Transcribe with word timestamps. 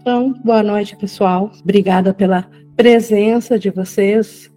Então, 0.00 0.32
boa 0.44 0.62
noite, 0.62 0.96
pessoal. 0.96 1.50
Obrigada 1.62 2.14
pela 2.14 2.48
presença 2.76 3.58
de 3.58 3.70
vocês 3.70 4.50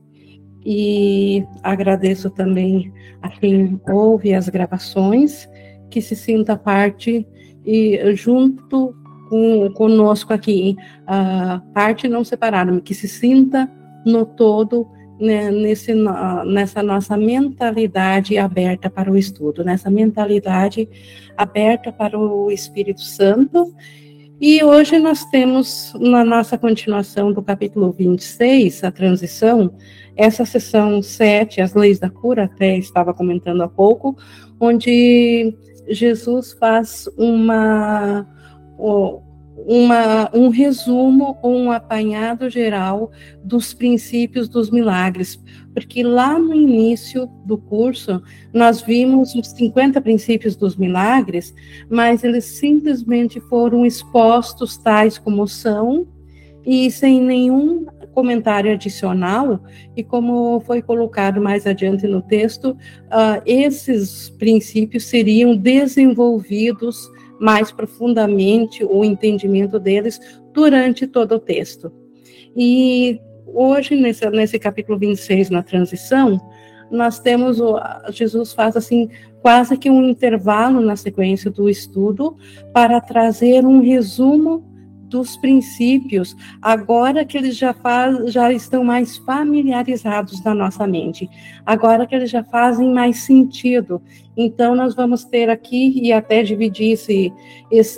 e 0.65 1.45
agradeço 1.61 2.29
também 2.29 2.93
a 3.21 3.29
quem 3.29 3.79
ouve 3.89 4.33
as 4.33 4.47
gravações, 4.47 5.49
que 5.89 6.01
se 6.01 6.15
sinta 6.15 6.55
parte 6.55 7.27
e 7.65 8.15
junto 8.15 8.95
com, 9.29 9.69
conosco 9.73 10.33
aqui, 10.33 10.75
a 11.05 11.61
parte 11.73 12.07
não 12.07 12.23
separada, 12.23 12.79
que 12.81 12.93
se 12.93 13.07
sinta 13.07 13.69
no 14.05 14.25
todo 14.25 14.87
né, 15.19 15.51
nesse, 15.51 15.93
nessa 16.45 16.83
nossa 16.83 17.15
mentalidade 17.15 18.37
aberta 18.37 18.89
para 18.89 19.11
o 19.11 19.17
estudo, 19.17 19.63
nessa 19.63 19.89
mentalidade 19.89 20.87
aberta 21.37 21.91
para 21.91 22.17
o 22.17 22.51
Espírito 22.51 23.01
Santo. 23.01 23.73
E 24.45 24.61
hoje 24.61 24.99
nós 24.99 25.23
temos, 25.23 25.93
na 25.97 26.25
nossa 26.25 26.57
continuação 26.57 27.31
do 27.31 27.41
capítulo 27.41 27.93
26, 27.93 28.83
a 28.83 28.91
transição, 28.91 29.73
essa 30.17 30.43
sessão 30.43 31.01
7, 31.01 31.61
as 31.61 31.73
leis 31.73 31.97
da 31.97 32.09
cura, 32.09 32.43
até 32.43 32.77
estava 32.77 33.13
comentando 33.13 33.63
há 33.63 33.69
pouco, 33.69 34.17
onde 34.59 35.55
Jesus 35.87 36.51
faz 36.51 37.07
uma 37.17 38.27
uma, 39.65 40.29
um 40.33 40.49
resumo 40.49 41.37
ou 41.41 41.55
um 41.55 41.71
apanhado 41.71 42.49
geral 42.49 43.11
dos 43.43 43.73
princípios 43.73 44.47
dos 44.49 44.69
milagres, 44.69 45.41
porque 45.73 46.03
lá 46.03 46.37
no 46.37 46.53
início 46.53 47.27
do 47.45 47.57
curso 47.57 48.21
nós 48.53 48.81
vimos 48.81 49.33
os 49.35 49.47
50 49.49 50.01
princípios 50.01 50.55
dos 50.55 50.75
milagres, 50.75 51.53
mas 51.89 52.23
eles 52.23 52.45
simplesmente 52.45 53.39
foram 53.41 53.85
expostos 53.85 54.77
tais 54.77 55.17
como 55.17 55.47
são 55.47 56.07
e 56.65 56.89
sem 56.89 57.21
nenhum 57.21 57.85
comentário 58.13 58.71
adicional, 58.71 59.59
e 59.97 60.03
como 60.03 60.61
foi 60.61 60.81
colocado 60.81 61.41
mais 61.41 61.65
adiante 61.65 62.07
no 62.07 62.21
texto, 62.21 62.69
uh, 62.69 63.41
esses 63.45 64.29
princípios 64.29 65.05
seriam 65.05 65.57
desenvolvidos 65.57 67.09
mais 67.39 67.71
profundamente 67.71 68.83
o 68.83 69.03
entendimento 69.03 69.79
deles 69.79 70.19
durante 70.53 71.07
todo 71.07 71.35
o 71.35 71.39
texto. 71.39 71.91
E 72.55 73.19
hoje, 73.45 73.95
nesse, 73.95 74.29
nesse 74.29 74.59
capítulo 74.59 74.97
26, 74.97 75.49
na 75.49 75.63
transição, 75.63 76.39
nós 76.91 77.19
temos, 77.19 77.59
o, 77.59 77.79
Jesus 78.11 78.53
faz 78.53 78.77
assim, 78.77 79.09
quase 79.41 79.77
que 79.77 79.89
um 79.89 80.09
intervalo 80.09 80.79
na 80.79 80.95
sequência 80.95 81.49
do 81.49 81.69
estudo 81.69 82.37
para 82.71 83.01
trazer 83.01 83.65
um 83.65 83.81
resumo 83.81 84.72
dos 85.13 85.37
princípios, 85.37 86.35
agora 86.59 87.23
que 87.23 87.37
eles 87.37 87.55
já, 87.55 87.71
faz, 87.71 88.33
já 88.33 88.51
estão 88.51 88.83
mais 88.83 89.15
familiarizados 89.17 90.43
na 90.43 90.55
nossa 90.55 90.87
mente, 90.87 91.29
agora 91.63 92.07
que 92.07 92.15
eles 92.15 92.31
já 92.31 92.43
fazem 92.43 92.91
mais 92.91 93.19
sentido. 93.19 94.01
Então, 94.35 94.73
nós 94.73 94.95
vamos 94.95 95.23
ter 95.23 95.51
aqui, 95.51 96.01
e 96.01 96.11
até 96.11 96.41
dividir 96.41 96.93
esse, 96.93 97.31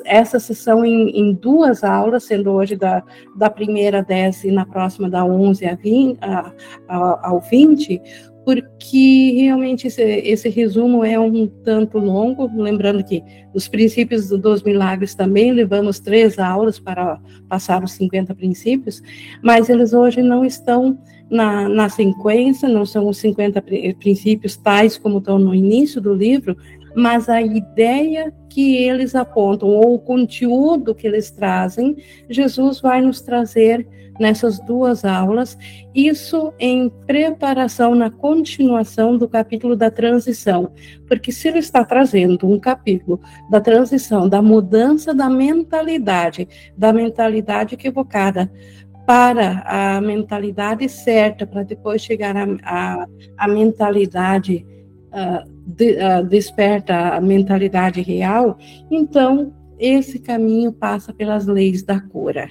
essa 0.04 0.42
sessão 0.42 0.84
em, 0.84 1.10
em, 1.12 1.34
duas 1.34 1.86
aulas, 1.86 2.26
sendo 2.26 2.52
hoje 2.52 2.76
da, 2.76 3.02
da 3.38 3.50
primeira 3.50 4.04
10 4.04 4.44
e 4.44 4.52
na 4.52 4.66
próxima 4.66 5.10
da 5.10 5.24
11 5.24 5.66
a 5.66 5.76
20, 5.76 6.18
a, 6.22 6.52
a, 6.90 7.30
ao 7.30 7.40
20, 7.40 8.02
porque 8.46 9.34
realmente 9.42 9.88
esse, 9.88 10.04
esse, 10.04 10.50
resumo 10.50 11.04
é 11.04 11.20
um 11.20 11.48
tanto 11.48 11.98
longo, 11.98 12.48
lembrando 12.62 13.04
que 13.04 13.24
os 13.56 13.68
princípios 13.68 14.30
dos 14.30 14.62
milagres 14.62 15.16
também 15.16 15.52
levamos 15.52 16.00
três 16.00 16.38
aulas 16.38 16.80
para 16.80 17.20
passar 17.50 17.84
os 17.84 17.94
50 17.94 18.36
princípios, 18.36 19.02
mas 19.42 19.68
eles 19.68 19.94
hoje 19.94 20.22
não 20.22 20.46
estão 20.46 20.96
na, 21.28 21.68
na 21.68 21.90
sequência, 21.90 22.70
não 22.70 22.86
são 22.86 23.08
os 23.08 23.18
50 23.18 23.64
princípios 24.00 24.56
tais 24.56 24.96
como 24.96 25.18
estão 25.18 25.40
no 25.40 25.56
início 25.56 26.00
do 26.00 26.14
livro, 26.14 26.56
mas 26.96 27.28
a 27.28 27.42
ideia 27.42 28.34
que 28.50 28.78
eles 28.78 29.16
apontam, 29.16 29.68
ou 29.68 29.96
o 29.96 30.00
conteúdo 30.00 30.96
que 30.96 31.06
eles 31.06 31.30
trazem, 31.30 31.98
Jesus 32.30 32.80
vai 32.80 33.02
nos 33.02 33.22
trazer 33.22 33.88
nessas 34.18 34.60
duas 34.60 35.04
aulas, 35.04 35.58
isso 35.94 36.54
em 36.58 36.90
preparação 37.06 37.94
na 37.94 38.10
continuação 38.10 39.18
do 39.18 39.28
capítulo 39.28 39.76
da 39.76 39.92
transição, 39.92 40.72
porque 41.06 41.34
se 41.34 41.50
ele 41.50 41.60
está 41.60 41.84
trazendo 41.84 42.48
um 42.48 42.58
capítulo 42.58 43.20
da 43.50 43.60
transição, 43.60 44.30
da 44.30 44.42
mudança 44.42 45.14
da 45.14 45.30
mentalidade, 45.30 46.48
da 46.78 46.94
mentalidade 46.94 47.76
equivocada, 47.76 48.50
para 49.06 49.64
a 49.68 50.02
mentalidade 50.02 50.90
certa, 50.90 51.46
para 51.46 51.64
depois 51.64 52.02
chegar 52.02 52.36
à 52.38 53.48
mentalidade 53.48 54.66
uh, 55.16 55.50
de, 55.66 55.94
uh, 55.94 56.26
desperta, 56.26 57.16
a 57.16 57.22
mentalidade 57.22 58.02
real, 58.02 58.58
então 58.92 59.54
esse 59.80 60.20
caminho 60.20 60.72
passa 60.72 61.14
pelas 61.14 61.46
leis 61.46 61.84
da 61.84 62.00
cura. 62.00 62.50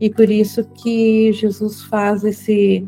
E 0.00 0.10
por 0.10 0.28
isso 0.28 0.64
que 0.82 1.32
Jesus 1.32 1.82
faz 1.84 2.24
esse, 2.24 2.84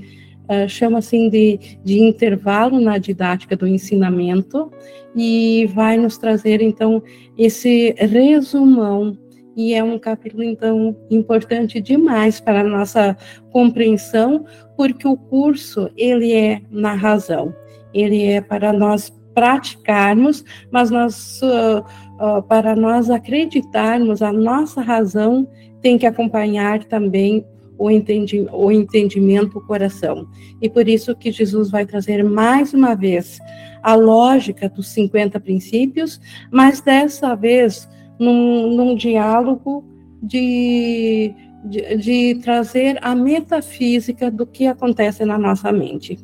uh, 0.50 0.68
chama 0.68 0.98
assim 0.98 1.28
de, 1.28 1.78
de 1.84 2.00
intervalo 2.00 2.80
na 2.80 2.98
didática 2.98 3.56
do 3.56 3.66
ensinamento 3.66 4.70
e 5.14 5.66
vai 5.74 5.96
nos 5.96 6.18
trazer 6.18 6.60
então 6.60 7.02
esse 7.36 7.94
resumão 7.98 9.16
e 9.58 9.74
é 9.74 9.82
um 9.82 9.98
capítulo 9.98 10.44
então 10.44 10.96
importante 11.10 11.80
demais 11.80 12.38
para 12.38 12.60
a 12.60 12.64
nossa 12.64 13.16
compreensão, 13.50 14.46
porque 14.76 15.06
o 15.08 15.16
curso 15.16 15.90
ele 15.96 16.32
é 16.32 16.62
na 16.70 16.94
razão, 16.94 17.52
ele 17.92 18.24
é 18.24 18.40
para 18.40 18.72
nós 18.72 19.12
praticarmos, 19.34 20.44
mas 20.70 20.90
nós 20.90 21.40
uh, 21.42 21.78
uh, 22.18 22.42
para 22.42 22.74
nós 22.74 23.08
acreditarmos 23.08 24.20
a 24.20 24.32
nossa 24.32 24.80
razão 24.80 25.48
tem 25.80 25.96
que 25.96 26.06
acompanhar 26.06 26.84
também 26.84 27.46
o, 27.78 27.88
entendi, 27.90 28.46
o 28.52 28.72
entendimento, 28.72 29.58
o 29.58 29.64
coração. 29.64 30.26
E 30.60 30.68
por 30.68 30.88
isso 30.88 31.14
que 31.14 31.30
Jesus 31.30 31.70
vai 31.70 31.86
trazer 31.86 32.24
mais 32.24 32.74
uma 32.74 32.96
vez 32.96 33.38
a 33.82 33.94
lógica 33.94 34.68
dos 34.68 34.88
50 34.88 35.38
princípios, 35.38 36.20
mas 36.50 36.80
dessa 36.80 37.36
vez 37.36 37.88
num, 38.18 38.74
num 38.74 38.94
diálogo 38.96 39.84
de, 40.20 41.32
de, 41.64 41.96
de 41.96 42.34
trazer 42.42 42.98
a 43.00 43.14
metafísica 43.14 44.30
do 44.30 44.44
que 44.44 44.66
acontece 44.66 45.24
na 45.24 45.38
nossa 45.38 45.70
mente. 45.70 46.18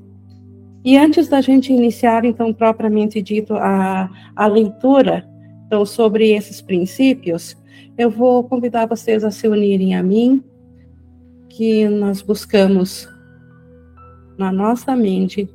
E 0.84 0.98
antes 0.98 1.28
da 1.28 1.40
gente 1.40 1.72
iniciar, 1.72 2.24
então, 2.24 2.52
propriamente 2.52 3.22
dito, 3.22 3.54
a, 3.54 4.10
a 4.36 4.46
leitura 4.46 5.26
então, 5.66 5.86
sobre 5.86 6.30
esses 6.32 6.60
princípios, 6.60 7.56
eu 7.96 8.10
vou 8.10 8.44
convidar 8.44 8.86
vocês 8.86 9.24
a 9.24 9.30
se 9.30 9.48
unirem 9.48 9.94
a 9.96 10.02
mim, 10.02 10.44
que 11.48 11.88
nós 11.88 12.20
buscamos 12.20 13.08
na 14.36 14.52
nossa 14.52 14.94
mente 14.94 15.48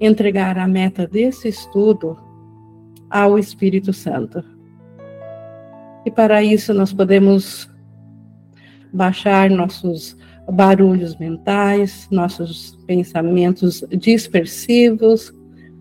entregar 0.00 0.56
a 0.56 0.68
meta 0.68 1.06
desse 1.06 1.48
estudo 1.48 2.16
ao 3.10 3.38
Espírito 3.38 3.92
Santo. 3.92 4.44
E 6.04 6.10
para 6.10 6.42
isso 6.42 6.72
nós 6.72 6.92
podemos 6.92 7.68
baixar 8.92 9.50
nossos 9.50 10.16
barulhos 10.50 11.16
mentais, 11.16 12.06
nossos 12.10 12.76
pensamentos 12.86 13.84
dispersivos, 13.90 15.32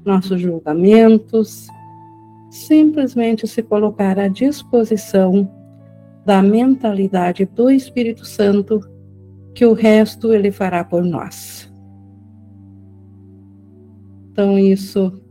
nossos 0.04 0.42
julgamentos, 0.42 1.68
simplesmente 2.50 3.48
se 3.48 3.62
colocar 3.62 4.18
à 4.18 4.28
disposição 4.28 5.50
da 6.26 6.42
mentalidade 6.42 7.46
do 7.46 7.70
Espírito 7.70 8.26
Santo, 8.26 8.82
que 9.54 9.66
o 9.66 9.74
resto 9.74 10.34
ele 10.34 10.52
fará 10.52 10.84
por 10.84 11.04
nós. 11.04 11.72
Então, 14.32 14.60
isso 14.60 15.22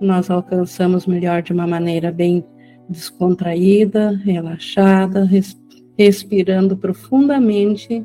nós 0.00 0.28
alcançamos 0.28 1.06
melhor 1.06 1.42
de 1.42 1.52
uma 1.52 1.66
maneira 1.66 2.10
bem 2.10 2.44
descontraída, 2.88 4.10
relaxada, 4.10 5.24
res, 5.24 5.56
respirando 5.96 6.76
profundamente, 6.76 8.04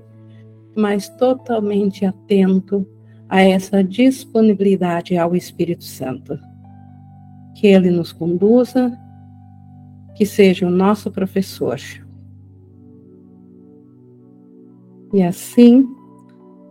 mas 0.77 1.09
totalmente 1.09 2.05
atento 2.05 2.87
a 3.27 3.41
essa 3.41 3.83
disponibilidade 3.83 5.17
ao 5.17 5.35
Espírito 5.35 5.83
Santo. 5.83 6.39
Que 7.55 7.67
ele 7.67 7.89
nos 7.89 8.13
conduza 8.13 8.95
que 10.15 10.25
seja 10.25 10.67
o 10.67 10.69
nosso 10.69 11.09
professor. 11.09 11.79
E 15.13 15.23
assim, 15.23 15.87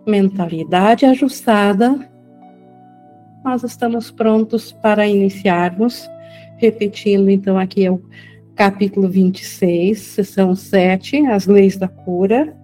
mentalidade 0.06 1.04
ajustada, 1.04 2.08
nós 3.44 3.64
estamos 3.64 4.10
prontos 4.10 4.70
para 4.70 5.06
iniciarmos. 5.06 6.08
Repetindo, 6.58 7.28
então, 7.28 7.58
aqui 7.58 7.82
eu 7.82 8.02
capítulo 8.54 9.08
26, 9.08 9.98
seção 9.98 10.54
7, 10.54 11.26
As 11.26 11.46
Leis 11.46 11.76
da 11.76 11.88
Cura, 11.88 12.56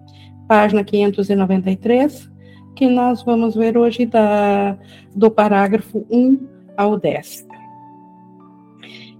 página 0.47 0.83
593, 0.83 2.31
que 2.75 2.87
nós 2.87 3.23
vamos 3.23 3.55
ver 3.55 3.77
hoje 3.77 4.05
da, 4.05 4.77
do 5.15 5.29
parágrafo 5.29 6.05
1 6.09 6.39
ao 6.77 6.99
10. 6.99 7.47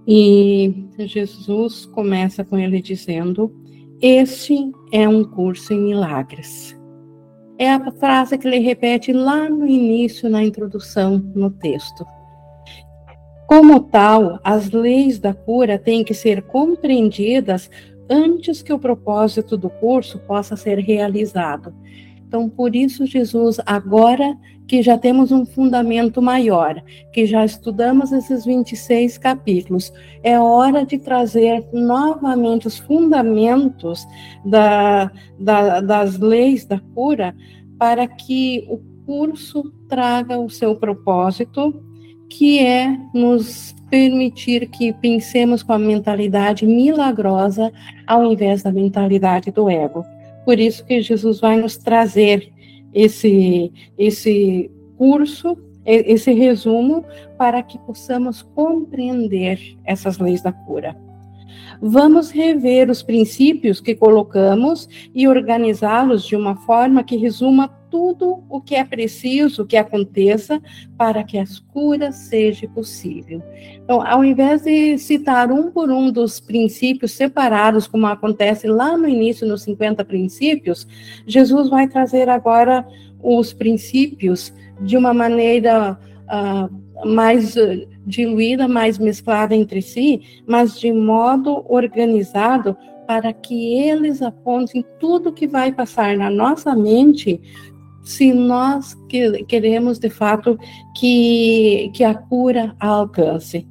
E 0.06 0.86
Jesus 0.98 1.86
começa 1.86 2.44
com 2.44 2.58
ele 2.58 2.80
dizendo: 2.82 3.52
Este 4.00 4.70
é 4.92 5.08
um 5.08 5.24
curso 5.24 5.72
em 5.72 5.80
milagres. 5.80 6.78
É 7.56 7.70
a 7.70 7.90
frase 7.92 8.36
que 8.36 8.46
ele 8.46 8.58
repete 8.58 9.12
lá 9.12 9.48
no 9.48 9.66
início, 9.66 10.28
na 10.28 10.42
introdução, 10.42 11.18
no 11.34 11.50
texto. 11.50 12.04
Como 13.46 13.80
tal, 13.80 14.40
as 14.42 14.70
leis 14.70 15.18
da 15.18 15.32
cura 15.32 15.78
têm 15.78 16.02
que 16.02 16.14
ser 16.14 16.42
compreendidas 16.42 17.70
antes 18.08 18.62
que 18.62 18.72
o 18.72 18.78
propósito 18.78 19.56
do 19.56 19.70
curso 19.70 20.18
possa 20.20 20.56
ser 20.56 20.78
realizado. 20.78 21.74
Então, 22.26 22.48
por 22.48 22.74
isso, 22.74 23.06
Jesus, 23.06 23.60
agora 23.64 24.36
que 24.66 24.82
já 24.82 24.96
temos 24.96 25.30
um 25.30 25.44
fundamento 25.44 26.22
maior, 26.22 26.82
que 27.12 27.26
já 27.26 27.44
estudamos 27.44 28.12
esses 28.12 28.44
26 28.44 29.18
capítulos, 29.18 29.92
é 30.22 30.38
hora 30.38 30.84
de 30.84 30.98
trazer 30.98 31.64
novamente 31.72 32.66
os 32.66 32.78
fundamentos 32.78 34.06
da, 34.44 35.12
da, 35.38 35.80
das 35.80 36.18
leis 36.18 36.64
da 36.64 36.80
cura 36.94 37.36
para 37.78 38.06
que 38.06 38.66
o 38.68 38.78
curso 39.04 39.70
traga 39.88 40.38
o 40.38 40.48
seu 40.48 40.74
propósito, 40.74 41.84
que 42.28 42.58
é 42.58 42.96
nos 43.12 43.74
permitir 43.90 44.68
que 44.68 44.92
pensemos 44.92 45.62
com 45.62 45.72
a 45.72 45.78
mentalidade 45.78 46.66
milagrosa 46.66 47.72
ao 48.06 48.32
invés 48.32 48.62
da 48.62 48.72
mentalidade 48.72 49.50
do 49.50 49.70
ego. 49.70 50.04
Por 50.44 50.58
isso 50.58 50.84
que 50.84 51.00
Jesus 51.00 51.40
vai 51.40 51.56
nos 51.56 51.76
trazer 51.76 52.52
esse, 52.92 53.72
esse 53.96 54.70
curso, 54.96 55.56
esse 55.84 56.32
resumo, 56.32 57.04
para 57.36 57.62
que 57.62 57.78
possamos 57.78 58.42
compreender 58.42 59.76
essas 59.84 60.18
leis 60.18 60.42
da 60.42 60.52
cura. 60.52 60.96
Vamos 61.80 62.30
rever 62.30 62.88
os 62.88 63.02
princípios 63.02 63.80
que 63.80 63.94
colocamos 63.94 64.88
e 65.14 65.28
organizá-los 65.28 66.24
de 66.26 66.36
uma 66.36 66.56
forma 66.56 67.04
que 67.04 67.16
resuma 67.16 67.68
tudo 67.94 68.42
o 68.50 68.60
que 68.60 68.74
é 68.74 68.82
preciso 68.82 69.64
que 69.64 69.76
aconteça 69.76 70.60
para 70.98 71.22
que 71.22 71.38
as 71.38 71.60
curas 71.60 72.16
seja 72.16 72.66
possível. 72.66 73.40
Então, 73.84 74.04
ao 74.04 74.24
invés 74.24 74.62
de 74.62 74.98
citar 74.98 75.52
um 75.52 75.70
por 75.70 75.92
um 75.92 76.10
dos 76.10 76.40
princípios 76.40 77.12
separados, 77.12 77.86
como 77.86 78.08
acontece 78.08 78.66
lá 78.66 78.96
no 78.96 79.08
início 79.08 79.46
nos 79.46 79.62
50 79.62 80.04
princípios, 80.04 80.88
Jesus 81.24 81.70
vai 81.70 81.86
trazer 81.86 82.28
agora 82.28 82.84
os 83.22 83.52
princípios 83.52 84.52
de 84.80 84.96
uma 84.96 85.14
maneira 85.14 85.96
uh, 86.24 87.06
mais 87.08 87.54
diluída, 88.04 88.66
mais 88.66 88.98
mesclada 88.98 89.54
entre 89.54 89.80
si, 89.80 90.42
mas 90.48 90.80
de 90.80 90.92
modo 90.92 91.64
organizado 91.68 92.76
para 93.06 93.32
que 93.32 93.74
eles 93.74 94.22
apontem 94.22 94.84
tudo 94.98 95.32
que 95.32 95.46
vai 95.46 95.72
passar 95.72 96.16
na 96.16 96.30
nossa 96.30 96.74
mente 96.74 97.40
se 98.04 98.32
nós 98.32 98.94
que, 99.08 99.42
queremos 99.44 99.98
de 99.98 100.10
fato 100.10 100.58
que, 100.94 101.90
que 101.94 102.04
a 102.04 102.14
cura 102.14 102.76
alcance. 102.78 103.66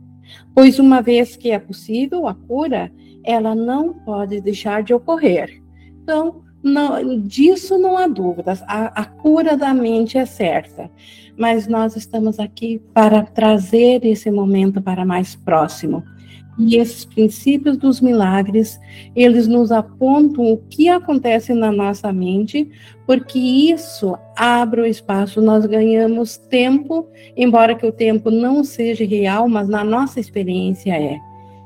Pois 0.56 0.80
uma 0.80 1.02
vez 1.02 1.36
que 1.36 1.52
é 1.52 1.60
possível 1.60 2.28
a 2.28 2.34
cura, 2.34 2.92
ela 3.24 3.56
não 3.56 3.94
pode 3.94 4.42
deixar 4.42 4.84
de 4.84 4.94
ocorrer. 4.94 5.62
Então, 6.02 6.44
não, 6.64 7.20
disso 7.20 7.78
não 7.78 7.98
há 7.98 8.08
dúvidas, 8.08 8.62
a, 8.64 9.02
a 9.02 9.06
cura 9.06 9.58
da 9.58 9.74
mente 9.74 10.18
é 10.18 10.26
certa, 10.26 10.90
mas 11.38 11.68
nós 11.68 11.96
estamos 11.96 12.40
aqui 12.40 12.82
para 12.94 13.22
trazer 13.24 14.06
esse 14.06 14.32
momento 14.32 14.82
para 14.82 15.06
mais 15.06 15.36
próximo. 15.36 16.04
E 16.58 16.76
esses 16.78 17.04
princípios 17.04 17.78
dos 17.78 18.00
milagres, 18.00 18.80
eles 19.16 19.48
nos 19.48 19.72
apontam 19.72 20.52
o 20.52 20.58
que 20.58 20.88
acontece 20.88 21.54
na 21.54 21.72
nossa 21.72 22.14
mente, 22.14 22.70
porque 23.08 23.40
isso 23.40 24.16
abre 24.36 24.82
o 24.82 24.86
espaço, 24.86 25.42
nós 25.42 25.66
ganhamos 25.66 26.38
tempo, 26.38 27.08
embora 27.36 27.76
que 27.76 27.86
o 27.86 27.92
tempo 27.92 28.30
não 28.30 28.64
seja 28.64 29.04
real, 29.04 29.50
mas 29.50 29.68
na 29.68 29.84
nossa 29.84 30.20
experiência 30.20 30.94
é. 30.94 31.20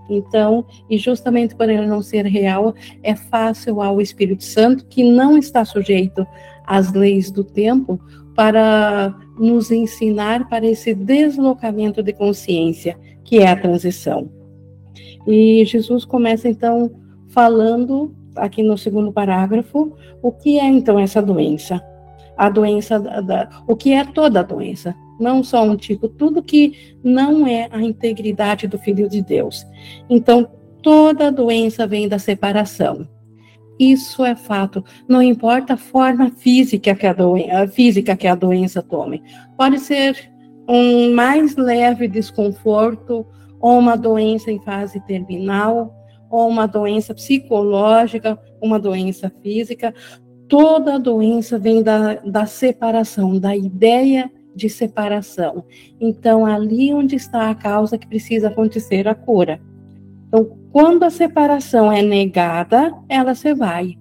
Então, 0.10 0.66
e 0.90 0.98
justamente 0.98 1.54
por 1.54 1.70
ele 1.70 1.86
não 1.86 2.02
ser 2.02 2.26
real, 2.26 2.74
é 3.04 3.14
fácil 3.14 3.82
ao 3.82 4.00
Espírito 4.00 4.44
Santo, 4.44 4.86
que 4.86 5.04
não 5.04 5.38
está 5.38 5.66
sujeito 5.66 6.26
às 6.66 6.94
leis 6.94 7.30
do 7.30 7.44
tempo, 7.44 8.00
para 8.34 9.14
nos 9.38 9.72
ensinar 9.72 10.48
para 10.48 10.66
esse 10.66 10.94
deslocamento 10.94 12.02
de 12.02 12.14
consciência, 12.14 12.98
que 13.24 13.40
é 13.40 13.50
a 13.50 13.60
transição. 13.60 14.37
E 15.28 15.66
Jesus 15.66 16.06
começa 16.06 16.48
então 16.48 16.90
falando 17.28 18.16
aqui 18.36 18.64
no 18.64 18.78
segundo 18.78 19.12
parágrafo 19.12 19.96
o 20.22 20.32
que 20.32 20.60
é 20.60 20.66
então 20.66 20.98
essa 20.98 21.22
doença. 21.22 21.84
A 22.38 22.50
doença 22.50 23.00
da, 23.00 23.20
da, 23.20 23.50
o 23.68 23.76
que 23.76 23.94
é 23.94 24.06
toda 24.06 24.40
a 24.40 24.44
doença, 24.44 24.96
não 25.20 25.44
só 25.44 25.64
um 25.64 25.76
tipo, 25.76 26.08
tudo 26.08 26.44
que 26.44 26.96
não 27.04 27.46
é 27.48 27.68
a 27.72 27.82
integridade 27.82 28.68
do 28.68 28.78
filho 28.78 29.10
de 29.10 29.22
Deus. 29.22 29.66
Então, 30.08 30.48
toda 30.84 31.32
doença 31.32 31.88
vem 31.88 32.08
da 32.08 32.20
separação. 32.20 33.08
Isso 33.80 34.24
é 34.24 34.36
fato. 34.36 34.84
Não 35.08 35.22
importa 35.22 35.74
a 35.74 35.78
forma 35.78 36.32
física 36.32 36.96
que 36.96 37.06
a, 37.06 37.14
doença, 37.14 37.68
física 37.68 38.16
que 38.16 38.28
a 38.28 38.36
doença 38.36 38.82
tome. 38.82 39.24
Pode 39.58 39.80
ser 39.80 40.32
um 40.68 41.14
mais 41.14 41.56
leve 41.56 42.08
desconforto, 42.08 43.26
ou 43.60 43.78
uma 43.78 43.96
doença 43.96 44.52
em 44.52 44.60
fase 44.60 45.00
terminal, 45.02 45.94
ou 46.30 46.48
uma 46.48 46.68
doença 46.68 47.14
psicológica, 47.14 48.38
uma 48.62 48.80
doença 48.80 49.32
física. 49.42 49.94
Toda 50.48 51.00
doença 51.00 51.58
vem 51.58 51.84
da, 51.84 52.16
da 52.16 52.46
separação, 52.46 53.40
da 53.40 53.56
ideia 53.56 54.32
de 54.56 54.70
separação. 54.70 55.66
Então, 56.00 56.46
ali 56.46 56.94
onde 56.94 57.16
está 57.16 57.50
a 57.50 57.56
causa 57.56 57.98
que 57.98 58.08
precisa 58.08 58.48
acontecer 58.48 59.08
a 59.08 59.16
cura. 59.16 59.62
Então, 60.28 60.58
quando 60.72 61.04
a 61.04 61.10
separação 61.10 61.92
é 61.92 62.02
negada, 62.02 62.94
ela 63.08 63.36
se 63.36 63.54
vai. 63.54 63.96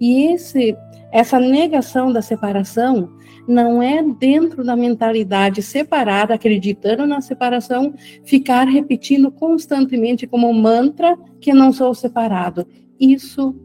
E 0.00 0.32
esse, 0.32 0.76
essa 1.12 1.40
negação 1.40 2.12
da 2.12 2.22
separação 2.22 3.10
não 3.48 3.82
é 3.82 4.02
dentro 4.02 4.62
da 4.62 4.76
mentalidade 4.76 5.62
separada, 5.62 6.34
acreditando 6.34 7.06
na 7.06 7.20
separação, 7.20 7.94
ficar 8.22 8.68
repetindo 8.68 9.30
constantemente 9.30 10.26
como 10.26 10.52
mantra 10.52 11.16
que 11.40 11.52
não 11.52 11.72
sou 11.72 11.94
separado. 11.94 12.66
Isso 13.00 13.56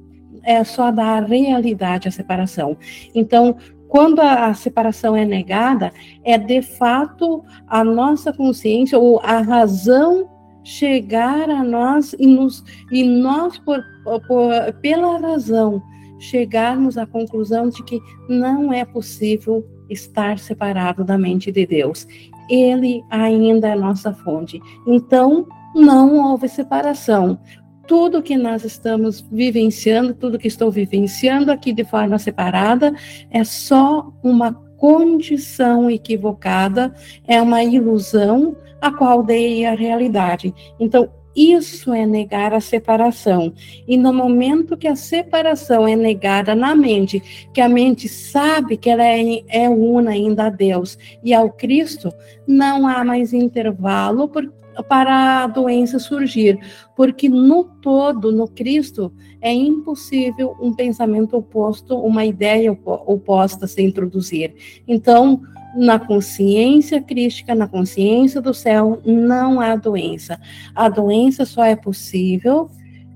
é 0.43 0.63
só 0.63 0.91
dar 0.91 1.23
realidade 1.23 2.07
à 2.07 2.11
separação. 2.11 2.77
Então, 3.13 3.57
quando 3.87 4.21
a, 4.21 4.47
a, 4.47 4.53
separação 4.53 5.15
é 5.15 5.25
negada, 5.25 5.91
é 6.23 6.37
de 6.37 6.61
fato 6.61 7.43
a 7.67 7.83
nossa 7.83 8.33
consciência 8.33 8.97
ou 8.97 9.19
a 9.19 9.39
razão 9.39 10.29
chegar 10.63 11.49
a 11.49 11.63
nós 11.63 12.15
e, 12.17 12.25
nos, 12.25 12.63
e 12.91 13.03
nós, 13.03 13.59
por, 13.59 13.83
por, 14.27 14.73
pela 14.81 15.19
razão, 15.19 15.83
chegarmos 16.19 16.97
à 16.97 17.05
conclusão 17.05 17.69
de 17.69 17.83
que 17.83 17.99
não 18.29 18.71
é 18.71 18.85
possível 18.85 19.63
estar 19.89 20.39
separado 20.39 21.03
da 21.03 21.17
mente 21.17 21.51
de 21.51 21.65
Deus. 21.65 22.07
Ele 22.49 23.03
ainda 23.09 23.69
é 23.69 23.75
nossa 23.75 24.13
fonte. 24.13 24.61
Então, 24.85 25.47
não 25.75 26.31
houve 26.31 26.47
separação. 26.47 27.39
Tudo 27.87 28.21
que 28.21 28.37
nós 28.37 28.63
estamos 28.63 29.21
vivenciando, 29.31 30.13
tudo 30.13 30.39
que 30.39 30.47
estou 30.47 30.71
vivenciando 30.71 31.51
aqui 31.51 31.73
de 31.73 31.83
forma 31.83 32.17
separada, 32.17 32.93
é 33.29 33.43
só 33.43 34.11
uma 34.23 34.53
condição 34.77 35.89
equivocada, 35.89 36.93
é 37.27 37.41
uma 37.41 37.63
ilusão 37.63 38.55
a 38.81 38.91
qual 38.91 39.23
dei 39.23 39.65
a 39.65 39.73
realidade. 39.73 40.53
Então, 40.79 41.09
isso 41.35 41.93
é 41.93 42.05
negar 42.05 42.53
a 42.53 42.59
separação. 42.59 43.53
E 43.87 43.97
no 43.97 44.13
momento 44.13 44.77
que 44.77 44.87
a 44.87 44.95
separação 44.95 45.87
é 45.87 45.95
negada 45.95 46.53
na 46.55 46.75
mente, 46.75 47.21
que 47.53 47.61
a 47.61 47.69
mente 47.69 48.07
sabe 48.07 48.77
que 48.77 48.89
ela 48.89 49.03
é, 49.03 49.43
é 49.47 49.69
una 49.69 50.11
ainda 50.11 50.45
a 50.45 50.49
Deus 50.49 50.97
e 51.23 51.33
ao 51.33 51.51
Cristo, 51.51 52.11
não 52.47 52.87
há 52.87 53.03
mais 53.03 53.33
intervalo 53.33 54.27
por, 54.27 54.51
para 54.87 55.43
a 55.43 55.47
doença 55.47 55.99
surgir, 55.99 56.59
porque 56.95 57.29
no 57.29 57.63
todo, 57.63 58.31
no 58.31 58.47
Cristo, 58.47 59.13
é 59.41 59.53
impossível 59.53 60.55
um 60.61 60.73
pensamento 60.73 61.37
oposto, 61.37 61.97
uma 61.97 62.25
ideia 62.25 62.71
oposta 62.85 63.67
se 63.67 63.81
introduzir. 63.81 64.55
Então, 64.87 65.41
na 65.75 65.99
consciência 65.99 67.01
crística, 67.01 67.55
na 67.55 67.67
consciência 67.67 68.41
do 68.41 68.53
céu, 68.53 69.01
não 69.05 69.59
há 69.59 69.75
doença. 69.75 70.39
A 70.75 70.87
doença 70.89 71.45
só 71.45 71.63
é 71.63 71.75
possível 71.75 72.69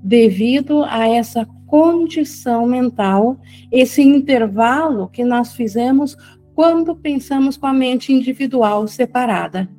devido 0.04 0.84
a 0.84 1.08
essa 1.08 1.48
condição 1.68 2.66
mental, 2.66 3.38
esse 3.72 4.02
intervalo 4.02 5.10
que 5.10 5.24
nós 5.24 5.54
fizemos 5.54 6.16
quando 6.56 6.96
pensamos 6.96 7.58
com 7.58 7.68
a 7.68 7.74
mente 7.74 8.12
individual 8.12 8.88
separada. 8.88 9.70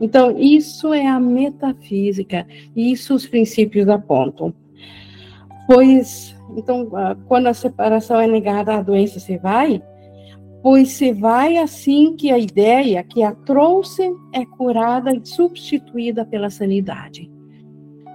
Então, 0.00 0.38
isso 0.38 0.94
é 0.94 1.06
a 1.06 1.18
metafísica, 1.18 2.46
isso 2.74 3.14
os 3.14 3.26
princípios 3.26 3.88
apontam. 3.88 4.54
Pois, 5.66 6.34
então, 6.56 6.88
quando 7.26 7.48
a 7.48 7.54
separação 7.54 8.20
é 8.20 8.26
negada, 8.26 8.74
a 8.74 8.82
doença 8.82 9.20
se 9.20 9.36
vai, 9.36 9.82
pois 10.62 10.90
se 10.90 11.12
vai 11.12 11.56
assim 11.56 12.14
que 12.16 12.30
a 12.30 12.38
ideia 12.38 13.02
que 13.02 13.22
a 13.22 13.32
trouxe 13.32 14.12
é 14.32 14.44
curada 14.44 15.14
e 15.14 15.24
substituída 15.24 16.24
pela 16.24 16.50
sanidade. 16.50 17.30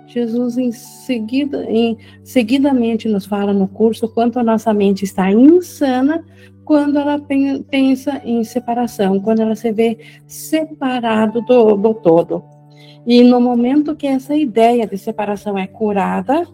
Jesus 0.07 0.57
em 0.57 0.71
seguida, 0.71 1.65
em, 1.69 1.97
seguidamente 2.23 3.07
nos 3.09 3.25
fala 3.25 3.51
no 3.51 3.67
curso 3.67 4.07
quanto 4.07 4.39
a 4.39 4.43
nossa 4.43 4.73
mente 4.73 5.03
está 5.03 5.31
insana 5.31 6.23
quando 6.63 6.97
ela 6.97 7.19
pensa 7.69 8.21
em 8.23 8.43
separação, 8.43 9.19
quando 9.19 9.41
ela 9.41 9.55
se 9.55 9.71
vê 9.71 9.99
separado 10.25 11.41
do, 11.41 11.75
do 11.75 11.93
todo. 11.93 12.43
E 13.05 13.23
no 13.23 13.39
momento 13.39 13.95
que 13.95 14.07
essa 14.07 14.35
ideia 14.35 14.87
de 14.87 14.97
separação 14.97 15.57
é 15.57 15.67
curada, 15.67 16.47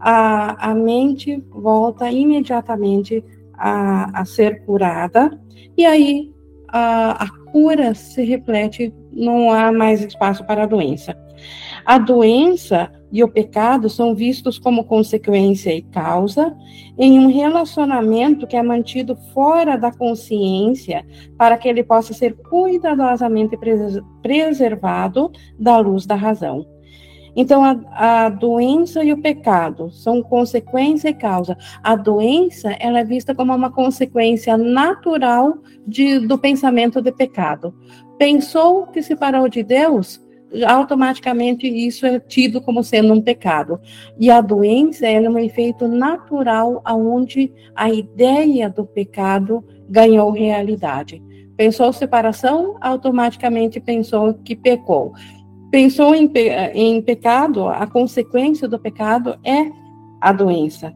a, 0.00 0.70
a 0.70 0.74
mente 0.74 1.42
volta 1.48 2.10
imediatamente 2.10 3.24
a, 3.62 4.20
a 4.20 4.24
ser 4.24 4.64
curada, 4.64 5.30
e 5.76 5.86
aí 5.86 6.32
a, 6.68 7.24
a 7.24 7.28
cura 7.52 7.94
se 7.94 8.24
reflete, 8.24 8.92
não 9.12 9.52
há 9.52 9.70
mais 9.70 10.02
espaço 10.02 10.44
para 10.44 10.64
a 10.64 10.66
doença. 10.66 11.16
A 11.84 11.98
doença 11.98 12.90
e 13.10 13.22
o 13.22 13.28
pecado 13.28 13.88
são 13.88 14.14
vistos 14.14 14.58
como 14.58 14.84
consequência 14.84 15.74
e 15.74 15.82
causa 15.82 16.56
em 16.98 17.18
um 17.18 17.28
relacionamento 17.28 18.46
que 18.46 18.56
é 18.56 18.62
mantido 18.62 19.16
fora 19.32 19.76
da 19.76 19.92
consciência 19.92 21.04
para 21.36 21.56
que 21.56 21.68
ele 21.68 21.82
possa 21.84 22.12
ser 22.12 22.34
cuidadosamente 22.36 23.56
preservado 24.22 25.30
da 25.58 25.78
luz 25.78 26.06
da 26.06 26.14
razão. 26.14 26.66
Então, 27.34 27.64
a, 27.64 28.24
a, 28.24 28.28
doença 28.28 29.02
e 29.02 29.12
o 29.12 29.20
pecado 29.20 29.90
são 29.90 30.22
consequência 30.22 31.08
e 31.08 31.14
causa. 31.14 31.56
A 31.82 31.96
doença 31.96 32.72
ela 32.78 33.00
é 33.00 33.04
vista 33.04 33.34
como 33.34 33.54
uma 33.54 33.70
consequência 33.70 34.56
natural 34.56 35.58
de, 35.86 36.18
do 36.20 36.38
pensamento 36.38 37.00
de 37.00 37.10
pecado. 37.10 37.74
Pensou 38.18 38.86
que 38.86 39.02
se 39.02 39.16
parou 39.16 39.48
de 39.48 39.62
Deus, 39.62 40.20
automaticamente 40.66 41.66
isso 41.66 42.04
é 42.04 42.20
tido 42.20 42.60
como 42.60 42.84
sendo 42.84 43.14
um 43.14 43.22
pecado. 43.22 43.80
E 44.18 44.30
a 44.30 44.40
doença 44.40 45.06
é 45.06 45.28
um 45.28 45.38
efeito 45.38 45.88
natural 45.88 46.82
aonde 46.84 47.52
a 47.74 47.90
ideia 47.90 48.68
do 48.68 48.84
pecado 48.84 49.64
ganhou 49.88 50.30
realidade. 50.30 51.22
Pensou 51.56 51.92
separação, 51.92 52.76
automaticamente 52.80 53.80
pensou 53.80 54.34
que 54.34 54.56
pecou 54.56 55.12
pensou 55.72 56.14
em, 56.14 56.30
em 56.74 57.00
pecado, 57.00 57.66
a 57.66 57.86
consequência 57.86 58.68
do 58.68 58.78
pecado 58.78 59.38
é 59.42 59.72
a 60.20 60.30
doença. 60.30 60.94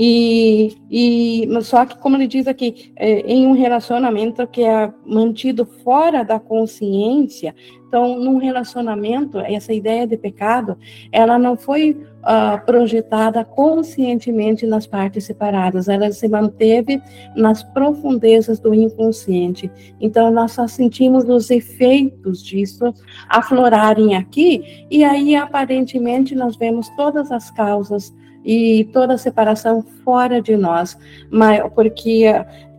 E, 0.00 0.76
e 0.88 1.48
só 1.62 1.84
que, 1.84 1.98
como 1.98 2.16
ele 2.16 2.26
diz 2.26 2.46
aqui, 2.46 2.92
é, 2.96 3.20
em 3.20 3.46
um 3.46 3.52
relacionamento 3.52 4.46
que 4.46 4.62
é 4.62 4.92
mantido 5.04 5.66
fora 5.66 6.22
da 6.22 6.40
consciência, 6.40 7.54
então, 7.86 8.18
num 8.18 8.38
relacionamento, 8.38 9.38
essa 9.38 9.72
ideia 9.72 10.06
de 10.06 10.16
pecado, 10.16 10.78
ela 11.12 11.38
não 11.38 11.56
foi 11.56 12.00
uh, 12.28 12.64
projetada 12.66 13.42
conscientemente 13.42 14.66
nas 14.66 14.86
partes 14.86 15.24
separadas, 15.24 15.88
ela 15.88 16.12
se 16.12 16.28
manteve 16.28 17.00
nas 17.34 17.62
profundezas 17.62 18.60
do 18.60 18.74
inconsciente. 18.74 19.70
Então, 19.98 20.30
nós 20.30 20.52
só 20.52 20.68
sentimos 20.68 21.24
os 21.24 21.50
efeitos 21.50 22.44
disso 22.44 22.92
aflorarem 23.28 24.14
aqui, 24.14 24.86
e 24.90 25.02
aí, 25.02 25.34
aparentemente, 25.34 26.34
nós 26.34 26.56
vemos 26.56 26.88
todas 26.90 27.32
as 27.32 27.50
causas 27.50 28.14
e 28.44 28.84
toda 28.92 29.14
a 29.14 29.18
separação 29.18 29.82
fora 30.04 30.40
de 30.40 30.56
nós, 30.56 30.96
mas 31.30 31.62
porque 31.74 32.24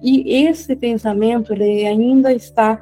e 0.02 0.46
esse 0.46 0.78
pensamento 0.78 1.52
ele 1.52 1.86
ainda 1.86 2.32
está 2.32 2.82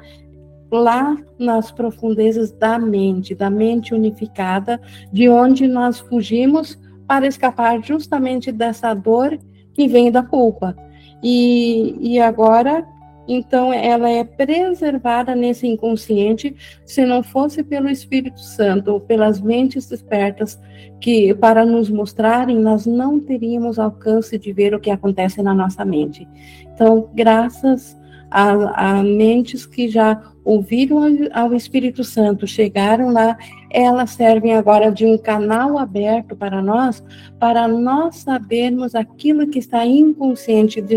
lá 0.70 1.16
nas 1.38 1.70
profundezas 1.70 2.50
da 2.52 2.78
mente, 2.78 3.34
da 3.34 3.48
mente 3.48 3.94
unificada, 3.94 4.80
de 5.12 5.28
onde 5.28 5.66
nós 5.66 5.98
fugimos 5.98 6.78
para 7.06 7.26
escapar 7.26 7.82
justamente 7.82 8.52
dessa 8.52 8.92
dor 8.92 9.38
que 9.72 9.88
vem 9.88 10.10
da 10.10 10.22
culpa. 10.22 10.76
E, 11.22 11.96
e 12.00 12.20
agora, 12.20 12.86
então, 13.26 13.72
ela 13.72 14.08
é 14.08 14.22
preservada 14.22 15.34
nesse 15.34 15.66
inconsciente, 15.66 16.54
se 16.84 17.04
não 17.04 17.22
fosse 17.22 17.62
pelo 17.62 17.88
Espírito 17.88 18.40
Santo 18.40 18.92
ou 18.92 19.00
pelas 19.00 19.40
mentes 19.40 19.86
despertas 19.86 20.60
que 21.00 21.34
para 21.34 21.64
nos 21.64 21.88
mostrarem, 21.90 22.58
nós 22.58 22.86
não 22.86 23.18
teríamos 23.18 23.78
alcance 23.78 24.38
de 24.38 24.52
ver 24.52 24.74
o 24.74 24.80
que 24.80 24.90
acontece 24.90 25.42
na 25.42 25.54
nossa 25.54 25.84
mente. 25.84 26.28
Então, 26.74 27.08
graças 27.14 27.97
a, 28.30 28.98
a 28.98 29.02
mentes 29.02 29.66
que 29.66 29.88
já 29.88 30.20
ouviram 30.44 30.98
ao 31.34 31.52
Espírito 31.52 32.02
Santo, 32.02 32.46
chegaram 32.46 33.10
lá, 33.12 33.36
elas 33.70 34.10
servem 34.10 34.54
agora 34.54 34.90
de 34.90 35.04
um 35.04 35.18
canal 35.18 35.78
aberto 35.78 36.34
para 36.34 36.62
nós, 36.62 37.04
para 37.38 37.68
nós 37.68 38.16
sabermos 38.16 38.94
aquilo 38.94 39.46
que 39.46 39.58
está 39.58 39.84
inconsciente 39.84 40.80
de, 40.80 40.96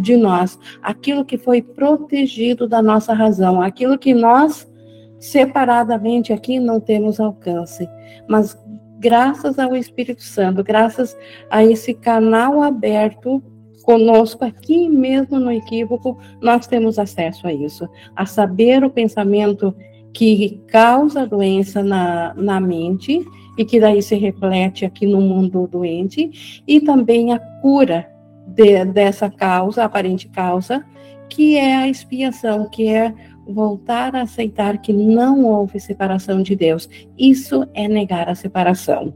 de 0.00 0.16
nós, 0.16 0.58
aquilo 0.82 1.24
que 1.24 1.38
foi 1.38 1.62
protegido 1.62 2.68
da 2.68 2.82
nossa 2.82 3.14
razão, 3.14 3.62
aquilo 3.62 3.98
que 3.98 4.12
nós 4.12 4.70
separadamente 5.18 6.34
aqui 6.34 6.60
não 6.60 6.78
temos 6.78 7.18
alcance, 7.18 7.88
mas 8.28 8.54
graças 8.98 9.58
ao 9.58 9.74
Espírito 9.74 10.22
Santo, 10.22 10.62
graças 10.62 11.16
a 11.50 11.64
esse 11.64 11.94
canal 11.94 12.62
aberto 12.62 13.42
conosco 13.84 14.44
aqui 14.44 14.88
mesmo 14.88 15.38
no 15.38 15.52
equívoco, 15.52 16.18
nós 16.40 16.66
temos 16.66 16.98
acesso 16.98 17.46
a 17.46 17.52
isso, 17.52 17.88
a 18.16 18.24
saber 18.24 18.82
o 18.82 18.90
pensamento 18.90 19.74
que 20.12 20.60
causa 20.68 21.26
doença 21.26 21.82
na, 21.82 22.32
na 22.34 22.60
mente 22.60 23.22
e 23.58 23.64
que 23.64 23.78
daí 23.78 24.00
se 24.02 24.16
reflete 24.16 24.84
aqui 24.84 25.06
no 25.06 25.20
mundo 25.20 25.68
doente, 25.70 26.62
e 26.66 26.80
também 26.80 27.32
a 27.32 27.38
cura 27.38 28.08
de, 28.46 28.84
dessa 28.86 29.30
causa, 29.30 29.84
aparente 29.84 30.28
causa, 30.28 30.84
que 31.28 31.56
é 31.56 31.76
a 31.76 31.88
expiação, 31.88 32.68
que 32.68 32.88
é 32.88 33.14
voltar 33.46 34.16
a 34.16 34.22
aceitar 34.22 34.78
que 34.78 34.92
não 34.92 35.44
houve 35.44 35.78
separação 35.78 36.42
de 36.42 36.56
Deus. 36.56 36.88
Isso 37.16 37.66
é 37.74 37.86
negar 37.86 38.28
a 38.28 38.34
separação. 38.34 39.14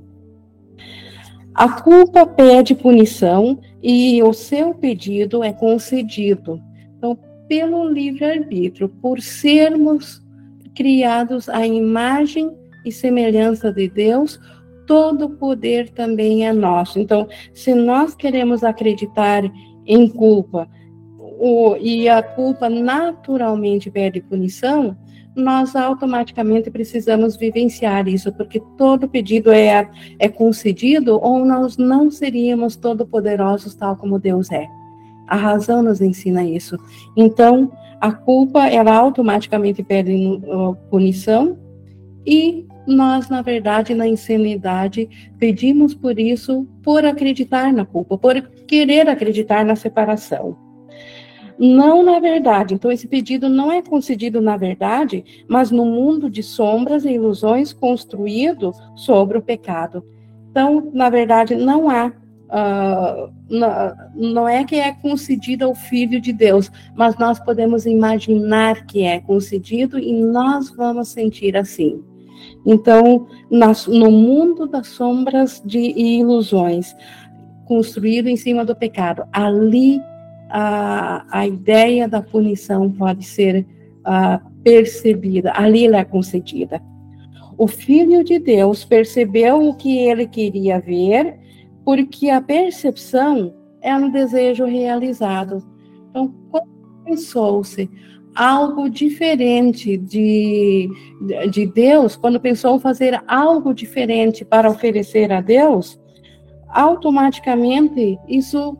A 1.55 1.69
culpa 1.69 2.25
pede 2.25 2.75
punição 2.75 3.59
e 3.83 4.23
o 4.23 4.33
seu 4.33 4.75
pedido 4.75 5.43
é 5.43 5.53
concedido. 5.53 6.61
Então, 6.97 7.19
pelo 7.49 7.89
livre-arbítrio, 7.89 8.89
por 8.89 9.21
sermos 9.21 10.23
criados 10.75 11.49
à 11.49 11.67
imagem 11.67 12.51
e 12.85 12.93
semelhança 12.93 13.73
de 13.73 13.89
Deus, 13.89 14.39
todo 14.87 15.31
poder 15.31 15.91
também 15.91 16.47
é 16.47 16.53
nosso. 16.53 16.99
Então, 16.99 17.29
se 17.53 17.75
nós 17.75 18.15
queremos 18.15 18.65
acreditar 18.65 19.43
em 19.87 20.09
culpa 20.09 20.69
o, 21.19 21.77
e 21.77 22.09
a 22.09 22.23
culpa 22.23 22.69
naturalmente 22.69 23.91
pede 23.91 24.21
punição, 24.21 24.97
nós 25.39 25.75
automaticamente 25.77 26.71
precisamos 26.71 27.37
vivenciar 27.37 28.09
isso, 28.09 28.33
porque 28.33 28.61
todo 28.77 29.09
pedido 29.09 29.51
é, 29.51 29.89
é 30.19 30.29
concedido 30.29 31.19
ou 31.23 31.45
nós 31.45 31.77
não 31.77 32.11
seríamos 32.11 32.77
todo-poderosos 32.77 33.75
tal 33.75 33.97
como 33.97 34.19
Deus 34.19 34.51
é. 34.51 34.67
A 35.27 35.37
razão 35.37 35.83
nos 35.83 36.01
ensina 36.01 36.43
isso. 36.45 36.77
Então, 37.17 37.71
a 38.01 38.13
culpa, 38.13 38.67
ela 38.67 38.95
automaticamente 38.95 39.83
pede 39.83 40.41
punição 40.91 41.59
e 42.27 42.67
nós, 42.87 43.29
na 43.29 43.43
verdade, 43.43 43.95
na 43.95 44.09
insanidade, 44.09 45.09
pedimos 45.39 45.95
por 45.95 46.19
isso, 46.19 46.67
por 46.83 47.05
acreditar 47.05 47.73
na 47.73 47.85
culpa, 47.85 48.17
por 48.17 48.41
querer 48.67 49.09
acreditar 49.09 49.65
na 49.65 49.77
separação. 49.77 50.68
Não 51.59 52.05
na 52.05 52.21
verdade. 52.21 52.75
Então, 52.75 52.91
esse 52.91 53.09
pedido 53.09 53.49
não 53.49 53.73
é 53.73 53.83
concedido 53.83 54.41
na 54.41 54.57
verdade, 54.57 55.25
mas 55.49 55.71
no 55.71 55.85
mundo 55.85 56.31
de 56.31 56.43
sombras 56.43 57.05
e 57.05 57.11
ilusões 57.11 57.73
construído 57.73 58.73
sobre 58.95 59.39
o 59.39 59.43
pecado. 59.43 60.05
Então, 60.51 60.91
na 60.95 61.11
verdade, 61.11 61.57
não 61.57 61.91
há. 61.91 62.13
Uh, 62.49 63.31
não 64.15 64.49
é 64.49 64.65
que 64.65 64.77
é 64.77 64.93
concedido 64.93 65.67
ao 65.67 65.75
Filho 65.75 66.19
de 66.19 66.33
Deus, 66.33 66.71
mas 66.97 67.19
nós 67.19 67.39
podemos 67.39 67.85
imaginar 67.85 68.87
que 68.87 69.03
é 69.03 69.21
concedido 69.21 69.99
e 69.99 70.13
nós 70.13 70.71
vamos 70.71 71.09
sentir 71.09 71.57
assim. 71.57 72.03
Então, 72.65 73.27
nas, 73.51 73.87
no 73.87 74.11
mundo 74.11 74.67
das 74.67 74.89
sombras 74.89 75.61
de 75.65 75.79
ilusões, 75.79 76.95
construído 77.67 78.29
em 78.29 78.37
cima 78.37 78.65
do 78.65 78.75
pecado, 78.75 79.25
ali 79.31 80.01
a, 80.49 81.25
a 81.31 81.47
ideia 81.47 82.09
da 82.09 82.23
punição 82.23 82.91
pode 82.91 83.25
ser 83.25 83.67
uh, 84.01 84.51
percebida, 84.63 85.53
ali 85.55 85.87
ela 85.87 85.99
é 85.99 86.05
concedida. 86.05 86.83
O 87.57 87.67
Filho 87.67 88.23
de 88.23 88.39
Deus 88.39 88.85
percebeu 88.85 89.69
o 89.69 89.75
que 89.75 89.99
ele 89.99 90.27
queria 90.27 90.79
ver, 90.79 91.39
porque 91.85 92.31
a 92.31 92.41
percepção 92.41 93.55
é 93.83 93.95
um 93.95 94.11
desejo 94.11 94.65
realizado. 94.65 95.63
Então, 96.11 96.33
pensou-se 97.05 97.91
algo 98.35 98.89
diferente 98.89 99.97
de, 99.97 100.89
de 101.51 101.67
Deus, 101.67 102.15
quando 102.15 102.39
pensou 102.39 102.79
fazer 102.79 103.21
algo 103.27 103.75
diferente 103.75 104.45
para 104.45 104.71
oferecer 104.71 105.33
a 105.33 105.41
Deus, 105.41 105.99
automaticamente 106.69 108.17
isso 108.29 108.79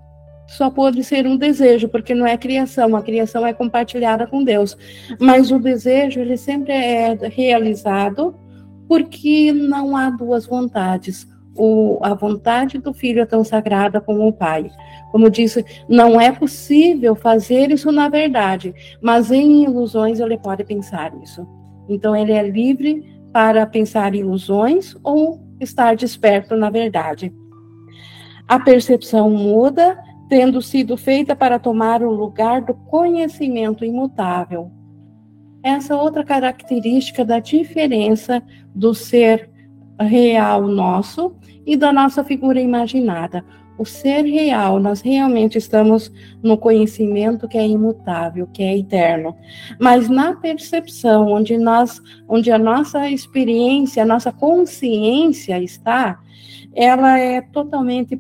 só 0.49 0.71
pode 0.71 1.05
ser 1.05 1.27
um 1.27 1.37
desejo, 1.37 1.89
porque 1.89 2.15
não 2.15 2.27
é 2.27 2.37
criação, 2.37 2.97
a 2.97 3.03
criação 3.03 3.47
é 3.47 3.53
compartilhada 3.53 4.27
com 4.27 4.43
Deus. 4.43 4.77
Mas 5.21 5.51
o 5.51 5.59
desejo, 5.59 6.21
ele 6.21 6.39
sempre 6.39 6.73
é 6.73 7.15
realizado 7.29 8.35
porque 8.89 9.53
não 9.53 9.95
há 9.95 10.09
duas 10.09 10.47
vontades. 10.47 11.29
O, 11.55 11.99
a 12.03 12.15
vontade 12.15 12.79
do 12.79 12.95
filho 12.95 13.21
é 13.21 13.27
tão 13.27 13.45
sagrada 13.45 14.01
como 14.01 14.27
o 14.27 14.33
pai. 14.33 14.71
Como 15.13 15.29
disse, 15.29 15.65
não 15.87 16.19
é 16.19 16.33
possível 16.33 17.15
fazer 17.15 17.71
isso 17.71 17.93
na 17.93 18.09
verdade, 18.09 18.75
mas 19.03 19.31
em 19.31 19.65
ilusões 19.65 20.19
ele 20.19 20.39
pode 20.39 20.65
pensar 20.65 21.13
isso. 21.23 21.47
Então 21.89 22.17
ele 22.17 22.33
é 22.33 22.49
livre 22.49 23.05
para 23.33 23.67
pensar 23.67 24.15
ilusões 24.15 24.97
ou 25.03 25.41
estar 25.61 25.95
desperto 25.95 26.57
na 26.57 26.71
verdade. 26.71 27.33
A 28.47 28.59
percepção 28.59 29.29
muda, 29.29 29.99
tendo 30.29 30.61
sido 30.61 30.97
feita 30.97 31.35
para 31.35 31.59
tomar 31.59 32.03
o 32.03 32.11
lugar 32.11 32.63
do 32.63 32.75
conhecimento 32.75 33.85
imutável. 33.85 34.71
Essa 35.63 35.97
outra 35.97 36.25
característica 36.25 37.25
da 37.25 37.39
diferença 37.39 38.43
do 38.75 38.95
ser 38.95 39.51
real 39.99 40.69
nosso 40.69 41.35
e 41.67 41.77
da 41.77 41.93
nossa 41.93 42.23
figura 42.23 42.61
imaginada. 42.61 43.45
O 43.79 43.85
ser 43.85 44.23
real, 44.23 44.81
nós 44.81 45.01
realmente 45.01 45.57
estamos 45.57 46.11
no 46.43 46.59
conhecimento 46.59 47.47
que 47.47 47.57
é 47.57 47.67
imutável, 47.67 48.49
que 48.53 48.63
é 48.63 48.77
eterno. 48.77 49.37
Mas 49.79 50.09
na 50.09 50.35
percepção, 50.35 51.31
onde 51.31 51.57
nós, 51.57 52.03
onde 52.29 52.51
a 52.51 52.59
nossa 52.59 53.09
experiência, 53.09 54.03
a 54.03 54.07
nossa 54.07 54.33
consciência 54.33 55.63
está, 55.63 56.19
ela 56.79 57.19
é 57.19 57.41
totalmente 57.41 58.17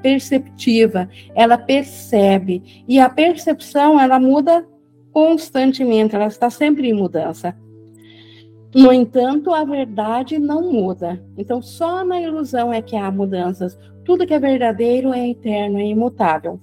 perceptiva, 0.00 1.10
ela 1.34 1.58
percebe. 1.58 2.84
E 2.88 2.98
a 2.98 3.06
percepção, 3.10 4.00
ela 4.00 4.18
muda 4.18 4.66
constantemente, 5.12 6.16
ela 6.16 6.26
está 6.26 6.48
sempre 6.48 6.88
em 6.88 6.94
mudança. 6.94 7.54
No 8.74 8.90
entanto, 8.90 9.52
a 9.52 9.62
verdade 9.62 10.38
não 10.38 10.72
muda. 10.72 11.22
Então, 11.36 11.60
só 11.60 12.02
na 12.02 12.18
ilusão 12.18 12.72
é 12.72 12.80
que 12.80 12.96
há 12.96 13.10
mudanças. 13.10 13.78
Tudo 14.06 14.26
que 14.26 14.32
é 14.32 14.38
verdadeiro 14.38 15.12
é 15.12 15.28
eterno, 15.28 15.78
é 15.78 15.84
imutável. 15.84 16.58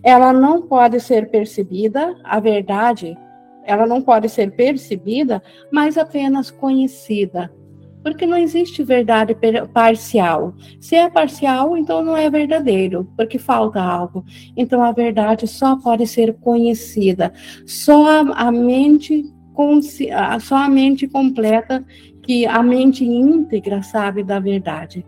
Ela 0.00 0.32
não 0.32 0.62
pode 0.62 1.00
ser 1.00 1.28
percebida, 1.28 2.16
a 2.22 2.38
verdade, 2.38 3.18
ela 3.64 3.84
não 3.84 4.00
pode 4.00 4.28
ser 4.28 4.52
percebida, 4.52 5.42
mas 5.72 5.98
apenas 5.98 6.52
conhecida. 6.52 7.50
Porque 8.02 8.26
não 8.26 8.36
existe 8.36 8.82
verdade 8.82 9.36
parcial. 9.72 10.54
Se 10.80 10.96
é 10.96 11.08
parcial, 11.08 11.76
então 11.76 12.02
não 12.02 12.16
é 12.16 12.28
verdadeiro, 12.28 13.08
porque 13.16 13.38
falta 13.38 13.80
algo. 13.80 14.24
Então 14.56 14.82
a 14.82 14.92
verdade 14.92 15.46
só 15.46 15.76
pode 15.76 16.06
ser 16.06 16.34
conhecida. 16.34 17.32
Só 17.66 18.32
a 18.32 18.50
mente 18.50 19.24
só 20.40 20.56
a 20.56 20.68
mente 20.68 21.06
completa 21.06 21.84
que 22.22 22.46
a 22.46 22.62
mente 22.62 23.04
íntegra 23.04 23.82
sabe 23.82 24.22
da 24.22 24.40
verdade. 24.40 25.04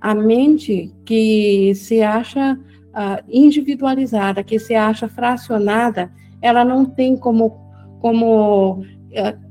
A 0.00 0.14
mente 0.14 0.94
que 1.04 1.74
se 1.74 2.02
acha 2.02 2.54
uh, 2.54 3.24
individualizada, 3.28 4.44
que 4.44 4.58
se 4.58 4.74
acha 4.74 5.08
fracionada, 5.08 6.12
ela 6.40 6.64
não 6.64 6.84
tem 6.84 7.16
como, 7.16 7.50
como 8.00 8.80
uh, 8.80 8.84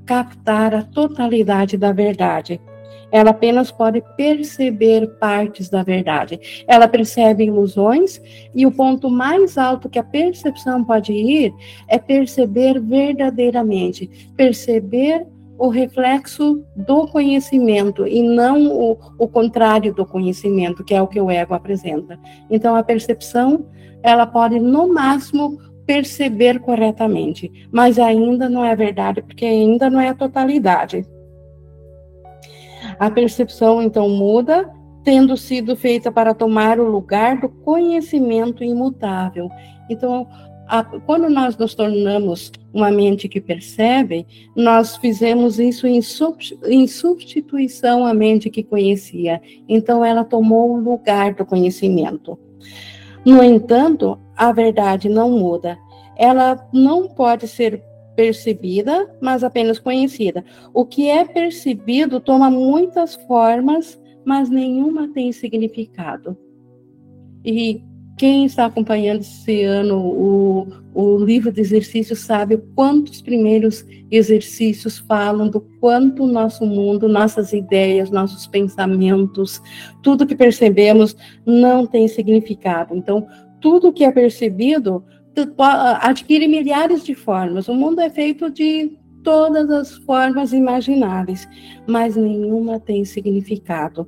captar 0.06 0.74
a 0.74 0.84
totalidade 0.84 1.78
da 1.78 1.92
verdade. 1.92 2.62
Ela 3.12 3.32
apenas 3.32 3.72
pode 3.72 4.04
perceber 4.16 5.08
partes 5.20 5.70
da 5.70 5.84
verdade. 5.84 6.66
Ela 6.68 6.88
percebe 6.88 7.46
ilusões 7.46 8.22
e 8.54 8.66
o 8.66 8.72
ponto 8.72 9.10
mais 9.10 9.58
alto 9.58 9.90
que 9.90 10.00
a 10.00 10.04
percepção 10.04 10.84
pode 10.84 11.14
ir 11.14 11.54
é 11.88 11.98
perceber 11.98 12.80
verdadeiramente, 12.80 14.32
perceber 14.36 15.26
o 15.58 15.70
reflexo 15.70 16.64
do 16.76 17.08
conhecimento 17.08 18.06
e 18.06 18.22
não 18.22 18.68
o, 18.68 18.98
o 19.18 19.28
contrário 19.28 19.94
do 19.94 20.06
conhecimento, 20.06 20.84
que 20.84 20.94
é 20.94 21.02
o 21.02 21.08
que 21.08 21.20
o 21.20 21.32
ego 21.32 21.54
apresenta. 21.54 22.20
Então 22.50 22.76
a 22.76 22.84
percepção, 22.84 23.66
ela 24.04 24.28
pode 24.28 24.60
no 24.60 24.94
máximo 24.94 25.58
perceber 25.86 26.60
corretamente, 26.60 27.50
mas 27.72 27.98
ainda 27.98 28.50
não 28.50 28.64
é 28.64 28.76
verdade, 28.76 29.22
porque 29.22 29.46
ainda 29.46 29.90
não 29.90 30.00
é 30.00 30.10
a 30.10 30.14
totalidade. 30.14 31.06
A 33.00 33.12
percepção 33.12 33.82
então 33.82 34.10
muda, 34.10 34.72
tendo 35.04 35.38
sido 35.38 35.76
feita 35.76 36.12
para 36.12 36.34
tomar 36.34 36.80
o 36.80 36.90
lugar 36.90 37.40
do 37.40 37.48
conhecimento 37.48 38.64
imutável. 38.64 39.50
Então, 39.90 40.28
a, 40.68 40.84
quando 40.84 41.30
nós 41.30 41.56
nos 41.58 41.74
tornamos 41.74 42.52
uma 42.74 42.92
mente 42.92 43.30
que 43.30 43.40
percebe, 43.40 44.28
nós 44.56 44.98
fizemos 44.98 45.60
isso 45.60 45.88
em, 45.88 46.02
sub, 46.02 46.38
em 46.66 46.88
substituição 46.88 48.06
à 48.06 48.14
mente 48.14 48.50
que 48.50 48.64
conhecia. 48.64 49.42
Então, 49.68 50.04
ela 50.04 50.24
tomou 50.24 50.72
o 50.72 50.80
lugar 50.80 51.34
do 51.34 51.46
conhecimento. 51.46 52.38
No 53.26 53.44
entanto, 53.44 54.20
a 54.36 54.52
verdade 54.52 55.08
não 55.08 55.32
muda. 55.32 55.78
Ela 56.18 56.68
não 56.74 57.08
pode 57.08 57.48
ser 57.48 57.82
percebida, 58.18 59.16
mas 59.22 59.44
apenas 59.44 59.78
conhecida. 59.78 60.44
O 60.74 60.84
que 60.84 61.08
é 61.08 61.24
percebido 61.24 62.20
toma 62.20 62.50
muitas 62.50 63.14
formas, 63.28 64.02
mas 64.26 64.50
nenhuma 64.50 65.08
tem 65.14 65.32
significado. 65.32 66.36
E 67.46 67.84
quem 68.18 68.46
está 68.46 68.66
acompanhando 68.66 69.22
esse 69.22 69.62
ano 69.62 70.00
o, 70.00 70.68
o 70.96 71.24
livro 71.24 71.52
de 71.52 71.62
exercícios 71.62 72.22
sabe 72.22 72.58
quantos 72.76 73.22
primeiros 73.22 73.86
exercícios 74.10 74.98
falam 74.98 75.48
do 75.48 75.62
quanto 75.80 76.24
o 76.24 76.28
nosso 76.28 76.66
mundo, 76.66 77.08
nossas 77.08 77.54
ideias, 77.54 78.10
nossos 78.10 78.48
pensamentos, 78.48 79.62
tudo 80.02 80.26
que 80.26 80.36
percebemos 80.36 81.16
não 81.46 81.86
tem 81.86 82.08
significado. 82.08 82.96
Então, 82.96 83.28
tudo 83.62 83.94
que 83.94 84.04
é 84.04 84.12
percebido 84.12 85.04
adquire 86.02 86.48
milhares 86.48 87.04
de 87.04 87.14
formas. 87.14 87.68
O 87.68 87.74
mundo 87.74 88.00
é 88.00 88.10
feito 88.10 88.50
de 88.50 88.98
todas 89.24 89.70
as 89.70 89.98
formas 90.06 90.54
imagináveis, 90.54 91.48
mas 91.86 92.16
nenhuma 92.16 92.80
tem 92.80 93.04
significado. 93.04 94.08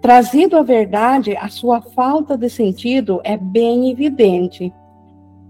Trazido 0.00 0.56
à 0.56 0.62
verdade, 0.62 1.36
a 1.36 1.48
sua 1.48 1.80
falta 1.80 2.36
de 2.36 2.48
sentido 2.48 3.20
é 3.24 3.36
bem 3.36 3.90
evidente. 3.90 4.72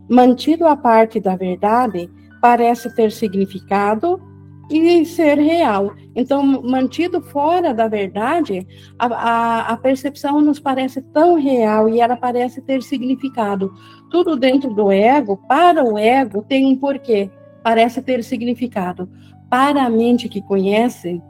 Mantido 0.09 0.67
a 0.67 0.77
parte 0.77 1.21
da 1.21 1.37
verdade, 1.37 2.11
parece 2.41 2.95
ter 2.95 3.13
significado 3.13 4.21
e 4.71 5.05
ser 5.05 5.39
real. 5.39 5.95
Então, 6.15 6.43
mantido 6.63 7.23
fora 7.23 7.73
da 7.73 7.89
verdade, 7.89 8.67
a, 8.99 9.07
a, 9.07 9.61
a, 9.73 9.77
percepção 9.77 10.41
nos 10.41 10.61
parece 10.61 11.01
tão 11.01 11.41
real 11.41 11.89
e 11.89 12.01
ela 12.01 12.17
parece 12.17 12.61
ter 12.61 12.83
significado. 12.83 13.73
Tudo 14.11 14.37
dentro 14.37 14.73
do 14.73 14.91
ego, 14.91 15.37
para 15.49 15.85
o 15.85 15.99
ego, 15.99 16.45
tem 16.49 16.67
um 16.67 16.77
porquê, 16.77 17.31
parece 17.63 18.01
ter 18.03 18.25
significado. 18.25 19.09
Para 19.51 19.85
a 19.85 19.91
mente 19.91 20.29
que 20.29 20.43
conhece, 20.43 21.23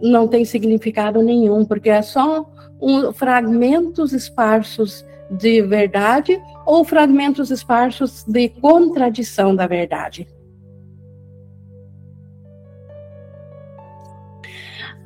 não 0.00 0.28
tem 0.28 0.44
significado 0.44 1.22
nenhum, 1.22 1.64
porque 1.64 1.88
é 1.88 2.02
só 2.02 2.46
um, 2.80 3.12
fragmentos 3.12 4.12
esparsos 4.12 5.04
de 5.30 5.62
verdade 5.62 6.40
ou 6.64 6.84
fragmentos 6.84 7.50
esparsos 7.50 8.24
de 8.24 8.48
contradição 8.48 9.54
da 9.54 9.66
verdade. 9.66 10.26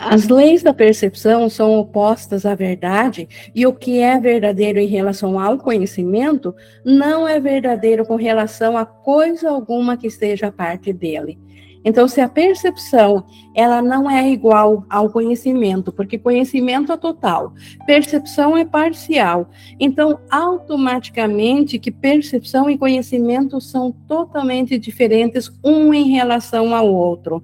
As 0.02 0.28
leis 0.28 0.62
da 0.62 0.72
percepção 0.72 1.50
são 1.50 1.78
opostas 1.78 2.46
à 2.46 2.54
verdade, 2.54 3.28
e 3.54 3.66
o 3.66 3.72
que 3.74 3.98
é 3.98 4.18
verdadeiro 4.18 4.78
em 4.78 4.86
relação 4.86 5.38
ao 5.38 5.58
conhecimento 5.58 6.54
não 6.82 7.28
é 7.28 7.38
verdadeiro 7.38 8.06
com 8.06 8.16
relação 8.16 8.78
a 8.78 8.86
coisa 8.86 9.50
alguma 9.50 9.98
que 9.98 10.06
esteja 10.06 10.50
parte 10.50 10.90
dele. 10.90 11.38
Então, 11.84 12.08
se 12.08 12.20
a 12.20 12.28
percepção 12.28 13.24
ela 13.54 13.82
não 13.82 14.10
é 14.10 14.30
igual 14.30 14.84
ao 14.88 15.10
conhecimento, 15.10 15.92
porque 15.92 16.18
conhecimento 16.18 16.92
é 16.92 16.96
total, 16.96 17.52
percepção 17.86 18.56
é 18.56 18.64
parcial. 18.64 19.50
Então, 19.78 20.18
automaticamente 20.30 21.78
que 21.78 21.90
percepção 21.90 22.70
e 22.70 22.78
conhecimento 22.78 23.60
são 23.60 23.92
totalmente 24.06 24.78
diferentes 24.78 25.50
um 25.62 25.92
em 25.92 26.10
relação 26.10 26.74
ao 26.74 26.86
outro. 26.86 27.42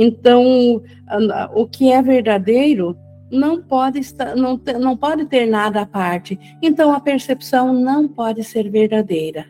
Então, 0.00 0.80
o 1.54 1.66
que 1.66 1.90
é 1.90 2.00
verdadeiro 2.00 2.96
não 3.32 3.60
pode 3.60 3.98
estar, 3.98 4.36
não, 4.36 4.58
não 4.80 4.96
pode 4.96 5.26
ter 5.26 5.44
nada 5.44 5.80
à 5.80 5.86
parte. 5.86 6.38
Então, 6.62 6.92
a 6.92 7.00
percepção 7.00 7.74
não 7.74 8.06
pode 8.06 8.44
ser 8.44 8.70
verdadeira. 8.70 9.44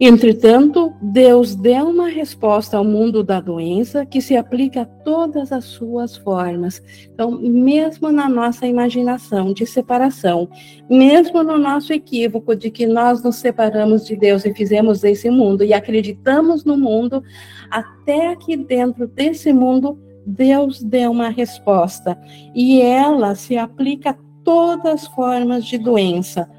Entretanto, 0.00 0.92
Deus 1.00 1.54
deu 1.54 1.88
uma 1.88 2.08
resposta 2.08 2.76
ao 2.76 2.84
mundo 2.84 3.22
da 3.22 3.40
doença 3.40 4.04
que 4.04 4.20
se 4.20 4.36
aplica 4.36 4.82
a 4.82 4.84
todas 4.84 5.52
as 5.52 5.64
suas 5.66 6.16
formas. 6.16 6.82
Então, 7.12 7.30
mesmo 7.40 8.10
na 8.10 8.28
nossa 8.28 8.66
imaginação 8.66 9.52
de 9.52 9.64
separação, 9.64 10.48
mesmo 10.90 11.44
no 11.44 11.56
nosso 11.56 11.92
equívoco 11.92 12.56
de 12.56 12.72
que 12.72 12.88
nós 12.88 13.22
nos 13.22 13.36
separamos 13.36 14.04
de 14.04 14.16
Deus 14.16 14.44
e 14.44 14.52
fizemos 14.52 15.00
desse 15.00 15.30
mundo 15.30 15.62
e 15.62 15.72
acreditamos 15.72 16.64
no 16.64 16.76
mundo, 16.76 17.22
até 17.70 18.32
aqui 18.32 18.56
dentro 18.56 19.06
desse 19.06 19.52
mundo, 19.52 19.96
Deus 20.26 20.82
deu 20.82 21.12
uma 21.12 21.28
resposta. 21.28 22.18
E 22.52 22.80
ela 22.80 23.36
se 23.36 23.56
aplica 23.56 24.10
a 24.10 24.16
todas 24.42 25.04
as 25.04 25.06
formas 25.06 25.64
de 25.64 25.78
doença 25.78 26.50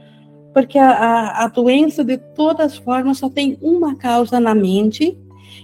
porque 0.55 0.79
a, 0.79 0.89
a, 0.89 1.43
a 1.43 1.47
doença, 1.49 2.01
de 2.01 2.17
todas 2.17 2.71
as 2.71 2.77
formas, 2.77 3.17
só 3.17 3.29
tem 3.29 3.57
uma 3.61 3.93
causa 3.93 4.39
na 4.39 4.55
mente, 4.55 5.19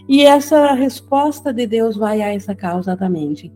e 0.05 0.21
essa 0.21 0.73
resposta 0.73 1.53
de 1.53 1.65
Deus 1.65 1.95
vai 1.95 2.21
a 2.21 2.33
essa 2.33 2.53
causa 2.53 2.93
da 2.93 3.07
mente. 3.07 3.49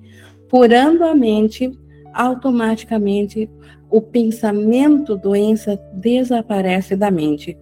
Curando 0.50 1.04
a 1.04 1.14
mente, 1.14 1.78
automaticamente 2.14 3.50
o 3.90 4.00
pensamento 4.00 5.18
doença 5.18 5.78
desaparece 5.92 6.96
da 6.96 7.12
mente. 7.12 7.58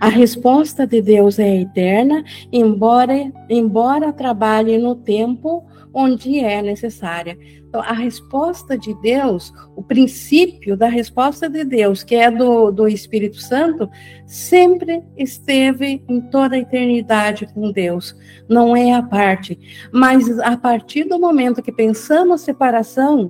A 0.00 0.08
resposta 0.08 0.88
de 0.88 1.00
Deus 1.00 1.38
é 1.38 1.60
eterna, 1.60 2.24
embora, 2.50 3.32
embora 3.48 4.12
trabalhe 4.12 4.76
no 4.76 4.96
tempo 4.96 5.64
onde 5.98 6.38
é 6.38 6.62
necessária. 6.62 7.36
Então, 7.68 7.82
a 7.82 7.92
resposta 7.92 8.78
de 8.78 8.94
Deus, 9.02 9.52
o 9.74 9.82
princípio 9.82 10.76
da 10.76 10.86
resposta 10.86 11.50
de 11.50 11.64
Deus, 11.64 12.04
que 12.04 12.14
é 12.14 12.30
do, 12.30 12.70
do 12.70 12.86
Espírito 12.86 13.40
Santo, 13.40 13.90
sempre 14.24 15.02
esteve 15.16 16.00
em 16.08 16.20
toda 16.20 16.54
a 16.54 16.60
eternidade 16.60 17.52
com 17.52 17.72
Deus, 17.72 18.14
não 18.48 18.76
é 18.76 18.92
a 18.92 19.02
parte. 19.02 19.58
Mas 19.92 20.38
a 20.38 20.56
partir 20.56 21.02
do 21.02 21.18
momento 21.18 21.62
que 21.62 21.72
pensamos 21.72 22.42
separação, 22.42 23.28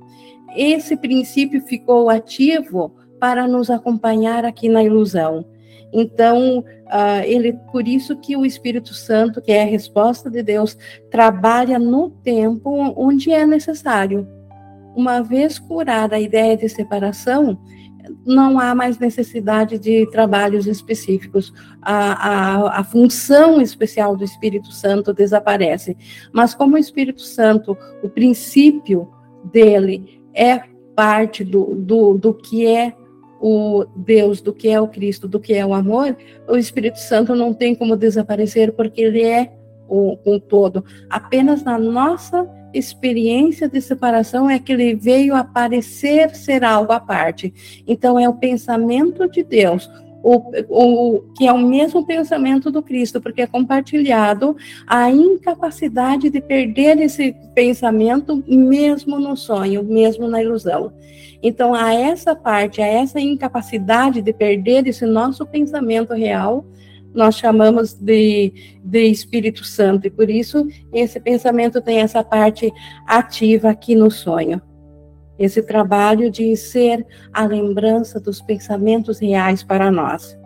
esse 0.54 0.94
princípio 0.94 1.62
ficou 1.62 2.11
ativo 2.11 2.94
para 3.18 3.48
nos 3.48 3.70
acompanhar 3.70 4.44
aqui 4.44 4.68
na 4.68 4.85
ilusão. 4.85 5.46
Então, 5.92 6.59
uh, 6.59 7.22
ele, 7.24 7.55
por 7.72 7.87
isso 7.87 8.16
que 8.16 8.37
o 8.37 8.44
Espírito 8.44 8.94
Santo, 8.94 9.40
que 9.40 9.53
é 9.53 9.62
a 9.62 9.66
resposta 9.66 10.31
de 10.31 10.42
Deus, 10.42 10.77
trabalha 11.11 11.79
no 11.79 12.11
tempo 12.11 12.70
onde 12.96 13.33
é 13.33 13.46
necessário. 13.46 14.27
Uma 14.94 15.22
vez 15.22 15.59
curada 15.59 16.16
a 16.16 16.20
ideia 16.20 16.57
de 16.57 16.68
separação, 16.68 17.59
não 18.24 18.59
há 18.59 18.74
mais 18.74 18.98
necessidade 18.98 19.79
de 19.79 20.07
trabalhos 20.11 20.66
específicos. 20.66 21.53
A, 21.81 22.12
a, 22.12 22.81
a, 22.81 22.85
função 22.85 23.61
especial 23.61 24.16
do 24.16 24.24
Espírito 24.24 24.72
Santo 24.72 25.12
desaparece. 25.12 25.96
Mas 26.33 26.55
como 26.55 26.74
o 26.74 26.79
Espírito 26.79 27.22
Santo, 27.22 27.77
o 28.03 28.09
princípio 28.09 29.09
dele 29.44 30.22
é 30.35 30.62
parte 30.94 31.44
do, 31.44 31.74
do, 31.74 32.18
do 32.18 32.35
que 32.35 32.66
é 32.66 32.94
o 33.40 33.85
Deus, 33.96 34.40
do 34.40 34.53
que 34.53 34.68
é 34.68 34.81
o 34.81 34.88
Cristo, 34.88 35.29
do 35.29 35.38
que 35.38 35.55
é 35.55 35.64
o 35.64 35.74
amor, 35.74 36.16
o 36.48 36.57
Espírito 36.57 36.98
Santo 36.98 37.35
não 37.35 37.55
tem 37.55 37.74
como 37.74 37.96
desaparecer, 37.96 38.72
porque 38.72 39.01
ele 39.01 39.22
é 39.22 39.53
o, 39.88 40.18
o 40.24 40.40
todo. 40.40 40.85
Apenas 41.09 41.62
na 41.62 41.79
nossa 41.79 42.48
experiência 42.72 43.68
de 43.68 43.81
separação 43.81 44.48
é 44.48 44.59
que 44.59 44.72
ele 44.72 44.94
veio 44.94 45.35
aparecer 45.35 46.35
ser 46.35 46.64
algo 46.64 46.92
à 46.92 47.01
parte. 47.01 47.83
Então, 47.87 48.18
é 48.18 48.29
o 48.29 48.35
pensamento 48.35 49.29
de 49.29 49.42
Deus, 49.42 49.90
o, 50.22 50.42
o, 50.68 51.20
que 51.37 51.46
é 51.46 51.52
o 51.52 51.59
mesmo 51.59 52.07
pensamento 52.07 52.70
do 52.70 52.83
Cristo, 52.83 53.20
porque 53.20 53.42
é 53.42 53.46
compartilhado 53.46 54.57
a 54.87 55.11
incapacidade 55.11 56.31
de 56.31 56.40
perder 56.40 56.98
esse 57.00 57.35
pensamento 57.54 58.42
mesmo 58.46 59.18
no 59.18 59.37
sonho, 59.37 59.83
mesmo 59.85 60.28
na 60.28 60.42
ilusão. 60.42 60.92
Então, 61.42 61.72
a 61.72 61.94
essa 61.94 62.35
parte, 62.35 62.83
a 62.83 62.87
essa 62.87 63.20
incapacidade 63.20 64.20
de 64.20 64.33
perder 64.33 64.87
esse 64.87 65.07
nosso 65.07 65.46
pensamento 65.46 66.12
real, 66.12 66.66
nós 67.14 67.37
chamamos 67.37 67.94
de, 67.94 68.52
de 68.85 69.04
Espírito 69.07 69.64
Santo, 69.64 70.07
e 70.07 70.11
por 70.11 70.28
isso 70.28 70.66
esse 70.92 71.18
pensamento 71.18 71.81
tem 71.81 72.00
essa 72.00 72.22
parte 72.22 72.72
ativa 73.07 73.70
aqui 73.70 73.94
no 73.94 74.11
sonho. 74.11 74.61
Esse 75.38 75.62
trabalho 75.62 76.31
de 76.31 76.57
ser 76.57 77.07
a 77.33 77.46
lembrança 77.46 78.18
dos 78.18 78.40
pensamentos 78.40 79.18
reais 79.18 79.62
para 79.62 79.90
nós. 79.90 80.38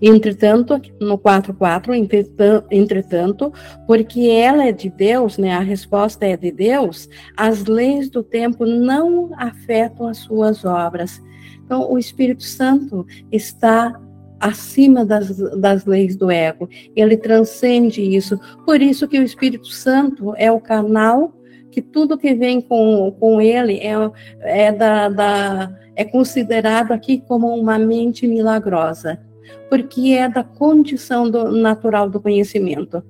Entretanto, 0.00 0.80
no 1.00 1.18
4.4, 1.18 2.66
entretanto, 2.70 3.52
porque 3.86 4.28
ela 4.28 4.66
é 4.66 4.72
de 4.72 4.88
Deus, 4.88 5.38
né, 5.38 5.52
a 5.52 5.60
resposta 5.60 6.26
é 6.26 6.36
de 6.36 6.50
Deus, 6.50 7.08
as 7.36 7.64
leis 7.64 8.08
do 8.08 8.22
tempo 8.22 8.64
não 8.64 9.30
afetam 9.36 10.08
as 10.08 10.18
suas 10.18 10.64
obras. 10.64 11.20
Então, 11.64 11.90
o 11.90 11.98
Espírito 11.98 12.44
Santo 12.44 13.06
está 13.32 14.00
acima 14.40 15.04
das, 15.04 15.36
das 15.58 15.86
leis 15.86 16.16
do 16.16 16.30
ego, 16.30 16.68
ele 16.94 17.16
transcende 17.16 18.02
isso. 18.02 18.38
Por 18.64 18.82
isso 18.82 19.08
que 19.08 19.18
o 19.18 19.22
Espírito 19.22 19.68
Santo 19.68 20.34
é 20.36 20.50
o 20.52 20.60
canal 20.60 21.32
que 21.74 21.82
tudo 21.82 22.16
que 22.16 22.34
vem 22.34 22.60
com, 22.60 23.10
com 23.18 23.40
ele 23.40 23.78
é, 23.78 23.94
é, 24.40 24.72
da, 24.72 25.08
da, 25.08 25.76
é 25.96 26.04
considerado 26.04 26.92
aqui 26.92 27.22
como 27.26 27.54
uma 27.54 27.78
mente 27.78 28.26
milagrosa 28.26 29.20
porque 29.68 30.12
é 30.12 30.28
da 30.28 30.44
condição 30.44 31.28
do, 31.28 31.50
natural 31.50 32.08
do 32.08 32.20
conhecimento. 32.20 33.02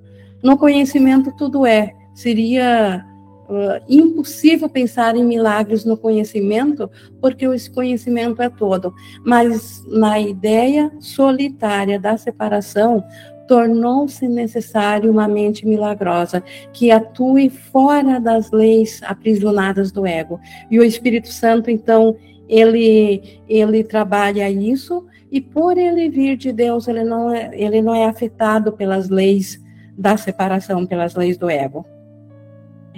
No 0.43 0.57
conhecimento, 0.57 1.31
tudo 1.37 1.67
é. 1.67 1.93
Seria 2.15 3.05
uh, 3.49 3.85
impossível 3.89 4.69
pensar 4.69 5.17
em 5.17 5.25
milagres 5.25 5.85
no 5.85 5.97
conhecimento, 5.97 6.91
porque 7.21 7.45
esse 7.47 7.71
conhecimento 7.71 8.41
é 8.41 8.49
todo. 8.49 8.95
Mas 9.25 9.85
na 9.89 10.21
ideia 10.21 10.93
solitária 11.01 11.99
da 11.99 12.17
separação, 12.17 13.05
tornou-se 13.47 14.27
necessário 14.27 15.11
uma 15.11 15.29
mente 15.29 15.67
milagrosa 15.67 16.43
que 16.73 16.91
atue 16.91 17.51
fora 17.51 18.19
das 18.19 18.51
leis 18.51 19.01
aprisionadas 19.05 19.93
do 19.93 20.07
ego. 20.07 20.41
E 20.71 20.79
o 20.79 20.85
Espírito 20.85 21.29
Santo, 21.29 21.71
então, 21.71 22.17
ele, 22.49 23.41
ele 23.49 23.85
trabalha 23.85 24.51
isso 24.51 25.07
e 25.31 25.41
por 25.41 25.77
ele 25.77 26.09
vir 26.09 26.37
de 26.37 26.53
Deus, 26.53 26.87
ele 26.87 27.05
não 27.05 27.33
é, 27.33 27.51
ele 27.53 27.83
não 27.83 27.95
é 27.95 28.05
afetado 28.05 28.73
pelas 28.73 29.09
leis 29.09 29.61
da 29.97 30.17
separação, 30.17 30.87
pelas 30.87 31.15
leis 31.15 31.37
do 31.37 31.51
ego. 31.51 31.85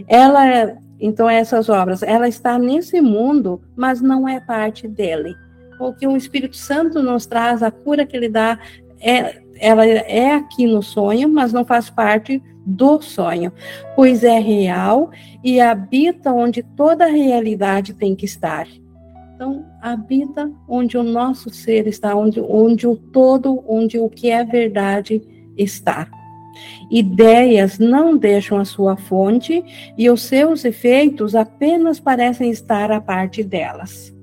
Ela, 0.06 0.76
então, 1.00 1.28
essas 1.28 1.68
obras, 1.68 2.02
ela 2.02 2.28
está 2.28 2.58
nesse 2.58 3.00
mundo, 3.00 3.62
mas 3.74 4.00
não 4.00 4.28
é 4.28 4.40
parte 4.40 4.86
dele. 4.86 5.34
O 5.80 5.92
que 5.92 6.06
o 6.06 6.16
Espírito 6.16 6.56
Santo 6.56 7.02
nos 7.02 7.26
traz, 7.26 7.62
a 7.62 7.70
cura 7.70 8.04
que 8.04 8.16
ele 8.16 8.28
dá, 8.28 8.58
é, 9.00 9.42
ela 9.58 9.84
é 9.84 10.32
aqui 10.32 10.66
no 10.66 10.82
sonho, 10.82 11.28
mas 11.28 11.52
não 11.52 11.64
faz 11.64 11.90
parte 11.90 12.42
do 12.64 13.00
sonho, 13.00 13.52
pois 13.94 14.24
é 14.24 14.38
real 14.38 15.10
e 15.42 15.60
habita 15.60 16.32
onde 16.32 16.62
toda 16.62 17.04
a 17.04 17.10
realidade 17.10 17.94
tem 17.94 18.14
que 18.14 18.24
estar. 18.24 18.66
Então, 19.34 19.64
habita 19.82 20.50
onde 20.66 20.96
o 20.96 21.02
nosso 21.02 21.50
ser 21.50 21.86
está, 21.86 22.16
onde, 22.16 22.40
onde 22.40 22.86
o 22.86 22.96
todo, 22.96 23.62
onde 23.68 23.98
o 23.98 24.08
que 24.08 24.30
é 24.30 24.42
verdade 24.42 25.22
está. 25.56 26.08
Ideias 26.90 27.78
não 27.78 28.16
deixam 28.16 28.58
a 28.58 28.64
sua 28.64 28.96
fonte 28.96 29.62
e 29.96 30.08
os 30.08 30.22
seus 30.22 30.64
efeitos 30.64 31.34
apenas 31.34 32.00
parecem 32.00 32.50
estar 32.50 32.90
a 32.90 33.00
parte 33.00 33.44
delas. 33.44 34.15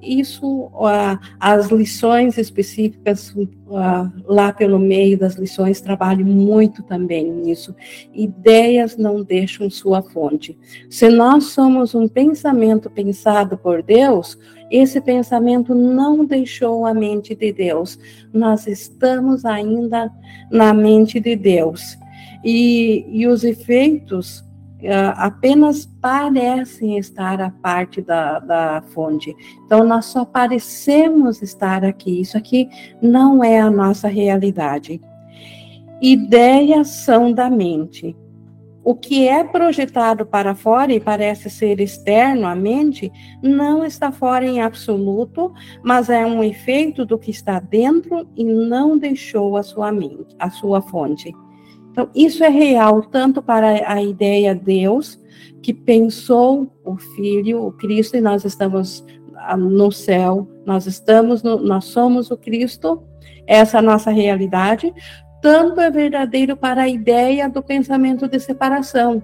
Isso, 0.00 0.70
as 1.40 1.68
lições 1.68 2.38
específicas 2.38 3.34
lá 4.24 4.52
pelo 4.52 4.78
meio 4.78 5.18
das 5.18 5.34
lições 5.34 5.80
trabalham 5.80 6.26
muito 6.26 6.82
também 6.84 7.28
nisso. 7.28 7.74
Ideias 8.12 8.96
não 8.96 9.22
deixam 9.22 9.68
sua 9.68 10.00
fonte. 10.00 10.56
Se 10.88 11.08
nós 11.08 11.46
somos 11.46 11.92
um 11.92 12.06
pensamento 12.06 12.88
pensado 12.88 13.58
por 13.58 13.82
Deus, 13.82 14.38
esse 14.70 15.00
pensamento 15.00 15.74
não 15.74 16.24
deixou 16.24 16.86
a 16.86 16.94
mente 16.94 17.34
de 17.34 17.52
Deus. 17.52 17.98
Nós 18.32 18.68
estamos 18.68 19.44
ainda 19.44 20.08
na 20.52 20.72
mente 20.72 21.18
de 21.18 21.34
Deus. 21.34 21.98
E, 22.44 23.04
e 23.08 23.26
os 23.26 23.42
efeitos 23.42 24.44
apenas 25.16 25.86
parecem 26.00 26.98
estar 26.98 27.40
a 27.40 27.50
parte 27.50 28.02
da, 28.02 28.38
da 28.38 28.82
fonte. 28.92 29.34
Então, 29.64 29.84
nós 29.84 30.06
só 30.06 30.24
parecemos 30.24 31.42
estar 31.42 31.84
aqui. 31.84 32.20
Isso 32.20 32.36
aqui 32.36 32.68
não 33.00 33.42
é 33.42 33.60
a 33.60 33.70
nossa 33.70 34.08
realidade. 34.08 35.00
Ideias 36.00 36.88
são 36.88 37.32
da 37.32 37.48
mente. 37.48 38.16
O 38.84 38.94
que 38.94 39.26
é 39.26 39.42
projetado 39.42 40.26
para 40.26 40.54
fora 40.54 40.92
e 40.92 41.00
parece 41.00 41.48
ser 41.48 41.80
externo 41.80 42.46
à 42.46 42.54
mente, 42.54 43.10
não 43.42 43.82
está 43.82 44.12
fora 44.12 44.44
em 44.44 44.60
absoluto, 44.60 45.54
mas 45.82 46.10
é 46.10 46.26
um 46.26 46.44
efeito 46.44 47.06
do 47.06 47.18
que 47.18 47.30
está 47.30 47.58
dentro 47.58 48.28
e 48.36 48.44
não 48.44 48.98
deixou 48.98 49.56
a 49.56 49.62
sua 49.62 49.90
mente, 49.90 50.36
a 50.38 50.50
sua 50.50 50.82
fonte. 50.82 51.32
Então, 51.94 52.10
isso 52.12 52.42
é 52.42 52.48
real 52.48 53.02
tanto 53.02 53.40
para 53.40 53.88
a 53.88 54.02
ideia 54.02 54.52
Deus, 54.52 55.16
que 55.62 55.72
pensou 55.72 56.66
o 56.84 56.96
Filho, 56.96 57.64
o 57.64 57.70
Cristo, 57.70 58.16
e 58.16 58.20
nós 58.20 58.44
estamos 58.44 59.04
ah, 59.36 59.56
no 59.56 59.92
céu, 59.92 60.48
nós 60.66 60.86
estamos, 60.86 61.44
no, 61.44 61.56
nós 61.56 61.84
somos 61.84 62.32
o 62.32 62.36
Cristo, 62.36 63.00
essa 63.46 63.76
é 63.76 63.78
a 63.78 63.82
nossa 63.82 64.10
realidade, 64.10 64.92
tanto 65.40 65.80
é 65.80 65.88
verdadeiro 65.88 66.56
para 66.56 66.82
a 66.82 66.88
ideia 66.88 67.48
do 67.48 67.62
pensamento 67.62 68.26
de 68.26 68.40
separação 68.40 69.22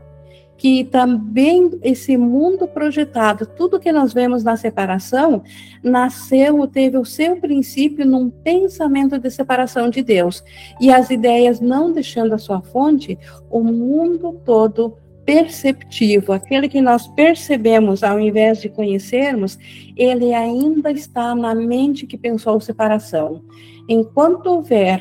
que 0.61 0.85
também 0.85 1.71
esse 1.83 2.19
mundo 2.19 2.69
projetado, 2.69 3.47
tudo 3.47 3.81
que 3.81 3.91
nós 3.91 4.13
vemos 4.13 4.45
na 4.45 4.59
separação, 4.59 5.43
nasceu, 5.83 6.67
teve 6.67 6.99
o 6.99 7.05
seu 7.05 7.37
princípio 7.37 8.05
num 8.05 8.29
pensamento 8.29 9.19
de 9.19 9.31
separação 9.31 9.89
de 9.89 10.03
Deus. 10.03 10.45
E 10.79 10.93
as 10.93 11.09
ideias 11.09 11.61
não 11.61 11.91
deixando 11.91 12.35
a 12.35 12.39
sua 12.39 12.61
fonte, 12.61 13.19
o 13.51 13.65
mundo 13.65 14.39
todo 14.45 14.99
perceptivo, 15.25 16.31
aquele 16.31 16.69
que 16.69 16.83
nós 16.83 17.09
percebemos 17.09 18.03
ao 18.03 18.21
invés 18.21 18.61
de 18.61 18.69
conhecermos, 18.69 19.59
ele 19.97 20.35
ainda 20.35 20.93
está 20.93 21.35
na 21.35 21.55
mente 21.55 22.07
que 22.07 22.19
pensou 22.19 22.61
separação. 22.61 23.43
Enquanto 23.89 24.45
houver 24.49 25.01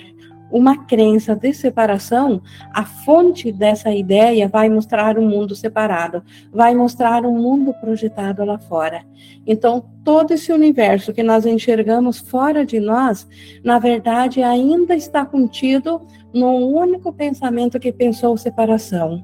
uma 0.51 0.85
crença 0.85 1.35
de 1.35 1.53
separação, 1.53 2.41
a 2.73 2.83
fonte 2.83 3.51
dessa 3.51 3.91
ideia 3.91 4.47
vai 4.47 4.69
mostrar 4.69 5.17
um 5.17 5.27
mundo 5.27 5.55
separado, 5.55 6.23
vai 6.51 6.73
mostrar 6.75 7.25
um 7.25 7.37
mundo 7.37 7.73
projetado 7.79 8.43
lá 8.43 8.57
fora. 8.57 9.03
Então, 9.45 9.85
todo 10.03 10.31
esse 10.31 10.51
universo 10.51 11.13
que 11.13 11.23
nós 11.23 11.45
enxergamos 11.45 12.19
fora 12.19 12.65
de 12.65 12.79
nós, 12.79 13.27
na 13.63 13.79
verdade, 13.79 14.41
ainda 14.41 14.95
está 14.95 15.25
contido 15.25 16.01
num 16.33 16.75
único 16.75 17.13
pensamento 17.13 17.79
que 17.79 17.91
pensou 17.91 18.37
separação. 18.37 19.23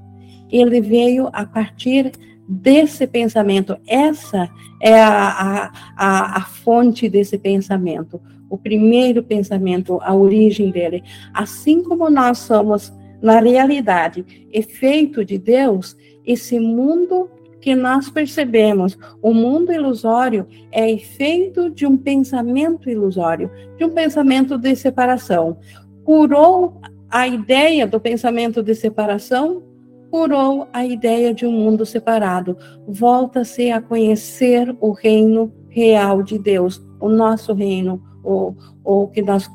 Ele 0.51 0.79
veio 0.79 1.29
a 1.33 1.45
partir 1.45 2.11
desse 2.47 3.07
pensamento. 3.07 3.77
Essa 3.87 4.49
é 4.81 5.01
a, 5.01 5.29
a, 5.29 5.71
a, 5.95 6.37
a 6.37 6.41
fonte 6.41 7.09
desse 7.09 7.37
pensamento 7.37 8.21
o 8.49 8.57
primeiro 8.57 9.23
pensamento, 9.23 9.99
a 10.01 10.13
origem 10.13 10.71
dele. 10.71 11.03
Assim 11.33 11.83
como 11.83 12.09
nós 12.09 12.39
somos, 12.39 12.93
na 13.21 13.39
realidade, 13.39 14.47
efeito 14.51 15.23
de 15.23 15.37
Deus, 15.37 15.95
esse 16.25 16.59
mundo 16.59 17.29
que 17.59 17.73
nós 17.73 18.09
percebemos, 18.09 18.95
o 19.23 19.33
mundo 19.33 19.73
ilusório, 19.73 20.45
é 20.71 20.91
efeito 20.91 21.69
de 21.71 21.85
um 21.87 21.97
pensamento 21.97 22.89
ilusório, 22.89 23.49
de 23.75 23.83
um 23.83 23.89
pensamento 23.89 24.55
de 24.57 24.75
separação. 24.75 25.57
Curou 26.03 26.79
a 27.09 27.27
ideia 27.27 27.87
do 27.87 27.99
pensamento 27.99 28.61
de 28.61 28.75
separação, 28.75 29.63
curou 30.11 30.67
a 30.71 30.85
ideia 30.85 31.33
de 31.33 31.45
um 31.45 31.51
mundo 31.51 31.85
separado. 31.85 32.55
Volta-se 32.87 33.71
a 33.71 33.81
conhecer 33.81 34.75
o 34.79 34.91
reino 34.91 35.51
real 35.67 36.21
de 36.21 36.37
Deus, 36.37 36.85
o 36.99 37.09
nosso 37.09 37.51
reino, 37.53 38.01
ou, 38.25 38.57
ou 38.83 39.07
que 39.07 39.21
nós 39.21 39.49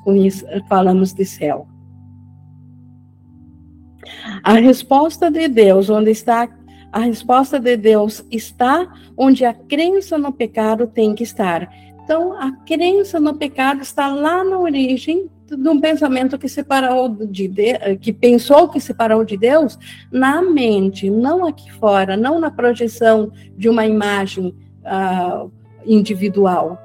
falamos 0.69 1.13
de 1.13 1.25
céu. 1.25 1.67
A 4.43 4.55
resposta 4.55 5.31
de 5.31 5.49
Deus, 5.49 5.91
onde 5.91 6.11
está 6.11 6.49
a 6.93 7.01
resposta 7.01 7.61
de 7.61 7.77
Deus 7.77 8.25
está 8.33 8.93
onde 9.17 9.45
a 9.45 9.55
crença 9.55 10.19
no 10.19 10.33
pecado 10.33 10.89
tem 10.89 11.15
que 11.15 11.23
estar. 11.23 11.73
Então, 12.03 12.33
a 12.33 12.51
crença 12.51 13.21
no 13.21 13.35
pecado 13.35 13.81
está 13.81 14.09
lá 14.09 14.43
na 14.43 14.59
origem 14.59 15.31
de 15.47 15.69
um 15.69 15.81
pensamento 15.81 16.39
que 16.39 16.49
separou 16.49 17.09
de, 17.09 17.47
de 17.47 17.97
que 18.01 18.13
pensou 18.13 18.69
que 18.69 18.81
separou 18.81 19.25
de 19.25 19.37
Deus 19.37 19.79
na 20.11 20.43
mente, 20.43 21.11
não 21.11 21.47
aqui 21.47 21.71
fora, 21.73 22.17
não 22.17 22.41
na 22.41 22.51
projeção 22.51 23.33
de 23.57 23.69
uma 23.69 23.87
imagem 23.87 24.55
uh, 24.83 25.51
individual. 25.87 26.79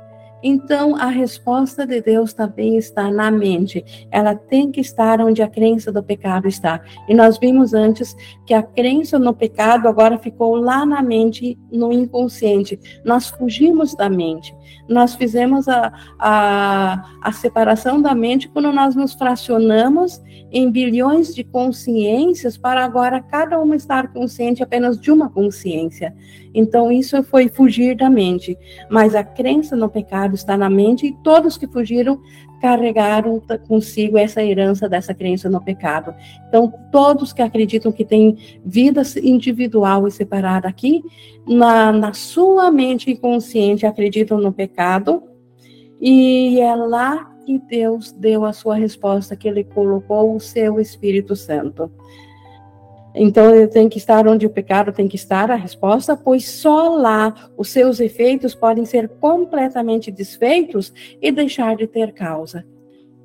Então, 0.48 0.96
a 0.96 1.08
resposta 1.08 1.88
de 1.88 2.00
Deus 2.00 2.32
também 2.32 2.78
está 2.78 3.10
na 3.10 3.32
mente. 3.32 3.84
Ela 4.12 4.36
tem 4.36 4.72
que 4.72 4.80
estar 4.80 5.20
onde 5.20 5.42
a 5.42 5.48
crença 5.48 5.92
do 5.92 6.04
pecado 6.04 6.48
está. 6.48 6.82
E 7.10 7.16
nós 7.16 7.40
vimos 7.40 7.74
antes 7.74 8.16
que 8.46 8.54
a 8.54 8.62
crença 8.62 9.18
no 9.18 9.34
pecado 9.34 9.88
agora 9.88 10.20
ficou 10.20 10.56
lá 10.56 10.86
na 10.86 11.02
mente, 11.02 11.58
no 11.72 11.92
inconsciente. 11.92 12.80
Nós 13.04 13.28
fugimos 13.28 13.96
da 13.96 14.08
mente. 14.08 14.56
Nós 14.88 15.16
fizemos 15.16 15.68
a, 15.68 15.92
a, 16.20 17.04
a 17.24 17.32
separação 17.32 18.00
da 18.00 18.14
mente 18.14 18.48
quando 18.48 18.72
nós 18.72 18.96
nos 18.96 19.16
fracionamos 19.16 20.22
em 20.52 20.70
bilhões 20.70 21.34
de 21.34 21.44
consciências 21.44 22.56
para 22.56 22.86
agora 22.86 23.20
cada 23.20 23.60
uma 23.60 23.76
estar 23.76 24.14
consciente 24.14 24.62
apenas 24.62 25.02
de 25.02 25.12
uma 25.12 25.28
consciência. 25.28 26.16
Então, 26.56 26.92
isso 26.92 27.22
foi 27.24 27.50
fugir 27.50 27.96
da 27.96 28.10
mente. 28.10 28.58
Mas 28.90 29.14
a 29.14 29.24
crença 29.24 29.76
no 29.76 29.90
pecado 29.90 30.34
está 30.34 30.58
na 30.58 30.70
mente 30.70 31.08
e 31.08 31.14
todos 31.24 31.58
que 31.58 31.68
fugiram 31.68 32.20
carregaram 32.62 33.40
consigo 33.68 34.18
essa 34.18 34.44
herança 34.44 34.90
dessa 34.90 35.14
crença 35.14 35.50
no 35.50 35.62
pecado. 35.62 36.16
Então, 36.48 36.74
todos 36.92 37.34
que 37.34 37.42
acreditam 37.42 37.92
que 37.92 38.06
têm 38.06 38.38
vida 38.66 39.04
individual 39.22 40.08
e 40.08 40.12
separada 40.12 40.68
aqui, 40.68 41.04
na, 41.48 41.92
na 41.92 42.14
sua 42.14 42.72
mente 42.72 43.12
inconsciente 43.12 43.86
acreditam 43.86 44.40
no 44.40 44.52
pecado, 44.52 45.22
e 46.02 46.60
é 46.60 46.74
lá 46.76 47.32
que 47.46 47.60
Deus 47.60 48.12
deu 48.12 48.44
a 48.44 48.52
sua 48.52 48.76
resposta, 48.76 49.36
que 49.36 49.48
Ele 49.48 49.64
colocou 49.64 50.36
o 50.36 50.40
seu 50.40 50.80
Espírito 50.80 51.36
Santo. 51.36 51.92
Então, 53.16 53.56
ele 53.56 53.68
tem 53.68 53.88
que 53.88 53.98
estar 53.98 54.28
onde 54.28 54.46
o 54.46 54.50
pecado 54.50 54.92
tem 54.92 55.08
que 55.08 55.16
estar, 55.16 55.50
a 55.50 55.56
resposta, 55.56 56.18
pois 56.18 56.50
só 56.50 56.90
lá 56.90 57.34
os 57.58 57.70
seus 57.70 58.02
efeitos 58.02 58.54
podem 58.54 58.84
ser 58.84 59.08
completamente 59.08 60.12
desfeitos 60.12 60.94
e 61.22 61.32
deixar 61.32 61.78
de 61.78 61.88
ter 61.88 62.12
causa. 62.12 62.66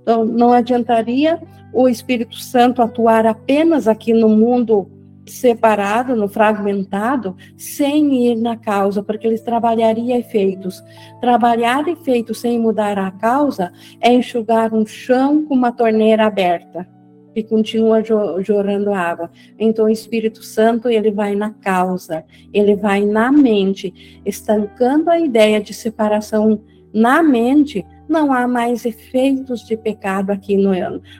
Então, 0.03 0.25
não 0.25 0.53
adiantaria 0.53 1.43
o 1.73 1.89
Espírito 1.89 2.37
Santo 2.37 2.81
atuar 2.81 3.27
apenas 3.27 3.89
aqui 3.89 4.13
no 4.13 4.29
mundo 4.29 4.89
separado, 5.27 6.17
no 6.17 6.29
fragmentado, 6.29 7.37
sem 7.57 8.27
ir 8.27 8.37
na 8.37 8.57
causa, 8.57 9.03
porque 9.03 9.27
ele 9.27 9.39
trabalharia 9.39 10.19
efeitos. 10.19 10.83
Trabalhar 11.21 11.87
efeitos 11.89 12.41
sem 12.41 12.59
mudar 12.59 12.99
a 12.99 13.11
causa 13.11 13.73
é 14.01 14.13
enxugar 14.13 14.73
um 14.73 14.87
chão 14.87 15.45
com 15.45 15.55
uma 15.55 15.73
torneira 15.73 16.27
aberta 16.27 17.00
e 17.35 17.43
continua 17.43 18.03
jorando 18.43 18.93
água. 18.93 19.31
Então, 19.59 19.87
o 19.87 19.91
Espírito 19.91 20.43
Santo, 20.43 20.89
ele 20.89 21.11
vai 21.11 21.35
na 21.35 21.51
causa, 21.51 22.25
ele 22.53 22.75
vai 22.77 23.05
na 23.05 23.31
mente, 23.31 24.21
estancando 24.25 25.11
a 25.11 25.19
ideia 25.19 25.61
de 25.61 25.73
separação 25.73 26.61
na 26.93 27.23
mente, 27.23 27.87
não 28.09 28.33
há 28.33 28.49
mais 28.49 28.85
efeitos 28.85 29.65
de 29.65 29.77
pecado 29.77 30.31
aqui, 30.31 30.57
no, 30.57 30.73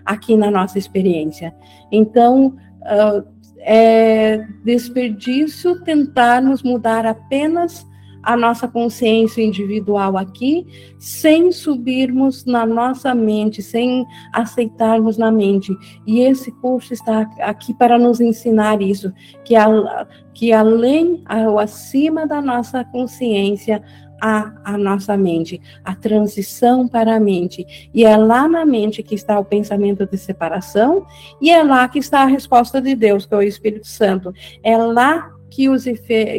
aqui 0.05 0.37
na 0.37 0.51
nossa 0.51 0.79
experiência. 0.79 1.55
Então, 1.93 2.57
uh, 2.83 3.25
é 3.61 4.47
desperdício 4.65 5.81
tentarmos 5.83 6.63
mudar 6.63 7.07
apenas 7.07 7.87
a 8.23 8.37
nossa 8.37 8.69
consciência 8.69 9.43
individual 9.43 10.17
aqui, 10.17 10.67
sem 10.99 11.51
subirmos 11.53 12.45
na 12.45 12.67
nossa 12.67 13.15
mente, 13.15 13.63
sem 13.63 14.07
aceitarmos 14.33 15.17
na 15.17 15.31
mente. 15.31 15.73
E 16.07 16.21
esse 16.21 16.53
curso 16.53 16.93
está 16.93 17.23
aqui 17.41 17.73
para 17.75 17.99
nos 17.99 18.21
ensinar 18.21 18.83
isso, 18.83 19.13
que, 19.45 19.57
a, 19.57 20.07
que 20.35 20.53
além 20.53 21.23
ou 21.49 21.59
acima 21.59 22.27
da 22.27 22.41
nossa 22.41 22.85
consciência, 22.85 23.83
a, 24.21 24.53
a 24.65 24.79
nossa 24.79 25.17
mente, 25.17 25.61
a 25.83 25.95
transição 25.95 26.87
para 26.87 27.17
a 27.17 27.21
mente. 27.21 27.91
E 27.95 28.05
é 28.05 28.17
lá 28.17 28.47
na 28.47 28.67
mente 28.67 29.03
que 29.03 29.15
está 29.15 29.39
o 29.39 29.45
pensamento 29.45 30.07
de 30.07 30.19
separação, 30.19 31.07
e 31.41 31.51
é 31.51 31.63
lá 31.63 31.89
que 31.89 31.99
está 31.99 32.23
a 32.23 32.27
resposta 32.27 32.81
de 32.81 32.95
Deus, 32.95 33.25
que 33.25 33.35
é 33.35 33.39
o 33.39 33.43
Espírito 33.43 33.87
Santo. 33.87 34.33
É 34.63 34.77
lá 34.77 35.31
que 35.51 35.69
os 35.69 35.85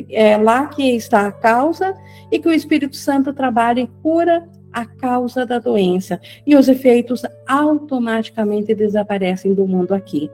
é 0.10 0.38
lá 0.38 0.68
que 0.68 0.96
está 0.96 1.28
a 1.28 1.32
causa 1.32 1.94
e 2.32 2.40
que 2.40 2.48
o 2.48 2.54
Espírito 2.54 2.96
Santo 2.96 3.34
trabalha 3.34 3.82
e 3.82 3.88
cura 4.02 4.48
a 4.72 4.86
causa 4.86 5.46
da 5.46 5.60
doença. 5.60 6.20
E 6.48 6.56
os 6.56 6.68
efeitos 6.68 7.22
automaticamente 7.48 8.74
desaparecem 8.74 9.54
do 9.54 9.68
mundo 9.68 9.94
aqui. 9.94 10.32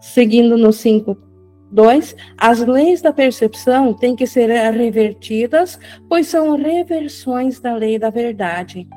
Seguindo 0.00 0.56
no 0.56 0.72
5 0.72 1.26
Dois, 1.70 2.14
as 2.38 2.60
leis 2.60 3.02
da 3.02 3.12
percepção 3.12 3.92
têm 3.92 4.14
que 4.14 4.26
ser 4.26 4.48
revertidas, 4.70 5.78
pois 6.08 6.28
são 6.28 6.56
reversões 6.56 7.58
da 7.58 7.74
lei 7.74 7.98
da 7.98 8.08
verdade. 8.08 8.88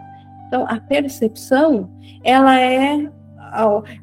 Então, 0.48 0.66
a 0.68 0.80
percepção, 0.80 1.90
ela 2.24 2.60
é 2.60 3.10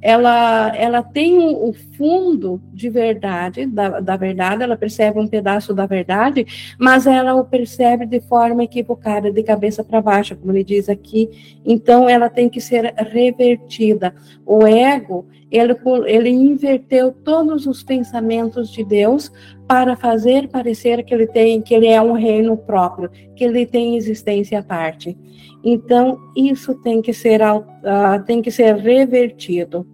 ela, 0.00 0.72
ela 0.76 1.02
tem 1.02 1.38
o 1.38 1.72
fundo 1.96 2.60
de 2.72 2.88
verdade, 2.88 3.66
da, 3.66 4.00
da 4.00 4.16
verdade, 4.16 4.62
ela 4.62 4.76
percebe 4.76 5.18
um 5.18 5.26
pedaço 5.26 5.72
da 5.74 5.86
verdade, 5.86 6.46
mas 6.78 7.06
ela 7.06 7.34
o 7.34 7.44
percebe 7.44 8.06
de 8.06 8.20
forma 8.20 8.64
equivocada, 8.64 9.30
de 9.30 9.42
cabeça 9.42 9.82
para 9.82 10.02
baixo, 10.02 10.36
como 10.36 10.52
ele 10.52 10.64
diz 10.64 10.88
aqui. 10.88 11.58
Então, 11.64 12.08
ela 12.08 12.28
tem 12.28 12.48
que 12.48 12.60
ser 12.60 12.94
revertida. 12.96 14.14
O 14.44 14.66
ego, 14.66 15.26
ele, 15.56 15.76
ele 16.06 16.30
inverteu 16.30 17.12
todos 17.12 17.66
os 17.66 17.82
pensamentos 17.82 18.70
de 18.70 18.84
Deus 18.84 19.30
para 19.66 19.96
fazer 19.96 20.48
parecer 20.48 21.04
que 21.04 21.12
ele 21.12 21.26
tem, 21.26 21.60
que 21.60 21.74
ele 21.74 21.86
é 21.86 22.00
um 22.00 22.12
reino 22.12 22.56
próprio, 22.56 23.10
que 23.34 23.44
ele 23.44 23.66
tem 23.66 23.96
existência 23.96 24.60
à 24.60 24.62
parte. 24.62 25.16
Então, 25.64 26.18
isso 26.36 26.74
tem 26.76 27.02
que 27.02 27.12
ser, 27.12 27.40
uh, 27.42 28.22
tem 28.24 28.40
que 28.40 28.50
ser 28.50 28.76
revertido. 28.76 29.86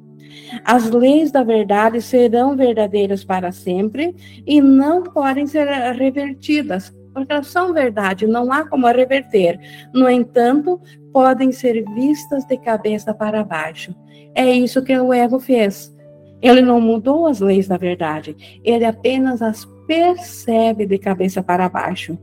As 0.64 0.90
leis 0.90 1.31
da 1.31 1.42
verdade 1.42 2.01
serão 2.03 2.57
verdadeiras 2.57 3.25
para 3.25 3.53
sempre 3.53 4.14
e 4.46 4.61
não 4.61 5.03
podem 5.03 5.46
ser 5.46 5.66
revertidas, 5.94 6.92
porque 7.12 7.33
elas 7.33 7.48
são 7.48 7.72
verdade, 7.72 8.27
não 8.27 8.53
há 8.53 8.68
como 8.68 8.87
reverter. 8.87 9.59
No 9.92 10.09
entanto, 10.09 10.81
podem 11.12 11.53
ser 11.53 11.85
vistas 11.94 12.44
de 12.44 12.57
cabeça 12.57 13.12
para 13.12 13.44
baixo. 13.44 13.94
É 14.35 14.51
isso 14.51 14.83
que 14.83 14.96
o 14.98 15.12
ego 15.12 15.38
fez. 15.38 15.94
Ele 16.40 16.61
não 16.61 16.81
mudou 16.81 17.27
as 17.27 17.40
leis 17.40 17.68
da 17.68 17.77
verdade, 17.77 18.61
ele 18.64 18.85
apenas 18.85 19.40
as 19.40 19.64
percebe 19.87 20.87
de 20.87 20.98
cabeça 20.98 21.42
para 21.42 21.68
baixo. 21.68 22.18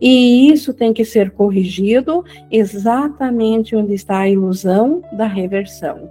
E 0.00 0.50
isso 0.50 0.72
tem 0.72 0.92
que 0.92 1.04
ser 1.04 1.30
corrigido 1.30 2.24
exatamente 2.50 3.76
onde 3.76 3.94
está 3.94 4.20
a 4.20 4.28
ilusão 4.28 5.02
da 5.12 5.26
reversão, 5.26 6.10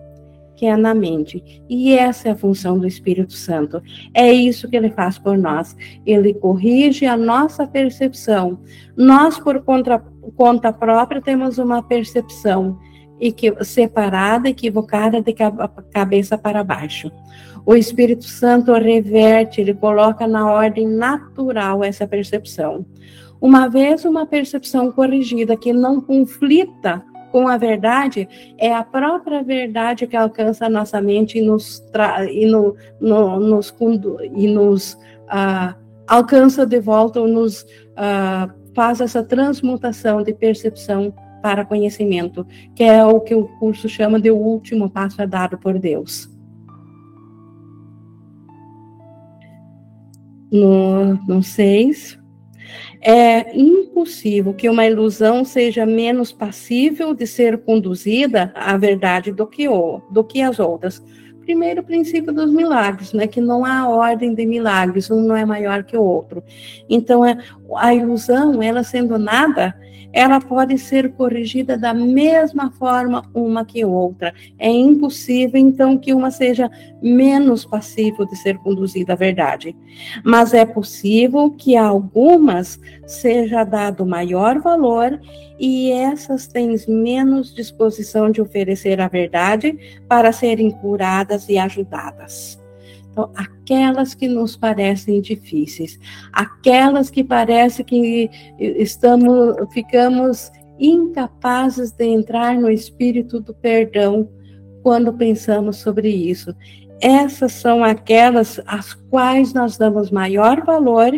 que 0.60 0.66
é 0.66 0.76
na 0.76 0.94
mente. 0.94 1.42
E 1.70 1.94
essa 1.94 2.28
é 2.28 2.32
a 2.32 2.36
função 2.36 2.78
do 2.78 2.86
Espírito 2.86 3.32
Santo. 3.32 3.82
É 4.14 4.30
isso 4.30 4.68
que 4.68 4.76
ele 4.76 4.90
faz 4.90 5.18
por 5.18 5.38
nós. 5.38 5.74
Ele 6.06 6.34
corrige 6.34 7.06
a 7.06 7.16
nossa 7.16 7.66
percepção. 7.66 8.60
Nós, 8.98 9.40
por 9.40 9.64
conta, 9.64 10.74
própria, 10.74 11.22
temos 11.22 11.58
uma 11.60 11.82
percepção 11.82 12.78
separada, 13.62 14.50
equivocada 14.50 15.22
de 15.22 15.34
cabeça 15.94 16.38
para 16.38 16.62
baixo. 16.62 17.10
O 17.66 17.74
Espírito 17.74 18.26
Santo 18.26 18.74
reverte, 18.74 19.62
ele 19.62 19.74
coloca 19.74 20.28
na 20.28 20.52
ordem 20.52 20.86
natural 20.86 21.86
essa 21.86 22.06
percepção. 22.06 22.86
Uma 23.40 23.70
vez 23.70 24.04
uma 24.04 24.26
percepção 24.26 24.92
corrigida 24.92 25.56
que 25.56 25.72
não 25.72 26.02
conflita 26.02 27.02
com 27.32 27.48
a 27.48 27.58
verdade, 27.58 28.28
é 28.58 28.74
a 28.74 28.84
própria 28.84 29.44
verdade 29.44 30.08
que 30.08 30.16
alcança 30.16 30.66
a 30.66 30.70
nossa 30.70 31.02
mente 31.02 31.38
e 31.38 31.42
nos, 31.42 31.84
e 32.32 32.46
no, 32.46 32.76
no, 33.00 33.40
nos, 33.40 33.76
e 34.34 34.48
nos 34.48 34.94
uh, 34.94 35.76
alcança 36.08 36.66
de 36.66 36.80
volta 36.80 37.20
ou 37.20 37.28
nos 37.28 37.62
uh, 37.64 38.52
faz 38.76 39.02
essa 39.02 39.24
transmutação 39.24 40.24
de 40.24 40.34
percepção 40.34 41.14
para 41.42 41.66
conhecimento, 41.66 42.46
que 42.76 42.84
é 42.84 43.04
o 43.06 43.20
que 43.22 43.34
o 43.34 43.48
curso 43.60 43.88
chama 43.88 44.20
de 44.20 44.30
o 44.30 44.36
último 44.36 44.90
passo 44.90 45.26
dado 45.26 45.58
por 45.58 45.80
Deus. 45.80 46.30
no, 50.52 51.42
6. 51.42 52.19
É 53.02 53.58
impossível 53.58 54.54
que 54.54 54.70
uma 54.70 54.86
ilusão 54.86 55.46
seja 55.46 55.86
menos 55.86 56.32
passível 56.32 57.14
de 57.14 57.26
ser 57.26 57.60
conduzida 57.60 58.52
à 58.56 58.76
verdade 58.78 59.32
do 59.32 59.48
que, 59.48 59.68
o, 59.68 60.02
do 60.12 60.24
que 60.24 60.42
as 60.42 60.60
outras. 60.60 61.04
Primeiro 61.42 61.82
princípio 61.82 62.32
dos 62.32 62.52
milagres, 62.52 63.12
né, 63.12 63.26
que 63.26 63.42
não 63.42 63.66
há 63.66 63.88
ordem 63.88 64.36
de 64.36 64.46
milagres, 64.46 65.10
um 65.10 65.22
não 65.22 65.36
é 65.36 65.44
maior 65.44 65.84
que 65.84 65.98
o 65.98 66.04
outro. 66.04 66.44
Então, 66.88 67.26
é, 67.26 67.38
a 67.76 67.94
ilusão, 67.94 68.62
ela 68.62 68.84
sendo 68.84 69.18
nada, 69.18 69.76
ela 70.12 70.40
pode 70.42 70.78
ser 70.78 71.14
corrigida 71.14 71.78
da 71.78 71.94
mesma 71.94 72.72
forma 72.72 73.24
uma 73.34 73.64
que 73.64 73.86
outra. 73.86 74.34
É 74.58 74.70
impossível, 74.70 75.60
então, 75.60 75.98
que 75.98 76.14
uma 76.14 76.32
seja 76.32 76.70
menos 77.02 77.64
passível 77.66 78.26
de 78.26 78.36
ser 78.36 78.58
conduzida 78.58 79.14
à 79.14 79.16
verdade. 79.16 79.76
Mas 80.24 80.54
é 80.54 80.66
possível 80.66 81.52
que 81.52 81.76
a 81.76 81.86
algumas 81.86 82.80
seja 83.06 83.64
dado 83.64 84.06
maior 84.06 84.60
valor 84.60 85.20
e 85.60 85.92
essas 85.92 86.48
têm 86.48 86.76
menos 86.88 87.54
disposição 87.54 88.32
de 88.32 88.42
oferecer 88.42 89.00
a 89.00 89.08
verdade 89.08 89.78
para 90.08 90.32
serem 90.32 90.72
curadas 90.72 91.48
e 91.50 91.58
ajudadas. 91.58 92.60
Então, 93.12 93.32
aquelas 93.36 94.14
que 94.14 94.28
nos 94.28 94.56
parecem 94.56 95.22
difíceis, 95.22 96.00
aquelas 96.32 97.10
que 97.10 97.24
parece 97.24 97.84
que 97.84 98.30
estamos, 98.60 99.56
ficamos 99.74 100.52
incapazes 100.80 101.92
de 101.92 102.06
entrar 102.06 102.56
no 102.56 102.70
espírito 102.70 103.40
do 103.40 103.54
perdão 103.54 104.30
quando 104.82 105.14
pensamos 105.14 105.78
sobre 105.78 106.10
isso. 106.10 106.56
Essas 107.02 107.54
são 107.54 107.84
aquelas 107.84 108.60
às 108.66 108.94
quais 108.94 109.54
nós 109.54 109.78
damos 109.78 110.12
maior 110.12 110.66
valor 110.66 111.12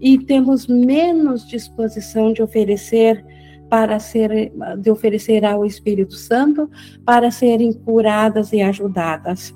e 0.00 0.18
temos 0.18 0.66
menos 0.66 1.46
disposição 1.46 2.32
de 2.32 2.42
oferecer 2.42 3.24
para 3.70 3.98
ser 3.98 4.52
de 4.78 4.90
oferecer 4.90 5.46
ao 5.46 5.64
Espírito 5.64 6.12
Santo 6.12 6.70
para 7.06 7.30
serem 7.30 7.72
curadas 7.72 8.52
e 8.52 8.60
ajudadas. 8.60 9.54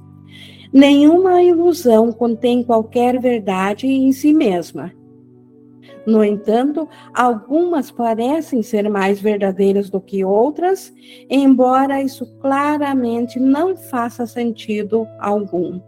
Nenhuma 0.72 1.42
ilusão 1.42 2.12
contém 2.12 2.62
qualquer 2.62 3.20
verdade 3.20 3.87
em 3.87 4.12
si 4.12 4.33
mesma. 4.33 4.92
No 6.07 6.24
entanto, 6.24 6.88
algumas 7.12 7.90
parecem 7.90 8.62
ser 8.62 8.88
mais 8.88 9.20
verdadeiras 9.20 9.90
do 9.90 10.00
que 10.00 10.24
outras, 10.24 10.92
embora 11.29 12.00
isso 12.00 12.24
claramente 12.40 13.40
não 13.40 13.76
faça 13.76 14.24
sentido 14.24 15.07
algum. 15.18 15.81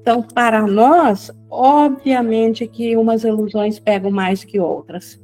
Então, 0.00 0.22
para 0.22 0.66
nós, 0.66 1.32
obviamente 1.50 2.66
que 2.66 2.96
umas 2.96 3.24
ilusões 3.24 3.80
pegam 3.80 4.10
mais 4.10 4.44
que 4.44 4.60
outras 4.60 5.18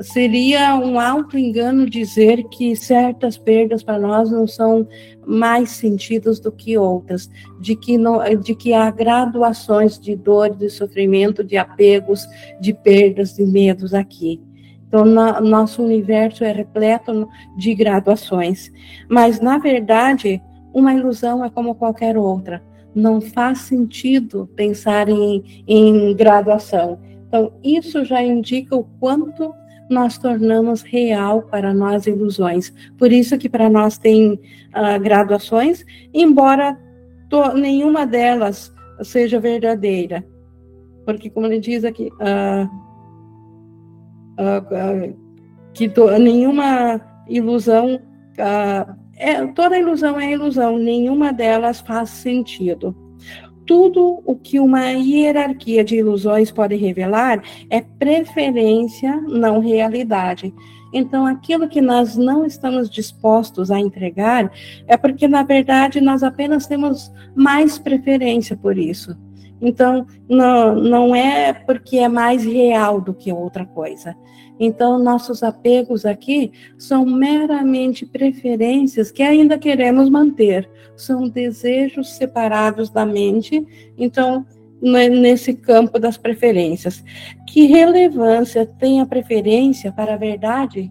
seria 0.00 0.74
um 0.76 1.00
alto 1.00 1.38
engano 1.38 1.88
dizer 1.88 2.44
que 2.44 2.76
certas 2.76 3.38
perdas 3.38 3.82
para 3.82 3.98
nós 3.98 4.30
não 4.30 4.46
são 4.46 4.86
mais 5.26 5.70
sentidas 5.70 6.38
do 6.38 6.52
que 6.52 6.76
outras, 6.76 7.30
de 7.60 7.74
que, 7.74 7.96
não, 7.96 8.18
de 8.36 8.54
que 8.54 8.72
há 8.72 8.90
graduações 8.90 9.98
de 9.98 10.14
dor, 10.14 10.54
de 10.54 10.68
sofrimento, 10.68 11.42
de 11.42 11.56
apegos, 11.56 12.26
de 12.60 12.72
perdas, 12.72 13.34
de 13.34 13.44
medos 13.44 13.94
aqui. 13.94 14.40
Então, 14.86 15.04
na, 15.04 15.40
nosso 15.40 15.82
universo 15.82 16.44
é 16.44 16.52
repleto 16.52 17.28
de 17.56 17.74
graduações. 17.74 18.70
Mas, 19.08 19.40
na 19.40 19.58
verdade, 19.58 20.40
uma 20.72 20.94
ilusão 20.94 21.44
é 21.44 21.50
como 21.50 21.74
qualquer 21.74 22.16
outra. 22.16 22.62
Não 22.94 23.20
faz 23.20 23.58
sentido 23.60 24.48
pensar 24.54 25.08
em, 25.08 25.64
em 25.66 26.14
graduação. 26.14 26.98
Então, 27.26 27.52
isso 27.62 28.04
já 28.04 28.22
indica 28.22 28.76
o 28.76 28.84
quanto 28.84 29.52
nós 29.90 30.18
tornamos 30.18 30.82
real 30.82 31.42
para 31.42 31.72
nós 31.72 32.06
ilusões. 32.06 32.72
Por 32.98 33.12
isso 33.12 33.38
que 33.38 33.48
para 33.48 33.68
nós 33.68 33.98
tem 33.98 34.32
uh, 34.34 35.00
graduações, 35.00 35.84
embora 36.12 36.78
nenhuma 37.54 38.06
delas 38.06 38.72
seja 39.02 39.38
verdadeira. 39.38 40.26
Porque, 41.04 41.30
como 41.30 41.46
ele 41.46 41.60
diz 41.60 41.84
aqui, 41.84 42.08
uh, 42.20 42.66
uh, 44.40 45.16
que 45.72 45.90
nenhuma 46.18 47.00
ilusão, 47.28 48.00
é, 49.16 49.46
toda 49.48 49.78
ilusão 49.78 50.18
é 50.18 50.32
ilusão, 50.32 50.78
nenhuma 50.78 51.32
delas 51.32 51.80
faz 51.80 52.10
sentido. 52.10 52.96
Tudo 53.66 54.22
o 54.24 54.36
que 54.36 54.60
uma 54.60 54.90
hierarquia 54.90 55.82
de 55.82 55.96
ilusões 55.96 56.50
pode 56.50 56.76
revelar 56.76 57.42
é 57.68 57.80
preferência, 57.80 59.20
não 59.22 59.58
realidade. 59.58 60.54
Então, 60.92 61.26
aquilo 61.26 61.68
que 61.68 61.80
nós 61.80 62.16
não 62.16 62.46
estamos 62.46 62.88
dispostos 62.88 63.70
a 63.70 63.78
entregar 63.78 64.50
é 64.86 64.96
porque, 64.96 65.26
na 65.26 65.42
verdade, 65.42 66.00
nós 66.00 66.22
apenas 66.22 66.66
temos 66.66 67.12
mais 67.34 67.78
preferência 67.78 68.56
por 68.56 68.78
isso. 68.78 69.16
Então, 69.60 70.06
não, 70.28 70.74
não 70.74 71.14
é 71.14 71.52
porque 71.52 71.98
é 71.98 72.08
mais 72.08 72.44
real 72.44 73.00
do 73.00 73.14
que 73.14 73.32
outra 73.32 73.64
coisa. 73.64 74.16
Então, 74.58 74.98
nossos 74.98 75.42
apegos 75.42 76.06
aqui 76.06 76.52
são 76.78 77.04
meramente 77.04 78.06
preferências 78.06 79.10
que 79.10 79.22
ainda 79.22 79.58
queremos 79.58 80.08
manter, 80.08 80.68
são 80.96 81.28
desejos 81.28 82.16
separados 82.16 82.90
da 82.90 83.04
mente. 83.04 83.66
Então, 83.98 84.46
nesse 84.80 85.54
campo 85.54 85.98
das 85.98 86.16
preferências. 86.16 87.02
Que 87.46 87.66
relevância 87.66 88.66
tem 88.66 89.00
a 89.00 89.06
preferência 89.06 89.92
para 89.92 90.14
a 90.14 90.18
verdade? 90.18 90.90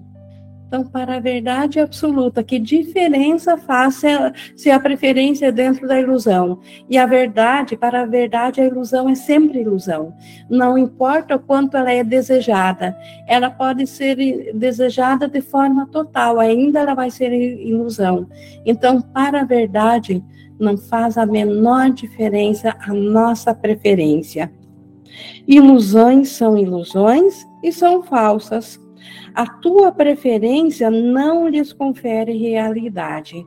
Então, 0.67 0.83
para 0.83 1.17
a 1.17 1.19
verdade 1.19 1.79
absoluta, 1.79 2.43
que 2.43 2.57
diferença 2.57 3.55
faz 3.55 4.01
se 4.55 4.71
a, 4.71 4.79
preferência 4.79 5.47
é 5.47 5.51
dentro 5.51 5.87
da 5.87 5.99
ilusão? 5.99 6.59
E 6.89 6.97
a 6.97 7.05
verdade, 7.05 7.77
para 7.77 8.01
a 8.01 8.05
verdade, 8.05 8.59
a 8.59 8.65
ilusão 8.65 9.07
é 9.07 9.15
sempre 9.15 9.61
ilusão. 9.61 10.13
Não 10.49 10.77
importa 10.77 11.35
o 11.35 11.39
quanto 11.39 11.77
ela 11.77 11.91
é 11.91 12.03
desejada, 12.03 12.97
ela 13.27 13.49
pode 13.49 13.85
ser 13.85 14.15
desejada 14.53 15.27
de 15.27 15.39
forma 15.39 15.87
total, 15.87 16.39
ainda 16.39 16.79
ela 16.79 16.95
vai 16.95 17.11
ser 17.11 17.31
ilusão. 17.31 18.27
Então, 18.65 18.99
para 18.99 19.41
a 19.41 19.45
verdade, 19.45 20.23
não 20.59 20.77
faz 20.77 21.17
a 21.17 21.25
menor 21.25 21.91
diferença 21.91 22.75
a 22.79 22.93
nossa 22.93 23.53
preferência. 23.53 24.51
Ilusões 25.47 26.29
são 26.29 26.57
ilusões 26.57 27.45
e 27.63 27.71
são 27.71 28.03
falsas. 28.03 28.83
A 29.33 29.45
tua 29.45 29.91
preferência 29.91 30.89
não 30.89 31.47
lhes 31.47 31.73
confere 31.73 32.37
realidade. 32.37 33.45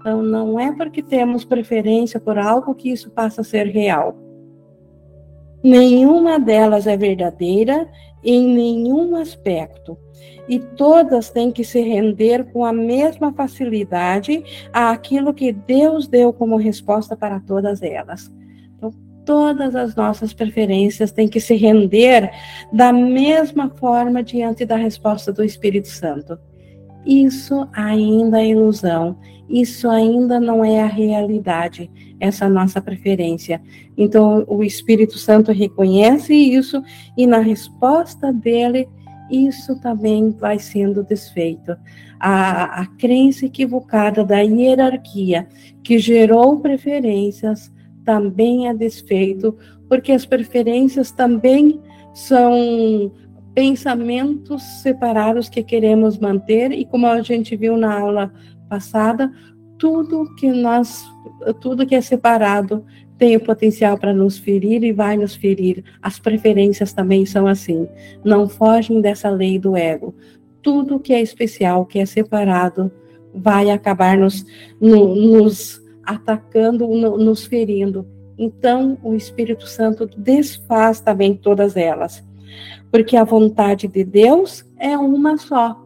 Então, 0.00 0.22
não 0.22 0.58
é 0.58 0.72
porque 0.72 1.02
temos 1.02 1.44
preferência 1.44 2.18
por 2.18 2.38
algo 2.38 2.74
que 2.74 2.90
isso 2.90 3.10
passa 3.10 3.42
a 3.42 3.44
ser 3.44 3.66
real. 3.66 4.16
Nenhuma 5.62 6.38
delas 6.38 6.86
é 6.86 6.96
verdadeira 6.96 7.86
em 8.24 8.46
nenhum 8.46 9.16
aspecto 9.16 9.98
e 10.48 10.58
todas 10.58 11.30
têm 11.30 11.52
que 11.52 11.62
se 11.62 11.80
render 11.80 12.50
com 12.52 12.64
a 12.64 12.72
mesma 12.72 13.32
facilidade 13.32 14.42
àquilo 14.72 15.34
que 15.34 15.52
Deus 15.52 16.08
deu 16.08 16.32
como 16.32 16.56
resposta 16.56 17.16
para 17.16 17.40
todas 17.40 17.82
elas. 17.82 18.32
Todas 19.24 19.74
as 19.76 19.94
nossas 19.94 20.32
preferências 20.32 21.12
têm 21.12 21.28
que 21.28 21.40
se 21.40 21.54
render 21.54 22.30
da 22.72 22.92
mesma 22.92 23.70
forma 23.70 24.22
diante 24.22 24.64
da 24.64 24.76
resposta 24.76 25.32
do 25.32 25.44
Espírito 25.44 25.88
Santo. 25.88 26.38
Isso 27.04 27.66
ainda 27.72 28.40
é 28.40 28.48
ilusão, 28.48 29.16
isso 29.48 29.88
ainda 29.88 30.38
não 30.38 30.64
é 30.64 30.80
a 30.80 30.86
realidade, 30.86 31.90
essa 32.18 32.48
nossa 32.48 32.80
preferência. 32.80 33.60
Então, 33.96 34.44
o 34.46 34.62
Espírito 34.62 35.18
Santo 35.18 35.50
reconhece 35.50 36.34
isso 36.34 36.82
e, 37.16 37.26
na 37.26 37.38
resposta 37.38 38.32
dele, 38.32 38.88
isso 39.30 39.80
também 39.80 40.30
vai 40.30 40.58
sendo 40.58 41.02
desfeito. 41.02 41.76
A, 42.18 42.82
a 42.82 42.86
crença 42.86 43.46
equivocada 43.46 44.24
da 44.24 44.40
hierarquia 44.40 45.48
que 45.82 45.98
gerou 45.98 46.60
preferências 46.60 47.72
também 48.04 48.68
é 48.68 48.74
desfeito, 48.74 49.56
porque 49.88 50.12
as 50.12 50.24
preferências 50.24 51.10
também 51.10 51.80
são 52.14 53.12
pensamentos 53.54 54.62
separados 54.82 55.48
que 55.48 55.62
queremos 55.62 56.18
manter 56.18 56.72
e 56.72 56.84
como 56.84 57.06
a 57.06 57.20
gente 57.20 57.56
viu 57.56 57.76
na 57.76 57.98
aula 57.98 58.32
passada, 58.68 59.30
tudo 59.78 60.32
que 60.36 60.50
nós 60.52 61.04
tudo 61.60 61.86
que 61.86 61.94
é 61.94 62.00
separado 62.00 62.84
tem 63.18 63.36
o 63.36 63.40
potencial 63.40 63.98
para 63.98 64.14
nos 64.14 64.38
ferir 64.38 64.82
e 64.82 64.92
vai 64.92 65.16
nos 65.16 65.34
ferir. 65.34 65.84
As 66.00 66.18
preferências 66.18 66.92
também 66.92 67.26
são 67.26 67.46
assim. 67.46 67.86
Não 68.24 68.48
fogem 68.48 69.00
dessa 69.00 69.28
lei 69.28 69.58
do 69.58 69.76
ego. 69.76 70.14
Tudo 70.62 70.98
que 70.98 71.12
é 71.12 71.20
especial, 71.20 71.84
que 71.84 71.98
é 71.98 72.06
separado, 72.06 72.90
vai 73.34 73.70
acabar 73.70 74.16
nos, 74.16 74.44
no, 74.80 75.14
nos 75.14 75.79
atacando, 76.04 76.86
no, 76.88 77.16
nos 77.16 77.44
ferindo. 77.44 78.06
Então, 78.38 78.98
o 79.02 79.14
Espírito 79.14 79.66
Santo 79.66 80.06
desfaz 80.06 81.00
também 81.00 81.34
todas 81.34 81.76
elas. 81.76 82.24
Porque 82.90 83.16
a 83.16 83.24
vontade 83.24 83.86
de 83.86 84.02
Deus 84.02 84.64
é 84.78 84.96
uma 84.96 85.36
só. 85.36 85.80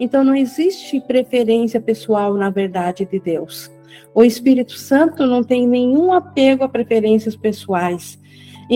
Então, 0.00 0.24
não 0.24 0.34
existe 0.34 1.00
preferência 1.00 1.80
pessoal 1.80 2.34
na 2.34 2.50
verdade 2.50 3.04
de 3.04 3.18
Deus. 3.20 3.70
O 4.14 4.22
Espírito 4.22 4.72
Santo 4.72 5.26
não 5.26 5.42
tem 5.42 5.66
nenhum 5.66 6.12
apego 6.12 6.64
a 6.64 6.68
preferências 6.68 7.36
pessoais, 7.36 8.18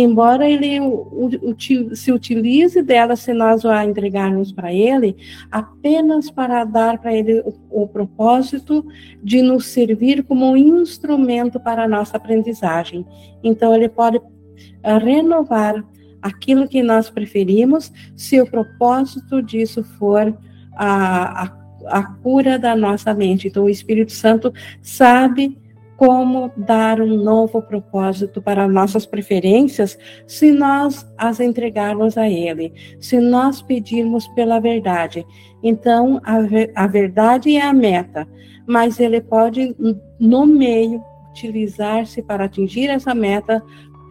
embora 0.01 0.49
ele 0.49 0.79
se 1.95 2.13
utilize 2.13 2.83
dela 2.83 3.17
se 3.17 3.33
nós 3.33 3.65
a 3.65 3.85
entregarmos 3.85 4.53
para 4.53 4.73
ele, 4.73 5.17
apenas 5.51 6.31
para 6.31 6.65
dar 6.65 6.99
para 6.99 7.15
ele 7.15 7.41
o, 7.41 7.55
o, 7.83 7.89
propósito 7.89 8.87
de 9.23 9.41
nos 9.41 9.67
servir 9.67 10.23
como 10.25 10.51
um 10.51 10.57
instrumento 10.57 11.59
para 11.59 11.85
a 11.85 11.89
nossa 11.89 12.17
aprendizagem. 12.17 13.07
Então, 13.43 13.75
ele 13.75 13.89
pode 13.89 14.19
uh, 14.19 14.23
renovar 15.03 15.83
aquilo 16.21 16.69
que 16.69 16.83
nós 16.83 17.09
preferimos, 17.09 17.91
se 18.15 18.41
o 18.41 18.51
propósito 18.51 19.41
disso 19.41 19.83
for 19.83 20.37
a, 20.77 21.45
a 21.45 21.57
a 21.89 22.03
cura 22.03 22.59
da 22.59 22.75
nossa 22.75 23.15
mente. 23.15 23.47
Então, 23.47 23.65
o 23.65 23.71
Espírito 23.71 24.11
Santo 24.11 24.53
sabe 24.83 25.57
como 25.97 26.51
dar 26.57 27.01
um 27.01 27.17
novo 27.17 27.63
propósito 27.63 28.43
para 28.43 28.69
nossas 28.69 29.07
preferências 29.07 29.99
se 30.27 30.53
nós 30.53 31.07
as 31.17 31.41
entregarmos 31.41 32.19
a 32.19 32.29
Ele, 32.29 32.73
se 33.01 33.19
nós 33.19 33.63
pedirmos 33.63 34.27
pela 34.29 34.61
verdade. 34.61 35.27
Então, 35.63 36.21
a, 36.25 36.37
a 36.75 36.87
verdade 36.87 37.57
é 37.57 37.63
a 37.63 37.73
meta, 37.73 38.29
mas 38.67 39.01
Ele 39.01 39.21
pode, 39.21 39.75
no 40.21 40.47
meio, 40.47 41.03
utilizar-se 41.31 42.23
para 42.23 42.45
atingir 42.45 42.89
essa 42.89 43.15
meta 43.15 43.63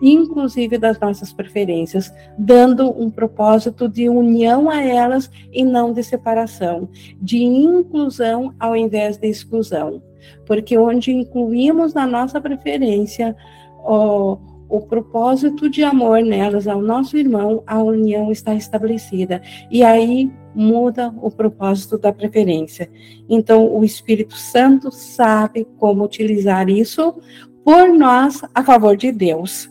inclusive 0.02 0.78
das 0.78 1.00
nossas 1.00 1.32
preferências, 1.32 2.14
dando 2.38 2.90
um 3.02 3.10
propósito 3.10 3.88
de 3.88 4.10
união 4.10 4.70
a 4.70 4.82
elas 4.82 5.32
e 5.52 5.64
não 5.64 5.94
de 5.94 6.04
separação, 6.04 6.90
de 7.22 7.42
inclusão 7.42 8.54
ao 8.60 8.76
invés 8.76 9.18
de 9.18 9.28
exclusão. 9.28 10.02
Porque 10.46 10.78
onde 10.78 11.12
incluímos 11.12 11.94
na 11.94 12.06
nossa 12.06 12.40
preferência 12.40 13.36
o, 13.84 14.38
o 14.68 14.82
propósito 14.82 15.70
de 15.70 15.84
amor 15.84 16.22
nelas 16.22 16.68
ao 16.68 16.82
nosso 16.82 17.18
irmão, 17.18 17.64
a 17.66 17.82
união 17.82 18.32
está 18.32 18.54
estabelecida. 18.56 19.42
E 19.70 19.84
aí 19.84 20.32
muda 20.54 21.14
o 21.22 21.30
propósito 21.30 21.98
da 21.98 22.14
preferência. 22.14 22.90
Então, 23.30 23.68
o 23.76 23.84
Espírito 23.84 24.36
Santo 24.36 24.92
sabe 24.92 25.68
como 25.78 26.04
utilizar 26.04 26.70
isso 26.70 27.16
por 27.64 27.90
nós 27.90 28.42
a 28.54 28.64
favor 28.64 28.96
de 28.96 29.12
Deus. 29.12 29.70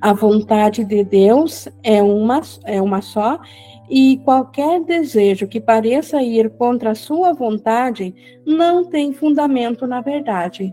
A 0.00 0.12
vontade 0.12 0.84
de 0.84 1.02
Deus 1.02 1.68
é 1.82 2.02
uma, 2.02 2.40
é 2.64 2.80
uma 2.80 3.00
só, 3.00 3.40
e 3.88 4.18
qualquer 4.24 4.82
desejo 4.82 5.46
que 5.46 5.60
pareça 5.60 6.22
ir 6.22 6.50
contra 6.50 6.90
a 6.90 6.94
sua 6.94 7.32
vontade 7.32 8.14
não 8.46 8.84
tem 8.84 9.12
fundamento 9.12 9.86
na 9.86 10.00
verdade. 10.00 10.72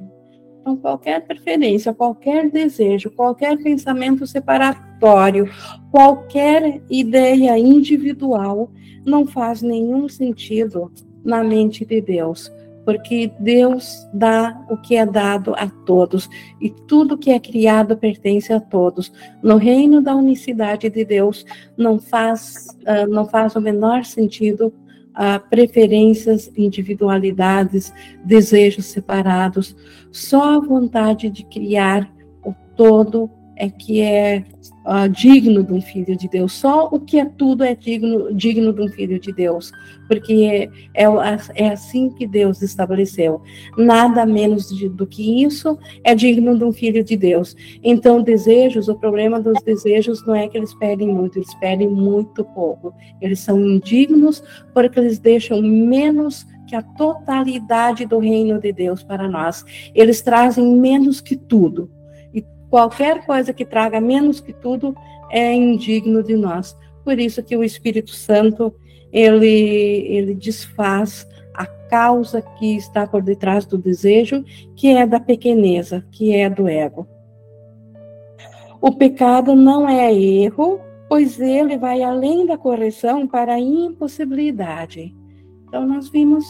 Então, 0.61 0.77
qualquer 0.77 1.25
preferência, 1.27 1.93
qualquer 1.93 2.49
desejo, 2.49 3.11
qualquer 3.11 3.57
pensamento 3.57 4.25
separatório, 4.25 5.49
qualquer 5.91 6.81
ideia 6.89 7.57
individual 7.59 8.71
não 9.05 9.25
faz 9.25 9.61
nenhum 9.61 10.07
sentido 10.07 10.89
na 11.23 11.43
mente 11.43 11.85
de 11.85 11.99
Deus 11.99 12.49
porque 12.85 13.31
Deus 13.39 14.07
dá 14.13 14.65
o 14.69 14.77
que 14.77 14.95
é 14.95 15.05
dado 15.05 15.53
a 15.55 15.67
todos 15.85 16.29
e 16.61 16.69
tudo 16.69 17.17
que 17.17 17.31
é 17.31 17.39
criado 17.39 17.97
pertence 17.97 18.51
a 18.51 18.59
todos. 18.59 19.11
No 19.41 19.57
reino 19.57 20.01
da 20.01 20.15
unicidade 20.15 20.89
de 20.89 21.05
Deus 21.05 21.45
não 21.77 21.99
faz 21.99 22.67
uh, 22.81 23.07
não 23.07 23.25
faz 23.25 23.55
o 23.55 23.61
menor 23.61 24.05
sentido 24.05 24.73
uh, 25.13 25.49
preferências, 25.49 26.51
individualidades, 26.57 27.93
desejos 28.23 28.85
separados. 28.85 29.75
Só 30.11 30.55
a 30.55 30.59
vontade 30.59 31.29
de 31.29 31.43
criar 31.45 32.11
o 32.43 32.53
todo 32.75 33.29
é 33.55 33.69
que 33.69 34.01
é 34.01 34.43
uh, 34.85 35.09
digno 35.09 35.63
de 35.63 35.73
um 35.73 35.81
filho 35.81 36.15
de 36.15 36.27
Deus. 36.27 36.53
Só 36.53 36.87
o 36.87 36.99
que 36.99 37.19
é 37.19 37.25
tudo 37.25 37.63
é 37.63 37.75
digno, 37.75 38.33
digno 38.33 38.73
de 38.73 38.81
um 38.81 38.87
filho 38.87 39.19
de 39.19 39.31
Deus, 39.31 39.71
porque 40.07 40.69
é, 40.93 41.03
é, 41.03 41.07
é 41.55 41.69
assim 41.69 42.09
que 42.09 42.27
Deus 42.27 42.61
estabeleceu. 42.61 43.41
Nada 43.77 44.25
menos 44.25 44.69
de, 44.69 44.89
do 44.89 45.05
que 45.05 45.43
isso 45.43 45.77
é 46.03 46.15
digno 46.15 46.57
de 46.57 46.63
um 46.63 46.71
filho 46.71 47.03
de 47.03 47.15
Deus. 47.15 47.55
Então, 47.83 48.21
desejos, 48.21 48.87
o 48.87 48.95
problema 48.95 49.39
dos 49.39 49.61
desejos 49.63 50.25
não 50.25 50.35
é 50.35 50.47
que 50.47 50.57
eles 50.57 50.73
pedem 50.75 51.07
muito, 51.07 51.37
eles 51.37 51.53
pedem 51.55 51.87
muito 51.87 52.43
pouco. 52.43 52.93
Eles 53.21 53.39
são 53.39 53.59
indignos 53.59 54.43
porque 54.73 54.99
eles 54.99 55.19
deixam 55.19 55.61
menos 55.61 56.45
que 56.67 56.75
a 56.75 56.81
totalidade 56.81 58.05
do 58.05 58.19
reino 58.19 58.59
de 58.59 58.71
Deus 58.71 59.03
para 59.03 59.27
nós. 59.27 59.63
Eles 59.93 60.21
trazem 60.21 60.65
menos 60.75 61.21
que 61.21 61.35
tudo. 61.35 61.91
Qualquer 62.73 63.23
coisa 63.23 63.53
que 63.53 63.63
traga 63.63 64.01
menos 64.01 64.39
que 64.39 64.51
tudo 64.51 64.95
é 65.29 65.53
indigno 65.53 66.23
de 66.23 66.35
nós. 66.35 66.75
Por 67.03 67.19
isso 67.19 67.43
que 67.43 67.55
o 67.55 67.63
Espírito 67.63 68.09
Santo, 68.09 68.73
ele, 69.11 70.07
ele 70.07 70.33
desfaz 70.33 71.27
a 71.53 71.67
causa 71.67 72.41
que 72.41 72.75
está 72.75 73.05
por 73.05 73.21
detrás 73.21 73.67
do 73.67 73.77
desejo, 73.77 74.43
que 74.75 74.87
é 74.87 75.05
da 75.05 75.19
pequeneza, 75.19 76.03
que 76.11 76.33
é 76.33 76.49
do 76.49 76.67
ego. 76.67 77.07
O 78.81 78.91
pecado 78.91 79.53
não 79.53 79.87
é 79.87 80.11
erro, 80.11 80.79
pois 81.07 81.39
ele 81.39 81.77
vai 81.77 82.01
além 82.01 82.47
da 82.47 82.57
correção 82.57 83.27
para 83.27 83.53
a 83.53 83.59
impossibilidade. 83.59 85.13
Então, 85.67 85.85
nós 85.87 86.09
vimos 86.09 86.43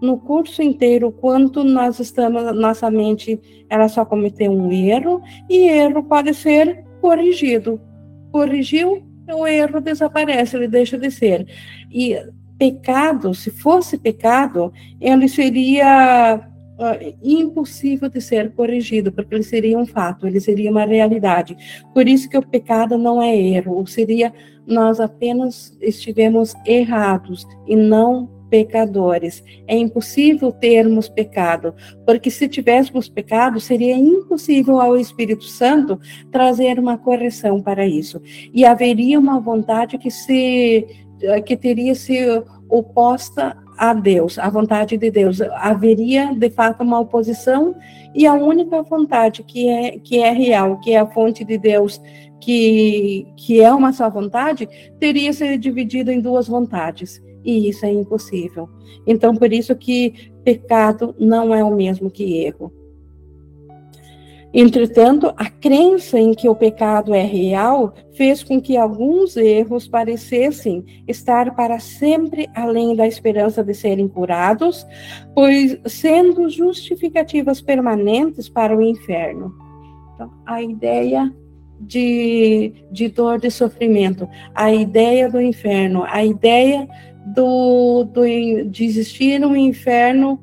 no 0.00 0.18
curso 0.18 0.62
inteiro 0.62 1.10
quanto 1.10 1.64
nós 1.64 1.98
estamos, 1.98 2.54
nossa 2.54 2.90
mente, 2.90 3.40
ela 3.68 3.88
só 3.88 4.04
cometeu 4.04 4.52
um 4.52 4.70
erro 4.70 5.20
e 5.48 5.68
erro 5.68 6.02
pode 6.04 6.32
ser 6.34 6.84
corrigido. 7.00 7.80
Corrigiu, 8.30 9.02
o 9.28 9.46
erro 9.46 9.80
desaparece, 9.80 10.56
ele 10.56 10.68
deixa 10.68 10.98
de 10.98 11.10
ser. 11.10 11.46
E 11.90 12.16
pecado, 12.58 13.34
se 13.34 13.50
fosse 13.50 13.96
pecado, 13.98 14.72
ele 15.00 15.28
seria 15.28 16.40
uh, 16.78 17.16
impossível 17.22 18.08
de 18.08 18.20
ser 18.20 18.52
corrigido, 18.52 19.12
porque 19.12 19.34
ele 19.34 19.44
seria 19.44 19.78
um 19.78 19.86
fato, 19.86 20.26
ele 20.26 20.40
seria 20.40 20.70
uma 20.70 20.84
realidade. 20.84 21.56
Por 21.92 22.08
isso 22.08 22.28
que 22.28 22.38
o 22.38 22.46
pecado 22.46 22.98
não 22.98 23.22
é 23.22 23.36
erro, 23.36 23.86
seria 23.86 24.32
nós 24.66 25.00
apenas 25.00 25.76
estivemos 25.80 26.54
errados 26.66 27.46
e 27.66 27.74
não 27.74 28.37
pecadores. 28.50 29.42
É 29.66 29.76
impossível 29.76 30.52
termos 30.52 31.08
pecado, 31.08 31.74
porque 32.04 32.30
se 32.30 32.48
tivéssemos 32.48 33.08
pecado, 33.08 33.60
seria 33.60 33.96
impossível 33.96 34.80
ao 34.80 34.96
Espírito 34.96 35.44
Santo 35.44 35.98
trazer 36.30 36.78
uma 36.78 36.98
correção 36.98 37.60
para 37.60 37.86
isso. 37.86 38.20
E 38.52 38.64
haveria 38.64 39.18
uma 39.18 39.40
vontade 39.40 39.98
que 39.98 40.10
se 40.10 40.86
que 41.44 41.56
teria 41.56 41.96
se 41.96 42.16
oposta 42.68 43.56
a 43.76 43.92
Deus, 43.92 44.38
à 44.38 44.48
vontade 44.48 44.96
de 44.96 45.10
Deus. 45.10 45.40
Haveria 45.40 46.32
de 46.34 46.50
fato 46.50 46.82
uma 46.82 47.00
oposição 47.00 47.74
e 48.14 48.26
a 48.26 48.34
única 48.34 48.82
vontade 48.82 49.42
que 49.42 49.68
é 49.68 49.98
que 49.98 50.18
é 50.18 50.30
real, 50.30 50.78
que 50.80 50.92
é 50.92 50.98
a 50.98 51.06
fonte 51.06 51.44
de 51.44 51.58
Deus, 51.58 52.00
que 52.40 53.26
que 53.36 53.60
é 53.60 53.72
uma 53.72 53.92
só 53.92 54.08
vontade, 54.08 54.68
teria 55.00 55.32
sido 55.32 55.58
dividida 55.58 56.12
em 56.12 56.20
duas 56.20 56.46
vontades 56.46 57.20
e 57.44 57.68
isso 57.68 57.84
é 57.86 57.92
impossível. 57.92 58.68
Então, 59.06 59.34
por 59.34 59.52
isso 59.52 59.74
que 59.74 60.30
pecado 60.44 61.14
não 61.18 61.54
é 61.54 61.62
o 61.62 61.74
mesmo 61.74 62.10
que 62.10 62.38
erro. 62.38 62.72
Entretanto, 64.52 65.32
a 65.36 65.50
crença 65.50 66.18
em 66.18 66.32
que 66.32 66.48
o 66.48 66.54
pecado 66.54 67.14
é 67.14 67.22
real 67.22 67.92
fez 68.14 68.42
com 68.42 68.60
que 68.60 68.78
alguns 68.78 69.36
erros 69.36 69.86
parecessem 69.86 70.84
estar 71.06 71.54
para 71.54 71.78
sempre 71.78 72.48
além 72.54 72.96
da 72.96 73.06
esperança 73.06 73.62
de 73.62 73.74
serem 73.74 74.08
curados, 74.08 74.86
pois 75.34 75.78
sendo 75.84 76.48
justificativas 76.48 77.60
permanentes 77.60 78.48
para 78.48 78.74
o 78.74 78.80
inferno. 78.80 79.54
Então, 80.14 80.32
a 80.46 80.62
ideia 80.62 81.30
de, 81.78 82.72
de 82.90 83.08
dor, 83.08 83.38
de 83.38 83.50
sofrimento, 83.50 84.26
a 84.54 84.72
ideia 84.72 85.30
do 85.30 85.40
inferno, 85.40 86.04
a 86.06 86.24
ideia 86.24 86.88
do, 87.34 88.04
do, 88.04 88.22
de 88.70 88.84
existir 88.84 89.44
um 89.44 89.56
inferno 89.56 90.40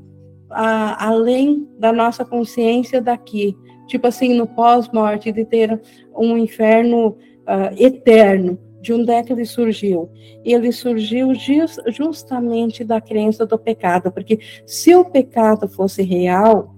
a, 0.49 1.07
além 1.07 1.67
da 1.77 1.91
nossa 1.91 2.23
consciência 2.23 3.01
daqui. 3.01 3.55
Tipo 3.87 4.07
assim, 4.07 4.33
no 4.33 4.47
pós-morte, 4.47 5.31
de 5.31 5.45
ter 5.45 5.79
um 6.15 6.37
inferno 6.37 7.09
uh, 7.09 7.75
eterno. 7.77 8.57
De 8.81 8.93
onde 8.93 9.11
é 9.11 9.23
que 9.23 9.33
ele 9.33 9.45
surgiu? 9.45 10.09
Ele 10.43 10.71
surgiu 10.71 11.33
just, 11.33 11.79
justamente 11.87 12.83
da 12.83 13.01
crença 13.01 13.45
do 13.45 13.57
pecado, 13.57 14.11
porque 14.11 14.39
se 14.65 14.95
o 14.95 15.05
pecado 15.05 15.67
fosse 15.67 16.03
real, 16.03 16.75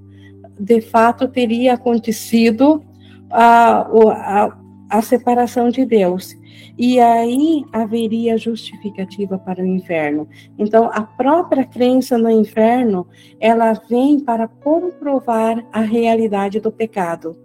de 0.60 0.82
fato 0.82 1.28
teria 1.28 1.74
acontecido 1.74 2.82
a, 3.30 3.82
a, 3.82 4.58
a 4.90 5.02
separação 5.02 5.70
de 5.70 5.86
Deus 5.86 6.36
e 6.78 7.00
aí 7.00 7.66
haveria 7.74 8.38
justificativa 8.38 9.38
para 9.38 9.62
o 9.62 9.66
inferno. 9.66 10.28
Então, 10.58 10.90
a 10.94 11.02
própria 11.02 11.66
crença 11.66 12.18
no 12.18 12.30
inferno, 12.30 13.08
ela 13.40 13.74
vem 13.90 14.20
para 14.20 14.48
comprovar 14.48 15.66
a 15.72 15.82
realidade 15.82 16.60
do 16.60 16.72
pecado. 16.72 17.36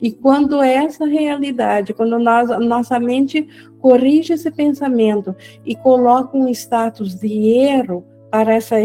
E 0.00 0.12
quando 0.12 0.62
essa 0.62 1.06
realidade, 1.06 1.92
quando 1.92 2.18
nós, 2.20 2.48
nossa 2.60 3.00
mente 3.00 3.48
corrige 3.80 4.34
esse 4.34 4.50
pensamento 4.50 5.34
e 5.66 5.74
coloca 5.74 6.36
um 6.36 6.48
status 6.48 7.16
de 7.16 7.48
erro 7.48 8.04
para 8.30 8.54
essa, 8.54 8.76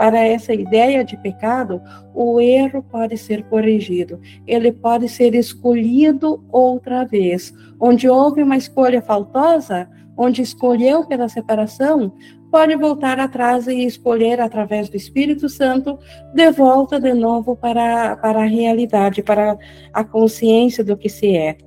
para 0.00 0.18
essa 0.18 0.54
ideia 0.54 1.04
de 1.04 1.14
pecado, 1.18 1.78
o 2.14 2.40
erro 2.40 2.82
pode 2.82 3.18
ser 3.18 3.42
corrigido, 3.44 4.18
ele 4.46 4.72
pode 4.72 5.06
ser 5.10 5.34
escolhido 5.34 6.42
outra 6.50 7.04
vez. 7.04 7.52
Onde 7.78 8.08
houve 8.08 8.42
uma 8.42 8.56
escolha 8.56 9.02
faltosa, 9.02 9.86
onde 10.16 10.40
escolheu 10.40 11.04
pela 11.04 11.28
separação, 11.28 12.14
pode 12.50 12.74
voltar 12.76 13.20
atrás 13.20 13.66
e 13.66 13.84
escolher 13.84 14.40
através 14.40 14.88
do 14.88 14.96
Espírito 14.96 15.50
Santo 15.50 15.98
de 16.34 16.50
volta 16.50 16.98
de 16.98 17.12
novo 17.12 17.54
para, 17.54 18.16
para 18.16 18.40
a 18.40 18.46
realidade, 18.46 19.22
para 19.22 19.58
a 19.92 20.02
consciência 20.02 20.82
do 20.82 20.96
que 20.96 21.10
se 21.10 21.36
é. 21.36 21.58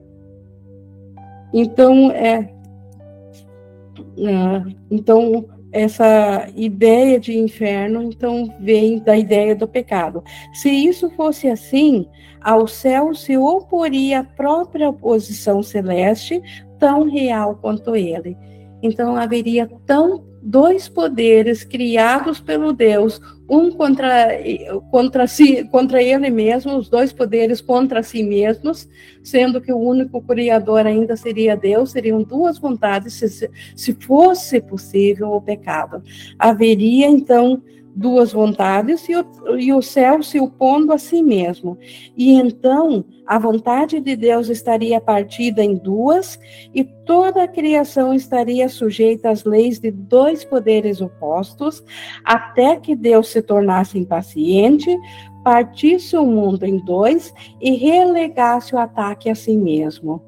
Então, 1.53 2.09
é, 2.09 2.51
é 4.17 4.63
então 4.89 5.52
essa 5.73 6.47
ideia 6.55 7.19
de 7.19 7.37
inferno, 7.37 8.03
então, 8.03 8.55
vem 8.59 8.99
da 8.99 9.17
ideia 9.17 9.55
do 9.55 9.67
pecado. 9.67 10.23
Se 10.53 10.69
isso 10.69 11.09
fosse 11.09 11.49
assim, 11.49 12.07
ao 12.39 12.67
céu 12.67 13.13
se 13.15 13.35
oporia 13.35 14.19
a 14.19 14.23
própria 14.23 14.89
oposição 14.89 15.63
celeste, 15.63 16.41
tão 16.77 17.09
real 17.09 17.57
quanto 17.59 17.95
ele. 17.95 18.37
Então, 18.83 19.15
haveria 19.15 19.67
tão 19.85 20.23
dois 20.45 20.89
poderes 20.89 21.63
criados 21.63 22.41
pelo 22.41 22.73
Deus, 22.73 23.21
um 23.49 23.71
contra, 23.71 24.29
contra, 24.91 25.25
si, 25.25 25.63
contra 25.69 26.03
ele 26.03 26.29
mesmo, 26.29 26.75
os 26.75 26.89
dois 26.89 27.13
poderes 27.13 27.61
contra 27.61 28.03
si 28.03 28.23
mesmos, 28.23 28.89
sendo 29.23 29.61
que 29.61 29.71
o 29.71 29.77
único 29.77 30.21
criador 30.21 30.85
ainda 30.85 31.15
seria 31.15 31.55
Deus, 31.55 31.91
seriam 31.91 32.21
duas 32.23 32.57
vontades, 32.59 33.13
se, 33.13 33.49
se 33.73 33.93
fosse 33.93 34.59
possível 34.59 35.31
o 35.31 35.41
pecado. 35.41 36.03
Haveria, 36.37 37.07
então, 37.07 37.63
duas 37.95 38.33
vontades 38.33 39.07
e 39.07 39.15
o, 39.15 39.57
e 39.57 39.71
o 39.71 39.81
céu 39.81 40.23
se 40.23 40.39
opondo 40.39 40.91
a 40.91 40.97
si 40.97 41.21
mesmo. 41.21 41.77
E 42.17 42.33
então 42.33 43.05
a 43.25 43.37
vontade 43.37 43.99
de 43.99 44.15
Deus 44.15 44.49
estaria 44.49 44.99
partida 44.99 45.63
em 45.63 45.75
duas 45.75 46.39
e 46.73 46.83
toda 46.83 47.43
a 47.43 47.47
criação 47.47 48.13
estaria 48.13 48.67
sujeita 48.67 49.29
às 49.29 49.43
leis 49.43 49.79
de 49.79 49.91
dois 49.91 50.43
poderes 50.43 51.01
opostos, 51.01 51.83
até 52.23 52.77
que 52.77 52.95
Deus 52.95 53.29
se 53.29 53.41
tornasse 53.41 53.97
impaciente, 53.97 54.97
partisse 55.43 56.17
o 56.17 56.25
mundo 56.25 56.63
em 56.63 56.77
dois 56.83 57.33
e 57.61 57.75
relegasse 57.75 58.73
o 58.73 58.79
ataque 58.79 59.29
a 59.29 59.35
si 59.35 59.55
mesmo. 59.55 60.21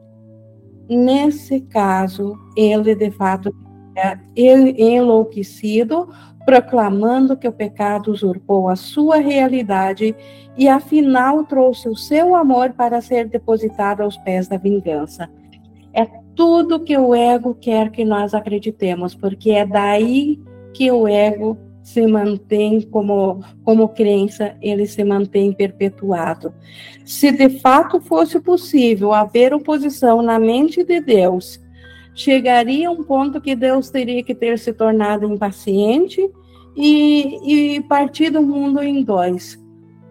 Nesse 0.87 1.61
caso, 1.61 2.37
ele 2.55 2.93
de 2.93 3.09
fato 3.09 3.51
é 3.95 4.17
enlouquecido 4.77 6.09
proclamando 6.45 7.35
que 7.35 7.47
o 7.47 7.51
pecado 7.51 8.11
usurpou 8.11 8.69
a 8.69 8.75
sua 8.75 9.17
realidade 9.17 10.15
e 10.55 10.67
afinal 10.67 11.43
trouxe 11.43 11.89
o 11.89 11.95
seu 11.95 12.35
amor 12.35 12.73
para 12.73 13.01
ser 13.01 13.27
depositado 13.27 14.01
aos 14.01 14.15
pés 14.17 14.47
da 14.47 14.57
vingança. 14.57 15.29
É 15.91 16.05
tudo 16.35 16.79
que 16.79 16.95
o 16.97 17.15
ego 17.15 17.55
quer 17.55 17.89
que 17.89 18.05
nós 18.05 18.33
acreditemos, 18.33 19.15
porque 19.15 19.51
é 19.51 19.65
daí 19.65 20.39
que 20.73 20.91
o 20.91 21.07
ego 21.07 21.57
se 21.81 22.05
mantém 22.05 22.81
como, 22.81 23.43
como 23.63 23.87
crença, 23.89 24.55
ele 24.61 24.87
se 24.87 25.03
mantém 25.03 25.53
perpetuado. 25.53 26.53
Se 27.05 27.31
de 27.31 27.59
fato 27.59 28.01
fosse 28.01 28.39
possível 28.39 29.13
haver 29.13 29.53
oposição 29.53 30.21
na 30.21 30.39
mente 30.39 30.83
de 30.83 30.99
Deus, 30.99 31.61
chegaria 32.15 32.89
um 32.89 33.03
ponto 33.03 33.41
que 33.41 33.55
Deus 33.55 33.89
teria 33.89 34.23
que 34.23 34.33
ter 34.33 34.57
se 34.57 34.71
tornado 34.71 35.31
impaciente 35.31 36.27
e, 36.75 37.75
e 37.75 37.81
partido 37.81 38.39
o 38.39 38.43
mundo 38.43 38.81
em 38.81 39.03
dois. 39.03 39.61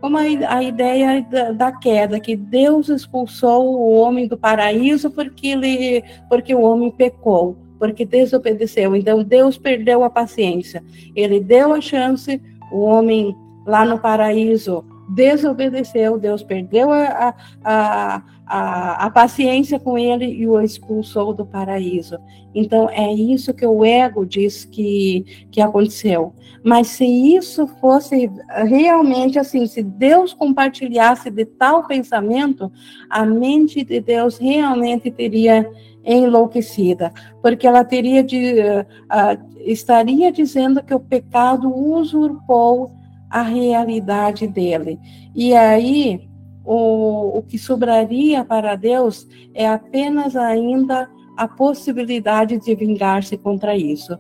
Como 0.00 0.18
a, 0.18 0.20
a 0.20 0.62
ideia 0.62 1.26
da, 1.30 1.52
da, 1.52 1.72
queda, 1.72 2.20
que 2.20 2.36
Deus 2.36 2.90
expulsou 2.90 3.74
o 3.74 3.94
homem 3.96 4.28
do 4.28 4.36
paraíso 4.36 5.10
porque, 5.10 5.48
ele, 5.48 6.04
porque 6.28 6.54
o 6.54 6.60
homem 6.60 6.90
pecou, 6.90 7.56
porque 7.78 8.04
desobedeceu. 8.04 8.94
Então 8.94 9.24
Deus 9.24 9.56
perdeu 9.56 10.04
a 10.04 10.10
paciência. 10.10 10.84
Ele 11.16 11.40
deu 11.40 11.72
a 11.72 11.80
chance, 11.80 12.40
o 12.70 12.80
homem 12.80 13.34
lá 13.66 13.82
no 13.86 13.98
paraíso 13.98 14.84
desobedeceu, 15.08 16.18
Deus 16.18 16.42
perdeu 16.42 16.90
a, 16.90 17.34
a, 17.62 18.22
a, 18.46 19.06
a, 19.06 19.10
paciência 19.10 19.78
com 19.78 19.98
ele 19.98 20.26
e 20.26 20.46
o 20.46 20.60
expulsou 20.60 21.34
do 21.34 21.44
paraíso. 21.44 22.18
Então, 22.54 22.88
é 22.88 23.12
isso 23.12 23.52
que 23.52 23.66
o 23.66 23.84
ego 23.84 24.24
diz 24.24 24.64
que, 24.64 25.46
que 25.50 25.60
aconteceu. 25.60 26.32
Mas 26.62 26.88
se 26.88 27.04
isso 27.04 27.66
fosse 27.66 28.30
realmente 28.66 29.38
assim, 29.38 29.66
se 29.66 29.82
Deus 29.82 30.32
compartilhasse 30.32 31.30
de 31.30 31.44
tal 31.44 31.86
pensamento, 31.86 32.72
a 33.10 33.24
mente 33.26 33.84
de 33.84 34.00
Deus 34.00 34.38
realmente 34.38 35.10
teria 35.10 35.68
enlouquecida, 36.04 37.12
porque 37.40 37.66
ela 37.66 37.82
teria 37.82 38.22
de, 38.22 38.60
uh, 38.60 39.54
estaria 39.60 40.30
dizendo 40.30 40.82
que 40.82 40.94
o 40.94 41.00
pecado 41.00 41.74
usurpou 41.74 42.90
a 43.34 43.42
realidade 43.42 44.46
dele. 44.46 44.96
E 45.34 45.56
aí, 45.56 46.28
o, 46.64 47.38
o 47.38 47.42
que 47.42 47.58
sobraria 47.58 48.44
para 48.44 48.76
Deus 48.76 49.26
é 49.52 49.66
apenas 49.66 50.36
ainda 50.36 51.10
a 51.36 51.48
possibilidade 51.48 52.60
de 52.60 52.72
vingar-se 52.76 53.36
contra 53.36 53.76
isso. 53.76 54.16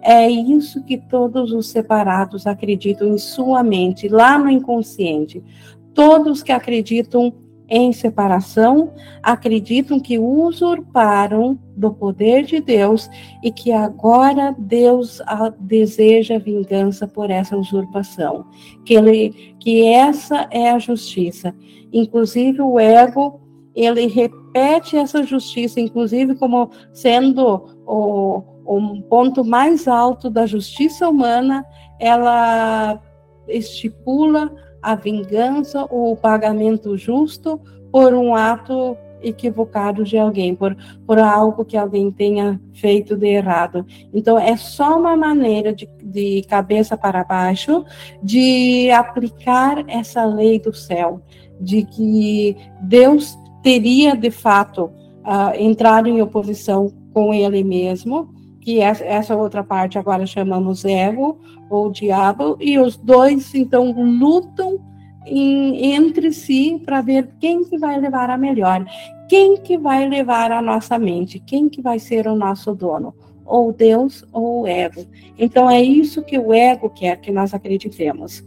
É 0.00 0.30
isso 0.30 0.82
que 0.82 0.96
todos 0.96 1.52
os 1.52 1.68
separados 1.68 2.46
acreditam 2.46 3.08
em 3.08 3.18
sua 3.18 3.62
mente, 3.62 4.08
lá 4.08 4.38
no 4.38 4.48
inconsciente. 4.48 5.44
Todos 5.92 6.42
que 6.42 6.50
acreditam 6.50 7.34
em 7.68 7.92
separação 7.92 8.92
acreditam 9.22 9.98
que 9.98 10.18
usurparam 10.18 11.58
do 11.76 11.92
poder 11.92 12.44
de 12.44 12.60
Deus 12.60 13.08
e 13.42 13.50
que 13.50 13.72
agora 13.72 14.54
Deus 14.58 15.20
deseja 15.60 16.38
vingança 16.38 17.08
por 17.08 17.30
essa 17.30 17.56
usurpação, 17.56 18.46
que 18.84 18.94
ele 18.94 19.54
que 19.58 19.86
essa 19.86 20.46
é 20.50 20.70
a 20.70 20.78
justiça. 20.78 21.54
Inclusive 21.92 22.60
o 22.60 22.78
ego, 22.78 23.40
ele 23.74 24.06
repete 24.06 24.96
essa 24.96 25.22
justiça 25.22 25.80
inclusive 25.80 26.34
como 26.34 26.70
sendo 26.92 27.64
o, 27.86 28.42
o 28.64 29.02
ponto 29.02 29.44
mais 29.44 29.88
alto 29.88 30.28
da 30.28 30.46
justiça 30.46 31.08
humana, 31.08 31.64
ela 31.98 33.00
estipula 33.48 34.54
a 34.84 34.94
vingança 34.94 35.86
ou 35.90 36.12
o 36.12 36.16
pagamento 36.16 36.96
justo 36.96 37.58
por 37.90 38.12
um 38.12 38.34
ato 38.34 38.96
equivocado 39.22 40.04
de 40.04 40.18
alguém, 40.18 40.54
por, 40.54 40.76
por 41.06 41.18
algo 41.18 41.64
que 41.64 41.76
alguém 41.76 42.10
tenha 42.10 42.60
feito 42.74 43.16
de 43.16 43.26
errado. 43.28 43.86
Então, 44.12 44.38
é 44.38 44.54
só 44.56 44.98
uma 44.98 45.16
maneira 45.16 45.72
de, 45.72 45.88
de 46.02 46.42
cabeça 46.42 46.96
para 46.96 47.24
baixo 47.24 47.84
de 48.22 48.90
aplicar 48.90 49.82
essa 49.88 50.24
lei 50.26 50.60
do 50.60 50.74
céu, 50.74 51.22
de 51.58 51.84
que 51.84 52.54
Deus 52.82 53.38
teria, 53.62 54.14
de 54.14 54.30
fato, 54.30 54.90
uh, 55.24 55.58
entrado 55.58 56.06
em 56.06 56.20
oposição 56.20 56.92
com 57.14 57.32
ele 57.32 57.64
mesmo, 57.64 58.33
que 58.64 58.80
essa 58.80 59.36
outra 59.36 59.62
parte 59.62 59.98
agora 59.98 60.26
chamamos 60.26 60.86
ego 60.86 61.38
ou 61.68 61.90
diabo, 61.90 62.56
e 62.58 62.78
os 62.78 62.96
dois 62.96 63.54
então 63.54 63.92
lutam 63.92 64.80
em, 65.26 65.92
entre 65.94 66.32
si 66.32 66.80
para 66.84 67.02
ver 67.02 67.28
quem 67.38 67.62
que 67.62 67.76
vai 67.76 68.00
levar 68.00 68.30
a 68.30 68.38
melhor, 68.38 68.86
quem 69.28 69.58
que 69.58 69.76
vai 69.76 70.08
levar 70.08 70.50
a 70.50 70.62
nossa 70.62 70.98
mente, 70.98 71.38
quem 71.38 71.68
que 71.68 71.82
vai 71.82 71.98
ser 71.98 72.26
o 72.26 72.34
nosso 72.34 72.74
dono, 72.74 73.14
ou 73.44 73.70
Deus 73.70 74.24
ou 74.32 74.62
o 74.62 74.66
ego. 74.66 75.04
Então 75.38 75.68
é 75.68 75.82
isso 75.82 76.22
que 76.22 76.38
o 76.38 76.52
ego 76.52 76.88
quer 76.88 77.20
que 77.20 77.30
nós 77.30 77.52
acreditemos. 77.52 78.42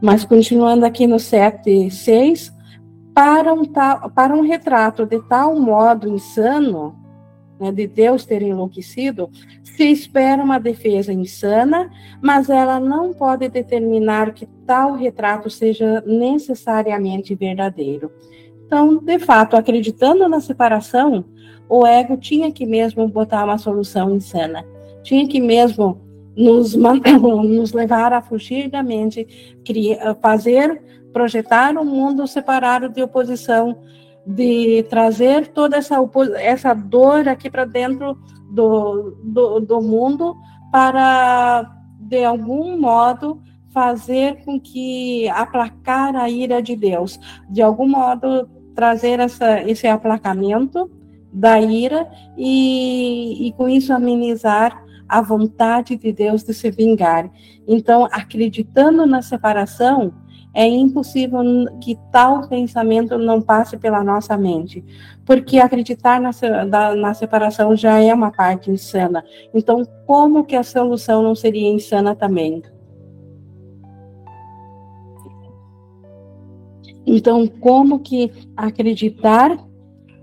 Mas 0.00 0.24
continuando 0.24 0.86
aqui 0.86 1.06
no 1.06 1.18
7 1.18 1.90
6, 1.90 2.54
para 3.14 3.52
um, 3.52 3.64
para 3.66 4.34
um 4.34 4.40
retrato 4.40 5.04
de 5.04 5.20
tal 5.28 5.60
modo 5.60 6.08
insano, 6.08 7.03
né, 7.58 7.70
de 7.72 7.86
Deus 7.86 8.24
ter 8.24 8.42
enlouquecido, 8.42 9.30
se 9.62 9.84
espera 9.84 10.42
uma 10.42 10.58
defesa 10.58 11.12
insana, 11.12 11.90
mas 12.22 12.48
ela 12.48 12.78
não 12.78 13.12
pode 13.12 13.48
determinar 13.48 14.32
que 14.32 14.46
tal 14.66 14.92
retrato 14.94 15.50
seja 15.50 16.02
necessariamente 16.06 17.34
verdadeiro. 17.34 18.10
Então, 18.66 18.96
de 18.96 19.18
fato, 19.18 19.56
acreditando 19.56 20.28
na 20.28 20.40
separação, 20.40 21.24
o 21.68 21.86
ego 21.86 22.16
tinha 22.16 22.50
que 22.52 22.66
mesmo 22.66 23.06
botar 23.08 23.44
uma 23.44 23.58
solução 23.58 24.14
insana, 24.14 24.64
tinha 25.02 25.26
que 25.26 25.40
mesmo 25.40 26.00
nos, 26.36 26.74
nos 26.74 27.72
levar 27.72 28.12
a 28.12 28.22
fugir 28.22 28.68
da 28.70 28.82
mente, 28.82 29.58
criar, 29.64 30.14
fazer, 30.16 30.82
projetar 31.12 31.76
um 31.76 31.84
mundo 31.84 32.26
separado 32.26 32.88
de 32.88 33.02
oposição 33.02 33.78
de 34.26 34.82
trazer 34.84 35.48
toda 35.48 35.76
essa, 35.76 35.96
essa 36.36 36.74
dor 36.74 37.28
aqui 37.28 37.50
para 37.50 37.64
dentro 37.64 38.18
do, 38.50 39.16
do, 39.22 39.60
do 39.60 39.82
mundo 39.82 40.36
para, 40.72 41.70
de 42.00 42.24
algum 42.24 42.80
modo, 42.80 43.40
fazer 43.72 44.44
com 44.44 44.58
que 44.60 45.28
aplacar 45.28 46.14
a 46.14 46.30
ira 46.30 46.62
de 46.62 46.76
Deus, 46.76 47.18
de 47.50 47.60
algum 47.60 47.88
modo 47.88 48.48
trazer 48.74 49.20
essa, 49.20 49.60
esse 49.62 49.86
aplacamento 49.86 50.90
da 51.32 51.60
ira 51.60 52.08
e, 52.36 53.48
e 53.48 53.52
com 53.52 53.68
isso 53.68 53.92
amenizar 53.92 54.84
a 55.08 55.20
vontade 55.20 55.96
de 55.96 56.12
Deus 56.12 56.42
de 56.44 56.54
se 56.54 56.70
vingar. 56.70 57.30
Então, 57.66 58.08
acreditando 58.10 59.06
na 59.06 59.22
separação, 59.22 60.12
é 60.54 60.66
impossível 60.66 61.40
que 61.80 61.98
tal 62.12 62.48
pensamento 62.48 63.18
não 63.18 63.42
passe 63.42 63.76
pela 63.76 64.04
nossa 64.04 64.36
mente, 64.36 64.84
porque 65.26 65.58
acreditar 65.58 66.20
na, 66.20 66.30
na, 66.94 67.12
separação 67.12 67.74
já 67.74 67.98
é 68.00 68.14
uma 68.14 68.30
parte 68.30 68.70
insana. 68.70 69.24
Então, 69.52 69.82
como 70.06 70.44
que 70.44 70.54
a 70.54 70.62
solução 70.62 71.22
não 71.22 71.34
seria 71.34 71.68
insana 71.68 72.14
também? 72.14 72.62
Então, 77.04 77.46
como 77.46 77.98
que 77.98 78.30
acreditar 78.56 79.58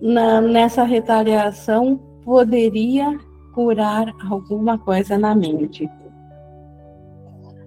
na, 0.02 0.40
nessa 0.40 0.84
retaliação 0.84 1.98
poderia 2.24 3.20
curar 3.54 4.12
alguma 4.30 4.80
coisa 4.80 5.18
na 5.18 5.36
mente? 5.36 5.90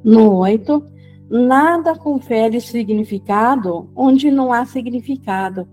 No 0.02 0.36
oito, 0.36 0.84
nada 1.34 1.96
confere 1.96 2.60
significado 2.60 3.90
onde 3.96 4.30
não 4.30 4.52
há 4.52 4.64
significado. 4.64 5.66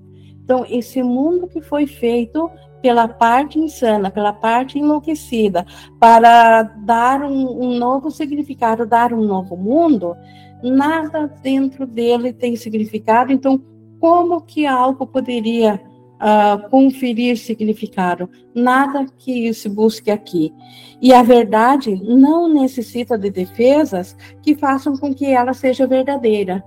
Então, 0.43 0.65
esse 0.67 1.03
mundo 1.03 1.47
que 1.47 1.61
foi 1.61 1.85
feito 1.85 2.49
pela 2.81 3.07
parte 3.07 3.59
insana, 3.59 4.09
pela 4.09 4.33
parte 4.33 4.79
enlouquecida, 4.79 5.63
para 5.99 6.63
dar 6.63 7.21
um, 7.21 7.63
um 7.63 7.77
novo 7.77 8.09
significado, 8.09 8.87
dar 8.87 9.13
um 9.13 9.23
novo 9.23 9.55
mundo, 9.55 10.15
nada 10.63 11.27
dentro 11.43 11.85
dele 11.85 12.33
tem 12.33 12.55
significado. 12.55 13.31
Então, 13.31 13.61
como 13.99 14.41
que 14.41 14.65
algo 14.65 15.05
poderia 15.05 15.79
uh, 16.21 16.69
conferir 16.69 17.37
significado. 17.37 18.29
Nada 18.53 19.05
que 19.17 19.53
se 19.53 19.67
busque 19.67 20.11
aqui. 20.11 20.53
E 21.01 21.13
a 21.13 21.23
verdade 21.23 21.95
não 22.03 22.47
necessita 22.47 23.17
de 23.17 23.31
defesas 23.31 24.15
que 24.43 24.55
façam 24.55 24.95
com 24.95 25.13
que 25.13 25.25
ela 25.25 25.53
seja 25.53 25.87
verdadeira. 25.87 26.63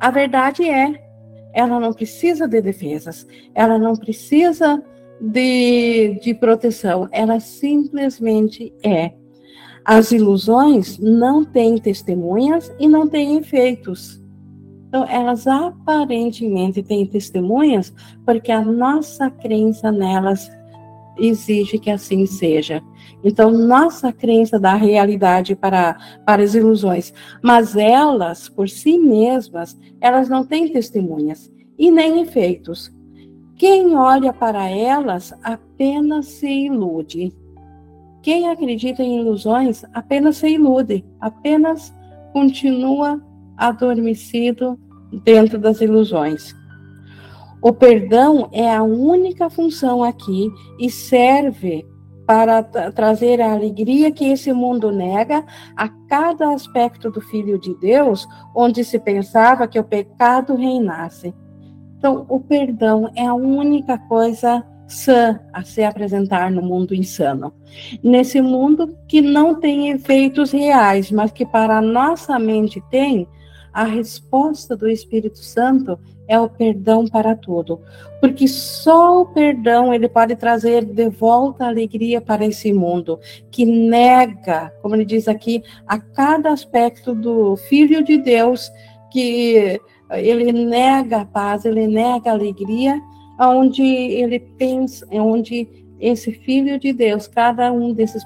A 0.00 0.10
verdade 0.10 0.68
é, 0.68 1.00
ela 1.54 1.80
não 1.80 1.92
precisa 1.92 2.46
de 2.46 2.60
defesas, 2.60 3.26
ela 3.54 3.78
não 3.78 3.94
precisa 3.94 4.82
de, 5.20 6.20
de 6.22 6.34
proteção, 6.34 7.08
ela 7.10 7.40
simplesmente 7.40 8.74
é. 8.84 9.12
As 9.84 10.10
ilusões 10.10 10.98
não 10.98 11.44
têm 11.44 11.78
testemunhas 11.78 12.74
e 12.78 12.88
não 12.88 13.08
têm 13.08 13.38
efeitos. 13.38 14.20
Então, 14.88 15.04
elas 15.08 15.46
aparentemente 15.46 16.82
têm 16.82 17.06
testemunhas 17.06 17.92
porque 18.24 18.52
a 18.52 18.64
nossa 18.64 19.30
crença 19.30 19.90
nelas 19.90 20.50
exige 21.18 21.78
que 21.78 21.90
assim 21.90 22.26
seja. 22.26 22.82
Então, 23.24 23.50
nossa 23.50 24.12
crença 24.12 24.58
dá 24.58 24.74
realidade 24.74 25.56
para, 25.56 25.96
para 26.24 26.42
as 26.42 26.54
ilusões, 26.54 27.12
mas 27.42 27.74
elas, 27.74 28.48
por 28.48 28.68
si 28.68 28.98
mesmas, 28.98 29.76
elas 30.00 30.28
não 30.28 30.44
têm 30.44 30.72
testemunhas 30.72 31.50
e 31.78 31.90
nem 31.90 32.20
efeitos. 32.20 32.94
Quem 33.56 33.96
olha 33.96 34.32
para 34.32 34.68
elas 34.68 35.32
apenas 35.42 36.26
se 36.26 36.46
ilude. 36.46 37.32
Quem 38.22 38.48
acredita 38.48 39.02
em 39.02 39.20
ilusões 39.20 39.84
apenas 39.94 40.36
se 40.36 40.48
ilude, 40.48 41.04
apenas 41.20 41.94
continua 42.32 43.22
adormecido 43.56 44.78
dentro 45.24 45.58
das 45.58 45.80
ilusões. 45.80 46.54
O 47.62 47.72
perdão 47.72 48.48
é 48.52 48.74
a 48.74 48.82
única 48.82 49.48
função 49.50 50.02
aqui 50.02 50.50
e 50.78 50.90
serve 50.90 51.86
para 52.26 52.62
trazer 52.62 53.40
a 53.40 53.52
alegria 53.52 54.10
que 54.10 54.24
esse 54.24 54.52
mundo 54.52 54.90
nega 54.90 55.44
a 55.76 55.88
cada 56.08 56.52
aspecto 56.52 57.10
do 57.10 57.20
Filho 57.20 57.58
de 57.58 57.72
Deus, 57.78 58.26
onde 58.54 58.84
se 58.84 58.98
pensava 58.98 59.68
que 59.68 59.78
o 59.78 59.84
pecado 59.84 60.56
reinasse. 60.56 61.32
Então, 61.96 62.26
o 62.28 62.40
perdão 62.40 63.10
é 63.14 63.24
a 63.24 63.34
única 63.34 63.96
coisa 63.96 64.64
sã 64.86 65.40
a 65.52 65.62
se 65.62 65.82
apresentar 65.82 66.50
no 66.50 66.62
mundo 66.62 66.94
insano. 66.94 67.52
Nesse 68.02 68.40
mundo 68.40 68.96
que 69.08 69.20
não 69.20 69.54
tem 69.54 69.90
efeitos 69.90 70.52
reais, 70.52 71.10
mas 71.10 71.32
que 71.32 71.46
para 71.46 71.78
a 71.78 71.82
nossa 71.82 72.38
mente 72.38 72.82
tem, 72.90 73.26
a 73.76 73.84
resposta 73.84 74.74
do 74.74 74.88
Espírito 74.88 75.36
Santo 75.36 75.98
é 76.26 76.40
o 76.40 76.48
perdão 76.48 77.06
para 77.06 77.36
tudo, 77.36 77.78
porque 78.22 78.48
só 78.48 79.20
o 79.20 79.26
perdão 79.26 79.92
ele 79.92 80.08
pode 80.08 80.34
trazer 80.34 80.82
de 80.82 81.10
volta 81.10 81.64
a 81.64 81.68
alegria 81.68 82.18
para 82.18 82.46
esse 82.46 82.72
mundo 82.72 83.20
que 83.50 83.66
nega, 83.66 84.72
como 84.80 84.94
ele 84.94 85.04
diz 85.04 85.28
aqui, 85.28 85.62
a 85.86 85.98
cada 85.98 86.52
aspecto 86.52 87.14
do 87.14 87.54
Filho 87.68 88.02
de 88.02 88.16
Deus 88.16 88.72
que 89.12 89.78
ele 90.10 90.52
nega 90.52 91.20
a 91.20 91.26
paz, 91.26 91.66
ele 91.66 91.86
nega 91.86 92.30
a 92.30 92.32
alegria, 92.32 92.98
onde 93.38 93.82
ele 93.82 94.40
pensa, 94.40 95.06
onde 95.12 95.68
esse 96.00 96.32
Filho 96.32 96.80
de 96.80 96.94
Deus, 96.94 97.28
cada 97.28 97.70
um 97.70 97.92
desses 97.92 98.22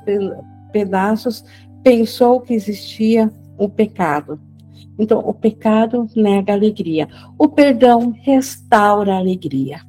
pedaços 0.71 1.45
pensou 1.83 2.41
que 2.41 2.55
existia 2.55 3.29
o 3.59 3.69
pecado. 3.69 4.41
Então, 4.99 5.19
o 5.21 5.33
pecado 5.35 6.07
nega 6.15 6.53
a 6.53 6.57
alegria. 6.57 7.09
O 7.39 7.49
perdão 7.49 8.15
restaura 8.23 9.15
a 9.15 9.19
alegria. 9.19 9.81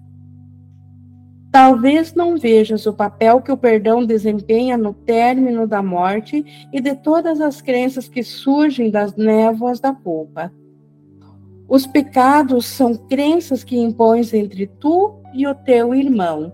Talvez 1.52 2.14
não 2.14 2.38
vejas 2.38 2.86
o 2.86 2.94
papel 2.94 3.42
que 3.42 3.52
o 3.52 3.58
perdão 3.58 4.06
desempenha 4.06 4.78
no 4.78 4.94
término 4.94 5.68
da 5.68 5.84
morte 5.84 6.46
e 6.72 6.80
de 6.80 6.96
todas 6.96 7.42
as 7.42 7.62
crenças 7.62 8.08
que 8.08 8.24
surgem 8.24 8.90
das 8.90 9.16
névoas 9.18 9.80
da 9.80 9.94
culpa. 9.94 10.52
Os 11.68 11.86
pecados 11.86 12.66
são 12.66 12.96
crenças 12.96 13.66
que 13.66 13.78
impões 13.78 14.34
entre 14.34 14.66
tu 14.66 15.22
e 15.34 15.46
o 15.46 15.54
teu 15.54 15.94
irmão. 15.94 16.54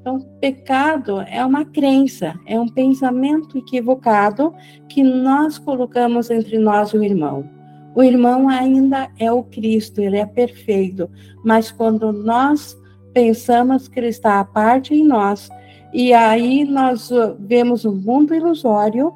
Então, 0.00 0.18
pecado 0.40 1.20
é 1.20 1.44
uma 1.44 1.66
crença, 1.66 2.34
é 2.46 2.58
um 2.58 2.68
pensamento 2.68 3.58
equivocado 3.58 4.54
que 4.88 5.02
nós 5.02 5.58
colocamos 5.58 6.30
entre 6.30 6.58
nós 6.58 6.90
e 6.90 6.98
o 6.98 7.04
irmão. 7.04 7.59
O 7.94 8.02
irmão 8.02 8.48
ainda 8.48 9.10
é 9.18 9.30
o 9.32 9.42
Cristo, 9.42 10.00
ele 10.00 10.16
é 10.16 10.26
perfeito, 10.26 11.10
mas 11.44 11.70
quando 11.70 12.12
nós 12.12 12.78
pensamos 13.12 13.88
que 13.88 13.98
ele 13.98 14.08
está 14.08 14.38
à 14.38 14.44
parte 14.44 14.94
em 14.94 15.04
nós, 15.04 15.50
e 15.92 16.12
aí 16.12 16.64
nós 16.64 17.10
vemos 17.40 17.84
um 17.84 17.94
mundo 17.94 18.34
ilusório, 18.34 19.12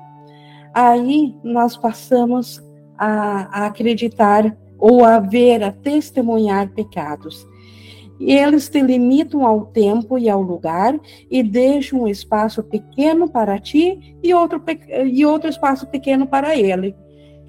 aí 0.73 1.35
nós 1.45 1.77
passamos 1.77 2.61
a, 2.99 3.63
a 3.63 3.67
acreditar 3.67 4.57
ou 4.77 5.05
a 5.05 5.21
ver, 5.21 5.63
a 5.63 5.71
testemunhar 5.71 6.69
pecados. 6.71 7.47
E 8.19 8.33
eles 8.33 8.69
te 8.69 8.81
limitam 8.81 9.47
ao 9.47 9.67
tempo 9.67 10.19
e 10.19 10.29
ao 10.29 10.41
lugar 10.41 10.99
e 11.31 11.43
deixam 11.43 12.03
um 12.03 12.09
espaço 12.09 12.63
pequeno 12.63 13.29
para 13.29 13.59
ti 13.59 14.17
e 14.23 14.33
outro, 14.35 14.63
e 15.05 15.25
outro 15.27 15.49
espaço 15.49 15.87
pequeno 15.87 16.27
para 16.27 16.57
ele. 16.57 16.95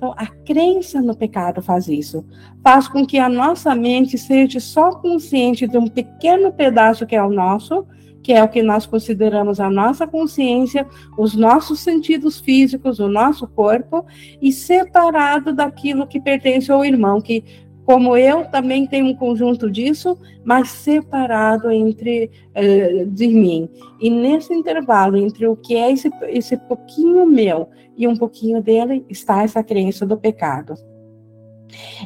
Então, 0.06 0.14
a 0.18 0.28
crença 0.28 1.02
no 1.02 1.16
pecado 1.16 1.64
faz 1.64 1.88
isso. 1.88 2.24
Faz 2.64 2.88
com 2.88 3.04
que 3.04 3.18
a 3.18 3.28
nossa 3.28 3.74
mente 3.74 4.20
seja 4.20 4.60
só 4.60 4.92
consciente 4.92 5.68
de 5.68 5.80
um 5.80 5.88
pequeno 5.88 6.54
pedaço 6.54 7.08
que 7.08 7.16
é 7.16 7.24
o 7.24 7.32
nosso, 7.32 7.88
que 8.22 8.32
é 8.32 8.44
o 8.44 8.48
que 8.48 8.62
nós 8.62 8.86
consideramos 8.86 9.60
a 9.60 9.68
nossa 9.68 10.06
consciência, 10.06 10.86
os 11.18 11.36
nossos 11.36 11.80
sentidos 11.80 12.40
físicos, 12.40 13.00
o 13.00 13.08
nosso 13.08 13.48
corpo, 13.48 14.06
e 14.40 14.52
separado 14.52 15.52
daquilo 15.52 16.06
que 16.06 16.20
pertence 16.20 16.72
ao 16.72 16.86
irmão, 16.86 17.20
que 17.20 17.44
como 17.84 18.16
eu 18.16 18.46
também 18.46 18.86
tenho 18.86 19.08
um 19.08 19.16
conjunto 19.16 19.70
disso, 19.70 20.18
mas 20.44 20.70
separado 20.70 21.72
entre 21.72 22.30
uh, 22.56 23.06
de 23.08 23.28
mim. 23.28 23.70
E 24.00 24.10
nesse 24.10 24.54
intervalo 24.54 25.18
entre 25.18 25.48
o 25.48 25.56
que 25.56 25.76
é 25.76 25.92
esse, 25.92 26.12
esse 26.30 26.58
pouquinho 26.58 27.26
meu 27.26 27.70
e 27.98 28.08
um 28.08 28.16
pouquinho 28.16 28.62
dele 28.62 29.06
está 29.10 29.44
essa 29.44 29.64
crença 29.64 30.06
do 30.06 30.18
pecado. 30.18 30.76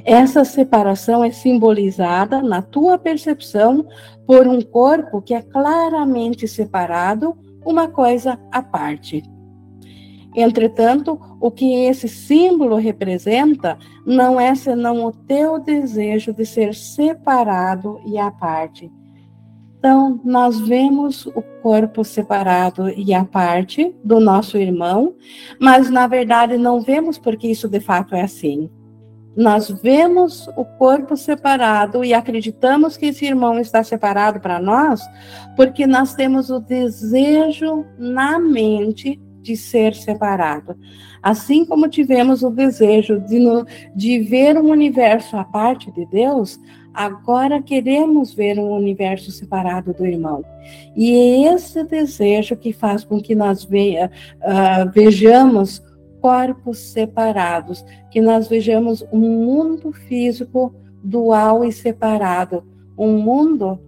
Essa 0.05 0.43
separação 0.45 1.23
é 1.23 1.31
simbolizada 1.31 2.41
na 2.41 2.61
tua 2.61 2.97
percepção 2.97 3.85
por 4.25 4.47
um 4.47 4.61
corpo 4.61 5.21
que 5.21 5.33
é 5.33 5.41
claramente 5.41 6.47
separado, 6.47 7.37
uma 7.65 7.87
coisa 7.87 8.39
à 8.51 8.61
parte. 8.61 9.23
Entretanto, 10.35 11.19
o 11.41 11.49
que 11.49 11.85
esse 11.85 12.07
símbolo 12.07 12.75
representa 12.75 13.77
não 14.05 14.39
é 14.39 14.53
senão 14.53 15.05
o 15.05 15.11
teu 15.11 15.59
desejo 15.59 16.31
de 16.33 16.45
ser 16.45 16.73
separado 16.73 17.99
e 18.05 18.17
à 18.17 18.29
parte. 18.29 18.91
Então, 19.79 20.19
nós 20.25 20.59
vemos 20.59 21.25
o 21.27 21.41
corpo 21.61 22.03
separado 22.03 22.89
e 22.89 23.13
à 23.13 23.23
parte 23.23 23.95
do 24.03 24.19
nosso 24.19 24.57
irmão, 24.57 25.15
mas 25.57 25.89
na 25.89 26.05
verdade 26.05 26.57
não 26.57 26.81
vemos 26.81 27.17
porque 27.17 27.47
isso 27.47 27.69
de 27.69 27.79
fato 27.79 28.13
é 28.13 28.21
assim. 28.21 28.69
Nós 29.37 29.69
vemos 29.69 30.47
o 30.57 30.65
corpo 30.65 31.15
separado 31.15 32.03
e 32.03 32.13
acreditamos 32.13 32.97
que 32.97 33.05
esse 33.05 33.25
irmão 33.25 33.57
está 33.57 33.81
separado 33.81 34.41
para 34.41 34.59
nós, 34.59 35.01
porque 35.55 35.87
nós 35.87 36.13
temos 36.13 36.49
o 36.49 36.59
desejo 36.59 37.85
na 37.97 38.37
mente 38.37 39.17
de 39.41 39.55
ser 39.55 39.93
separado. 39.93 40.75
Assim 41.21 41.65
como 41.65 41.89
tivemos 41.89 42.43
o 42.43 42.49
desejo 42.49 43.19
de, 43.19 43.39
no, 43.39 43.65
de 43.95 44.19
ver 44.19 44.57
um 44.57 44.69
universo 44.69 45.35
à 45.37 45.43
parte 45.43 45.91
de 45.91 46.05
Deus, 46.05 46.59
agora 46.93 47.61
queremos 47.61 48.33
ver 48.33 48.57
um 48.57 48.71
universo 48.71 49.31
separado 49.31 49.93
do 49.93 50.05
irmão. 50.05 50.43
E 50.95 51.13
é 51.13 51.53
esse 51.53 51.83
desejo 51.83 52.55
que 52.55 52.71
faz 52.71 53.03
com 53.03 53.21
que 53.21 53.35
nós 53.35 53.63
veja, 53.63 54.09
uh, 54.37 54.89
vejamos 54.91 55.81
corpos 56.21 56.77
separados, 56.77 57.83
que 58.11 58.21
nós 58.21 58.47
vejamos 58.47 59.05
um 59.11 59.19
mundo 59.19 59.91
físico 59.91 60.73
dual 61.03 61.63
e 61.63 61.71
separado, 61.71 62.63
um 62.97 63.17
mundo 63.17 63.79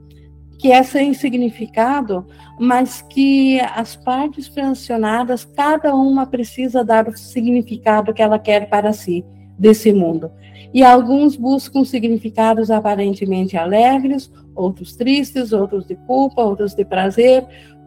que 0.62 0.72
é 0.72 0.84
sem 0.84 1.12
significado, 1.16 2.24
mas 2.60 3.02
que 3.02 3.60
as 3.60 3.96
partes 3.96 4.48
fracionadas, 4.48 5.44
cada 5.44 5.96
uma 5.96 6.28
precisa 6.28 6.84
dar 6.84 7.08
o 7.08 7.18
significado 7.18 8.14
que 8.14 8.22
ela 8.22 8.38
quer 8.38 8.70
para 8.70 8.94
si 8.94 9.26
desse 9.58 9.92
mundo. 9.92 10.32
E 10.72 10.84
alguns 10.84 11.36
buscam 11.36 11.84
significados 11.84 12.70
aparentemente 12.70 13.58
alegres, 13.58 14.32
outros 14.54 14.96
tristes, 14.96 15.52
outros 15.52 15.88
de 15.88 15.96
culpa, 15.96 16.44
outros 16.44 16.76
de 16.76 16.86
prazer, 16.86 17.44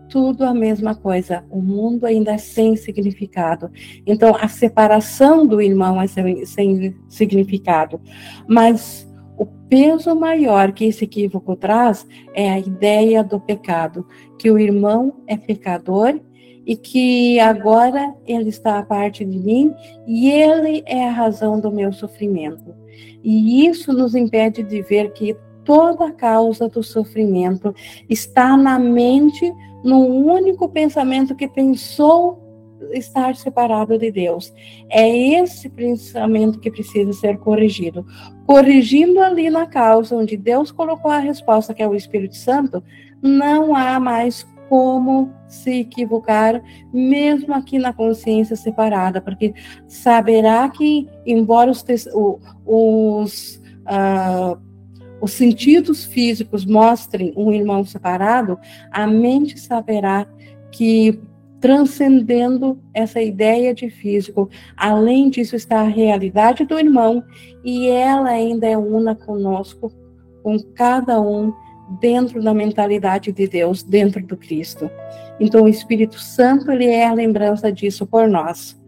tudo 0.09 0.45
a 0.45 0.53
mesma 0.53 0.97
coisa. 0.97 1.45
O 1.49 1.63
mundo 1.63 2.07
ainda 2.07 2.33
é 2.33 2.39
sem 2.39 2.75
significado. 2.75 3.71
Então, 4.05 4.35
a 4.35 4.49
separação 4.49 5.47
do 5.47 5.63
irmão 5.63 6.03
é 6.03 6.09
sem, 6.09 6.45
sem 6.45 6.97
significado. 7.09 8.01
Mas 8.49 9.09
o 9.37 9.47
peso 9.69 10.15
maior 10.15 10.73
que 10.73 10.85
esse 10.85 11.05
equívoco 11.05 11.57
traz 11.57 12.07
é 12.35 12.51
a 12.51 12.59
ideia 12.59 13.23
do 13.25 13.41
pecado, 13.41 14.07
que 14.39 14.51
o 14.51 14.59
irmão 14.59 15.15
é 15.27 15.37
pecador 15.37 16.21
e 16.67 16.77
que 16.77 17.39
agora 17.41 18.15
ele 18.27 18.49
está 18.49 18.79
à 18.79 18.83
parte 18.83 19.25
de 19.25 19.39
mim 19.39 19.75
e 20.07 20.31
ele 20.31 20.83
é 20.87 21.09
a 21.09 21.13
razão 21.13 21.61
do 21.61 21.71
meu 21.71 21.93
sofrimento. 21.93 22.75
E 23.23 23.67
isso 23.67 23.93
nos 23.93 24.15
impede 24.15 24.63
de 24.63 24.83
ver 24.83 25.13
que 25.13 25.37
toda 25.65 26.07
a 26.07 26.13
causa 26.13 26.69
do 26.69 26.83
sofrimento 26.83 27.75
está 28.09 28.57
na 28.57 28.79
mente, 28.79 29.53
num 29.83 30.31
único 30.31 30.69
pensamento 30.69 31.35
que 31.35 31.49
pensou 31.49 32.44
estar 32.93 33.35
separado 33.37 33.99
de 33.99 34.11
Deus. 34.11 34.53
É 34.89 35.09
esse 35.41 35.69
pensamento 35.69 36.59
que 36.61 36.71
precisa 36.71 37.13
ser 37.13 37.39
corrigido. 37.39 38.07
Corrigindo 38.47 39.21
ali 39.21 39.51
na 39.51 39.67
causa 39.67 40.17
onde 40.17 40.37
Deus 40.37 40.71
colocou 40.71 41.11
a 41.11 41.19
resposta, 41.19 41.75
que 41.75 41.83
é 41.83 41.89
o 41.89 41.95
Espírito 41.95 42.37
Santo, 42.37 42.83
não 43.23 43.75
há 43.75 43.99
mais 43.99 44.47
como 44.69 45.33
se 45.47 45.81
equivocar, 45.81 46.63
mesmo 46.93 47.55
aqui 47.55 47.79
na 47.79 47.93
consciência 47.93 48.57
separada, 48.57 49.21
porque 49.21 49.55
saberá 49.87 50.69
que, 50.69 51.09
embora 51.25 51.71
os, 51.71 51.85
os, 52.65 53.63
uh, 53.87 54.59
os 55.21 55.33
sentidos 55.33 56.05
físicos 56.05 56.65
mostrem 56.65 57.33
um 57.37 57.53
irmão 57.53 57.85
separado, 57.85 58.59
a 58.91 59.07
mente 59.07 59.59
saberá 59.61 60.27
que 60.73 61.21
transcendendo 61.65 62.79
essa 62.93 63.23
ideia 63.23 63.73
de 63.73 63.89
físico. 63.89 64.51
Além 64.77 65.31
disso, 65.31 65.57
está 65.57 65.81
a 65.81 65.89
realidade 65.89 66.63
do 66.67 66.79
irmão 66.79 67.25
e 67.65 67.89
ela 67.89 68.29
ainda 68.29 68.67
é 68.67 68.77
una 68.77 69.15
conosco, 69.15 69.91
com 70.43 70.59
cada 70.75 71.19
um 71.23 71.55
dentro 71.99 72.43
da 72.43 72.53
mentalidade 72.53 73.33
de 73.33 73.49
Deus, 73.49 73.83
dentro 73.83 74.23
do 74.27 74.37
Cristo. 74.37 74.91
Então, 75.41 75.63
o 75.63 75.69
Espírito 75.69 76.21
Santo, 76.21 76.71
ele 76.71 76.85
é 76.85 77.07
a 77.07 77.15
lembrança 77.15 77.73
disso 77.73 78.07
por 78.07 78.29
nós. 78.29 78.79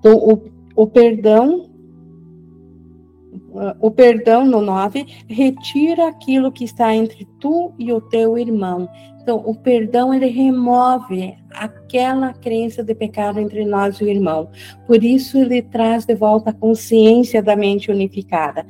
Então, 0.00 0.16
o, 0.16 0.42
o 0.74 0.88
perdão 0.88 1.70
o 3.80 3.90
perdão 3.90 4.44
no 4.44 4.60
9 4.60 5.06
retira 5.28 6.08
aquilo 6.08 6.50
que 6.50 6.64
está 6.64 6.94
entre 6.94 7.26
tu 7.40 7.72
e 7.78 7.92
o 7.92 8.00
teu 8.00 8.36
irmão. 8.36 8.88
Então, 9.22 9.42
o 9.46 9.54
perdão 9.54 10.12
ele 10.12 10.26
remove 10.26 11.34
aquela 11.50 12.34
crença 12.34 12.82
de 12.82 12.94
pecado 12.94 13.40
entre 13.40 13.64
nós 13.64 13.96
e 13.96 14.04
o 14.04 14.08
irmão. 14.08 14.50
Por 14.86 15.02
isso 15.02 15.38
ele 15.38 15.62
traz 15.62 16.04
de 16.04 16.14
volta 16.14 16.50
a 16.50 16.54
consciência 16.54 17.42
da 17.42 17.56
mente 17.56 17.90
unificada. 17.90 18.66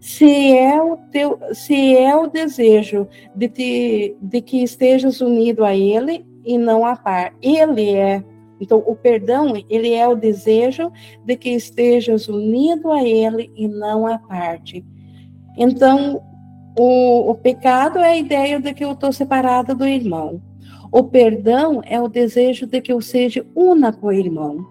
Se 0.00 0.58
é 0.58 0.82
o 0.82 0.98
teu, 1.10 1.38
se 1.52 1.96
é 1.96 2.14
o 2.14 2.26
desejo 2.26 3.08
de, 3.34 3.48
te, 3.48 4.16
de 4.20 4.42
que 4.42 4.62
estejas 4.62 5.22
unido 5.22 5.64
a 5.64 5.74
ele 5.74 6.26
e 6.44 6.58
não 6.58 6.84
a 6.84 6.96
par, 6.96 7.32
ele 7.40 7.94
é 7.94 8.22
então, 8.60 8.82
o 8.86 8.94
perdão, 8.94 9.52
ele 9.68 9.92
é 9.92 10.06
o 10.06 10.14
desejo 10.14 10.90
de 11.24 11.36
que 11.36 11.50
estejas 11.50 12.28
unido 12.28 12.90
a 12.92 13.02
ele 13.02 13.52
e 13.56 13.66
não 13.66 14.06
à 14.06 14.18
parte. 14.18 14.84
Então, 15.56 16.22
o, 16.78 17.30
o 17.30 17.34
pecado 17.34 17.98
é 17.98 18.12
a 18.12 18.16
ideia 18.16 18.60
de 18.60 18.72
que 18.72 18.84
eu 18.84 18.92
estou 18.92 19.12
separada 19.12 19.74
do 19.74 19.86
irmão. 19.86 20.40
O 20.90 21.02
perdão 21.04 21.82
é 21.84 22.00
o 22.00 22.08
desejo 22.08 22.66
de 22.66 22.80
que 22.80 22.92
eu 22.92 23.00
seja 23.00 23.44
una 23.54 23.92
com 23.92 24.06
o 24.06 24.12
irmão. 24.12 24.64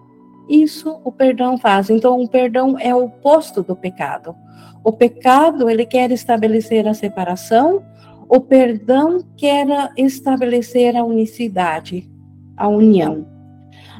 Isso 0.48 1.00
o 1.04 1.12
perdão 1.12 1.58
faz. 1.58 1.90
Então, 1.90 2.20
o 2.20 2.28
perdão 2.28 2.78
é 2.78 2.94
o 2.94 3.04
oposto 3.04 3.62
do 3.62 3.76
pecado. 3.76 4.34
O 4.82 4.92
pecado, 4.92 5.68
ele 5.68 5.86
quer 5.86 6.10
estabelecer 6.10 6.86
a 6.86 6.94
separação, 6.94 7.82
o 8.28 8.40
perdão 8.40 9.22
quer 9.36 9.66
estabelecer 9.96 10.96
a 10.96 11.04
unicidade, 11.04 12.10
a 12.56 12.68
união. 12.68 13.33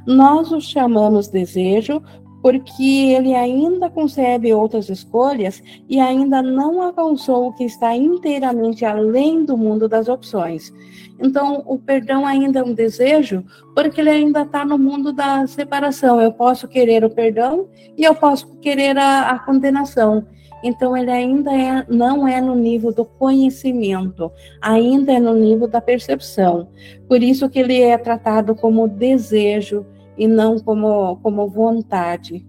Nós 0.07 0.53
o 0.53 0.61
chamamos 0.61 1.29
desejo 1.29 2.03
porque 2.45 3.15
ele 3.17 3.35
ainda 3.35 3.89
concebe 3.89 4.53
outras 4.53 4.91
escolhas 4.91 5.63
e 5.89 5.99
ainda 5.99 6.43
não 6.43 6.83
alcançou 6.83 7.49
o 7.49 7.53
que 7.55 7.65
está 7.65 7.97
inteiramente 7.97 8.85
além 8.85 9.47
do 9.47 9.57
mundo 9.57 9.89
das 9.89 10.09
opções. 10.09 10.71
Então, 11.19 11.63
o 11.65 11.79
perdão 11.79 12.27
ainda 12.27 12.59
é 12.59 12.63
um 12.63 12.75
desejo, 12.75 13.43
porque 13.75 13.99
ele 14.03 14.11
ainda 14.11 14.43
está 14.43 14.63
no 14.63 14.79
mundo 14.79 15.11
da 15.11 15.47
separação. 15.47 16.21
Eu 16.21 16.33
posso 16.33 16.69
querer 16.69 17.03
o 17.03 17.09
perdão 17.09 17.67
e 17.97 18.05
eu 18.05 18.15
posso 18.15 18.47
querer 18.57 18.99
a, 18.99 19.31
a 19.31 19.39
condenação. 19.39 20.27
Então, 20.63 20.95
ele 20.95 21.11
ainda 21.11 21.51
é, 21.51 21.87
não 21.89 22.29
é 22.29 22.43
no 22.43 22.55
nível 22.55 22.93
do 22.93 23.07
conhecimento, 23.07 24.31
ainda 24.61 25.15
é 25.15 25.19
no 25.19 25.33
nível 25.33 25.67
da 25.67 25.81
percepção. 25.81 26.69
Por 27.09 27.23
isso 27.23 27.49
que 27.49 27.59
ele 27.59 27.81
é 27.81 27.97
tratado 27.97 28.55
como 28.55 28.87
desejo, 28.87 29.87
e 30.17 30.27
não 30.27 30.59
como, 30.59 31.17
como 31.17 31.49
vontade. 31.49 32.47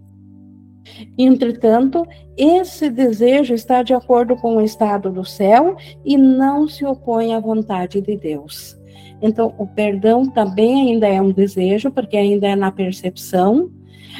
Entretanto, 1.18 2.06
esse 2.38 2.90
desejo 2.90 3.54
está 3.54 3.82
de 3.82 3.94
acordo 3.94 4.36
com 4.36 4.58
o 4.58 4.62
estado 4.62 5.12
do 5.12 5.26
céu 5.26 5.76
e 6.04 6.18
não 6.18 6.68
se 6.68 6.86
opõe 6.86 7.34
à 7.34 7.40
vontade 7.40 8.02
de 8.02 8.16
Deus. 8.16 8.78
Então, 9.22 9.54
o 9.58 9.66
perdão 9.66 10.26
também 10.30 10.92
ainda 10.92 11.08
é 11.08 11.22
um 11.22 11.32
desejo, 11.32 11.92
porque 11.92 12.18
ainda 12.18 12.48
é 12.48 12.56
na 12.56 12.72
percepção, 12.72 13.72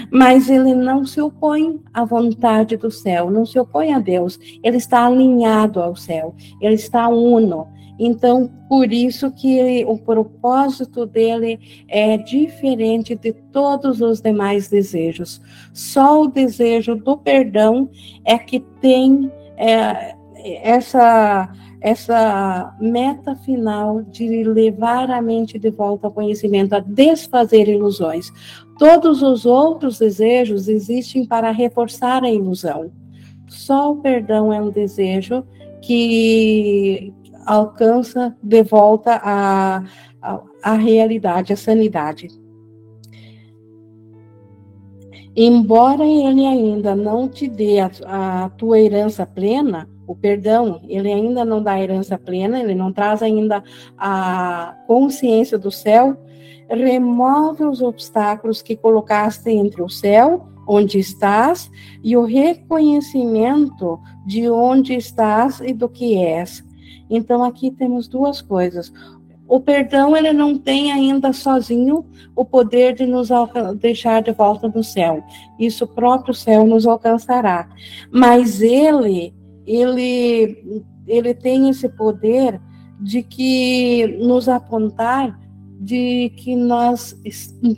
mas 0.10 0.50
ele 0.50 0.74
não 0.74 1.06
se 1.06 1.22
opõe 1.22 1.80
à 1.94 2.04
vontade 2.04 2.76
do 2.78 2.90
céu, 2.90 3.30
não 3.30 3.46
se 3.46 3.60
opõe 3.60 3.94
a 3.94 4.00
Deus, 4.00 4.40
ele 4.64 4.78
está 4.78 5.06
alinhado 5.06 5.82
ao 5.82 5.96
céu, 5.96 6.34
ele 6.60 6.76
está 6.76 7.08
uno, 7.08 7.68
então, 7.98 8.50
por 8.68 8.92
isso 8.92 9.32
que 9.32 9.86
o 9.86 9.98
propósito 9.98 11.06
dele 11.06 11.60
é 11.88 12.18
diferente 12.18 13.16
de 13.16 13.32
todos 13.32 14.02
os 14.02 14.22
demais 14.22 14.68
desejos. 14.68 15.42
Só 15.74 16.24
o 16.24 16.28
desejo 16.28 16.96
do 16.96 17.18
perdão 17.18 17.90
é 18.26 18.38
que 18.38 18.60
tem 18.82 19.32
é, 19.58 20.16
essa 20.62 21.50
essa 21.82 22.76
meta 22.82 23.36
final 23.36 24.02
de 24.02 24.44
levar 24.44 25.12
a 25.12 25.22
mente 25.22 25.60
de 25.60 25.70
volta 25.70 26.08
ao 26.08 26.14
conhecimento, 26.14 26.74
a 26.74 26.80
desfazer 26.80 27.70
ilusões. 27.70 28.32
Todos 28.80 29.22
os 29.22 29.46
outros 29.46 30.00
desejos 30.00 30.68
existem 30.68 31.28
para 31.28 31.52
reforçar 31.52 32.24
a 32.24 32.32
ilusão. 32.32 32.92
Só 33.48 33.92
o 33.92 33.98
perdão 33.98 34.52
é 34.52 34.60
um 34.60 34.72
desejo 34.72 35.44
que, 35.80 37.14
alcança 37.46 38.36
de 38.42 38.64
volta 38.64 39.20
a, 39.24 39.84
a, 40.22 40.42
a 40.64 40.74
realidade, 40.74 41.54
a 41.54 41.58
sanidade. 41.58 42.28
Embora 45.36 46.06
ele 46.06 46.46
ainda 46.46 46.96
não 46.96 47.28
te 47.28 47.48
dê 47.48 47.80
a, 47.80 47.92
a 48.46 48.50
tua 48.52 48.80
herança 48.80 49.26
plena, 49.26 49.90
o 50.08 50.16
perdão, 50.16 50.82
ele 50.88 51.12
ainda 51.12 51.44
não 51.44 51.62
dá 51.62 51.74
a 51.74 51.82
herança 51.82 52.18
plena, 52.18 52.60
ele 52.60 52.76
não 52.76 52.94
traz 52.94 53.22
ainda 53.22 53.64
a 53.98 54.78
consciência 54.88 55.58
do 55.58 55.72
céu, 55.72 56.16
remove 56.70 57.66
os 57.66 57.82
obstáculos 57.82 58.62
que 58.62 58.76
colocaste 58.76 59.50
entre 59.50 59.82
o 59.82 59.90
céu, 59.90 60.48
onde 60.68 61.00
estás, 61.00 61.70
e 62.04 62.16
o 62.18 62.24
reconhecimento 62.24 64.00
de 64.26 64.50
onde 64.50 64.96
estás 64.96 65.60
e 65.60 65.74
do 65.74 65.88
que 65.88 66.16
és. 66.16 66.65
Então 67.10 67.44
aqui 67.44 67.72
temos 67.72 68.08
duas 68.08 68.42
coisas. 68.42 68.92
O 69.48 69.60
perdão 69.60 70.18
ele 70.18 70.34
não 70.34 70.58
tem 70.58 70.92
ainda 70.92 71.32
sozinho 71.32 72.06
o 72.36 72.44
poder 72.44 72.96
de 72.96 73.06
nos 73.06 73.30
deixar 73.80 74.24
de 74.24 74.32
volta 74.32 74.68
no 74.68 74.84
céu. 74.84 75.24
Isso 75.60 75.86
o 75.86 75.88
próprio 75.88 76.34
céu 76.34 76.66
nos 76.66 76.88
alcançará. 76.88 77.70
Mas 78.12 78.62
ele 78.62 79.34
ele 79.66 80.84
ele 81.08 81.34
tem 81.34 81.70
esse 81.70 81.88
poder 81.90 82.60
de 83.00 83.22
que 83.22 84.08
nos 84.20 84.50
apontar 84.50 85.40
de 85.80 86.32
que 86.38 86.56
nós 86.56 87.16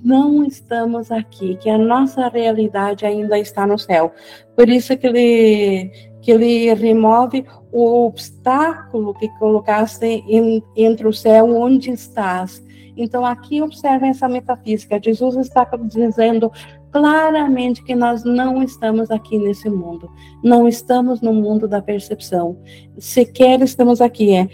não 0.03 0.45
estamos 0.45 1.11
aqui, 1.11 1.57
que 1.57 1.69
a 1.69 1.77
nossa 1.77 2.27
realidade 2.29 3.05
ainda 3.05 3.37
está 3.37 3.65
no 3.65 3.77
céu. 3.77 4.13
Por 4.55 4.69
isso 4.69 4.95
que 4.95 5.07
ele 5.07 5.91
que 6.27 6.31
ele 6.31 6.73
remove 6.73 7.45
o 7.71 8.05
obstáculo 8.05 9.13
que 9.13 9.29
colocaste 9.39 10.05
em, 10.05 10.61
entre 10.75 11.07
o 11.07 11.13
céu 11.13 11.55
onde 11.55 11.89
estás. 11.89 12.61
Então, 12.97 13.25
aqui 13.25 13.61
observa 13.61 14.07
essa 14.07 14.27
metafísica. 14.27 14.99
Jesus 15.01 15.37
está 15.37 15.63
dizendo 15.85 16.51
claramente 16.91 17.81
que 17.81 17.95
nós 17.95 18.25
não 18.25 18.61
estamos 18.61 19.09
aqui 19.09 19.37
nesse 19.37 19.69
mundo. 19.69 20.11
Não 20.43 20.67
estamos 20.67 21.21
no 21.21 21.31
mundo 21.31 21.65
da 21.65 21.81
percepção. 21.81 22.59
Sequer 22.97 23.61
estamos 23.61 24.01
aqui. 24.01 24.35
É, 24.35 24.49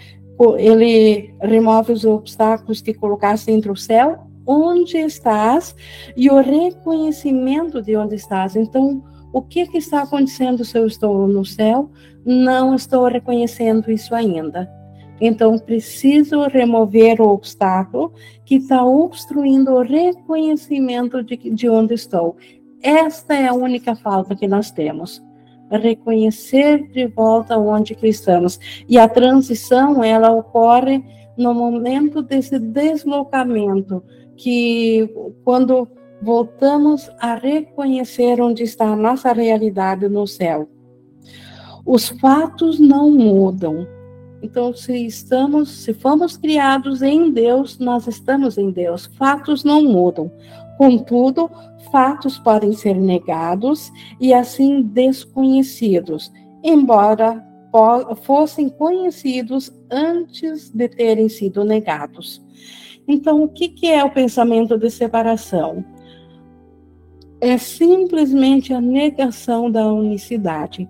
ele 0.59 1.33
remove 1.41 1.91
os 1.91 2.05
obstáculos 2.05 2.81
que 2.81 2.93
colocaste 2.93 3.49
entre 3.49 3.71
o 3.71 3.75
céu 3.75 4.27
onde 4.45 4.97
estás 4.97 5.75
e 6.15 6.29
o 6.29 6.39
reconhecimento 6.39 7.81
de 7.81 7.95
onde 7.95 8.13
estás. 8.13 8.55
Então, 8.55 9.03
o 9.33 9.41
que, 9.41 9.65
que 9.65 9.79
está 9.79 10.03
acontecendo 10.03 10.63
se 10.63 10.77
eu 10.77 10.85
estou 10.85 11.27
no 11.27 11.43
céu? 11.43 11.89
Não 12.23 12.75
estou 12.75 13.05
reconhecendo 13.07 13.91
isso 13.91 14.13
ainda. 14.13 14.69
Então, 15.19 15.57
preciso 15.57 16.43
remover 16.43 17.19
o 17.19 17.29
obstáculo 17.29 18.13
que 18.45 18.55
está 18.55 18.85
obstruindo 18.85 19.71
o 19.71 19.81
reconhecimento 19.81 21.23
de, 21.23 21.35
de 21.35 21.67
onde 21.67 21.95
estou. 21.95 22.37
Esta 22.81 23.33
é 23.33 23.47
a 23.47 23.53
única 23.53 23.95
falta 23.95 24.35
que 24.35 24.47
nós 24.47 24.69
temos. 24.69 25.23
Reconhecer 25.71 26.91
de 26.91 27.07
volta 27.07 27.57
onde 27.57 27.95
que 27.95 28.07
estamos. 28.07 28.59
E 28.87 28.99
a 28.99 29.07
transição, 29.09 30.03
ela 30.03 30.29
ocorre 30.29 31.03
no 31.35 31.55
momento 31.55 32.21
desse 32.21 32.59
deslocamento, 32.59 34.03
que 34.35 35.09
quando 35.43 35.87
voltamos 36.23 37.09
a 37.19 37.35
reconhecer 37.35 38.41
onde 38.41 38.63
está 38.63 38.85
a 38.85 38.95
nossa 38.95 39.33
realidade 39.33 40.07
no 40.07 40.25
céu. 40.25 40.69
Os 41.85 42.07
fatos 42.09 42.79
não 42.79 43.11
mudam, 43.11 43.85
Então, 44.41 44.73
se 44.73 45.05
estamos, 45.05 45.69
se 45.69 45.93
fomos 45.93 46.35
criados 46.35 47.01
em 47.01 47.31
Deus, 47.31 47.79
nós 47.79 48.07
estamos 48.07 48.57
em 48.57 48.71
Deus. 48.71 49.05
Fatos 49.17 49.63
não 49.63 49.81
mudam. 49.81 50.29
Contudo, 50.77 51.49
fatos 51.89 52.37
podem 52.39 52.73
ser 52.73 52.95
negados 52.95 53.89
e 54.19 54.33
assim 54.33 54.81
desconhecidos, 54.81 56.29
embora 56.61 57.41
fossem 58.23 58.67
conhecidos 58.67 59.71
antes 59.89 60.69
de 60.71 60.89
terem 60.89 61.29
sido 61.29 61.63
negados. 61.63 62.43
Então, 63.07 63.43
o 63.43 63.47
que, 63.49 63.87
é 63.87 64.03
o 64.03 64.11
pensamento 64.11 64.77
de 64.77 64.89
separação? 64.89 65.83
É 67.43 67.57
simplesmente 67.57 68.73
a 68.73 68.79
negação 68.79 69.69
da 69.69 69.85
unicidade. 69.91 70.89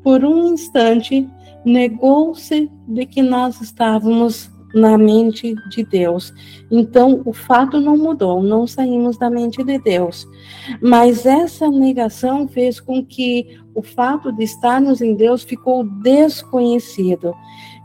Por 0.00 0.24
um 0.24 0.54
instante, 0.54 1.28
negou-se 1.64 2.70
de 2.86 3.04
que 3.04 3.20
nós 3.20 3.60
estávamos 3.60 4.48
na 4.72 4.96
mente 4.96 5.56
de 5.70 5.82
Deus. 5.82 6.32
Então, 6.70 7.20
o 7.24 7.32
fato 7.32 7.80
não 7.80 7.96
mudou, 7.96 8.40
não 8.44 8.64
saímos 8.64 9.18
da 9.18 9.28
mente 9.28 9.64
de 9.64 9.76
Deus. 9.80 10.24
Mas 10.80 11.26
essa 11.26 11.68
negação 11.68 12.46
fez 12.46 12.78
com 12.78 13.04
que 13.04 13.58
o 13.74 13.82
fato 13.82 14.30
de 14.30 14.44
estarmos 14.44 15.00
em 15.00 15.16
Deus 15.16 15.42
ficou 15.42 15.82
desconhecido. 15.82 17.34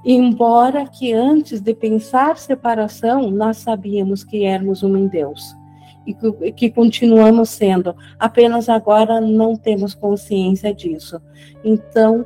Embora 0.05 0.85
que 0.85 1.13
antes 1.13 1.59
de 1.59 1.73
pensar 1.73 2.37
separação, 2.37 3.31
nós 3.31 3.57
sabíamos 3.57 4.23
que 4.23 4.45
éramos 4.45 4.83
um 4.83 4.95
em 4.95 5.07
Deus 5.07 5.59
e 6.11 6.13
que, 6.13 6.51
que 6.51 6.69
continuamos 6.69 7.49
sendo, 7.49 7.95
apenas 8.19 8.69
agora 8.69 9.21
não 9.21 9.55
temos 9.55 9.93
consciência 9.93 10.73
disso. 10.73 11.21
Então, 11.63 12.25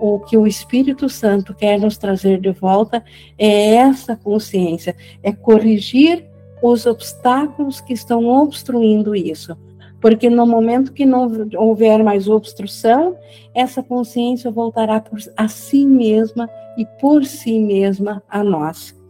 o 0.00 0.18
que 0.18 0.36
o 0.36 0.46
Espírito 0.46 1.08
Santo 1.08 1.54
quer 1.54 1.78
nos 1.78 1.96
trazer 1.96 2.40
de 2.40 2.50
volta 2.50 3.04
é 3.38 3.74
essa 3.74 4.16
consciência, 4.16 4.96
é 5.22 5.32
corrigir 5.32 6.24
os 6.62 6.86
obstáculos 6.86 7.80
que 7.80 7.92
estão 7.92 8.26
obstruindo 8.26 9.14
isso. 9.14 9.56
Porque 10.00 10.28
no 10.28 10.44
momento 10.44 10.92
que 10.92 11.06
não 11.06 11.30
houver 11.56 12.02
mais 12.02 12.28
obstrução, 12.28 13.16
essa 13.54 13.82
consciência 13.82 14.50
voltará 14.50 15.00
por, 15.00 15.20
a 15.36 15.46
si 15.46 15.86
mesma 15.86 16.50
e 16.76 16.84
por 17.00 17.24
si 17.24 17.60
mesma 17.60 18.20
a 18.28 18.42
nós. 18.42 19.00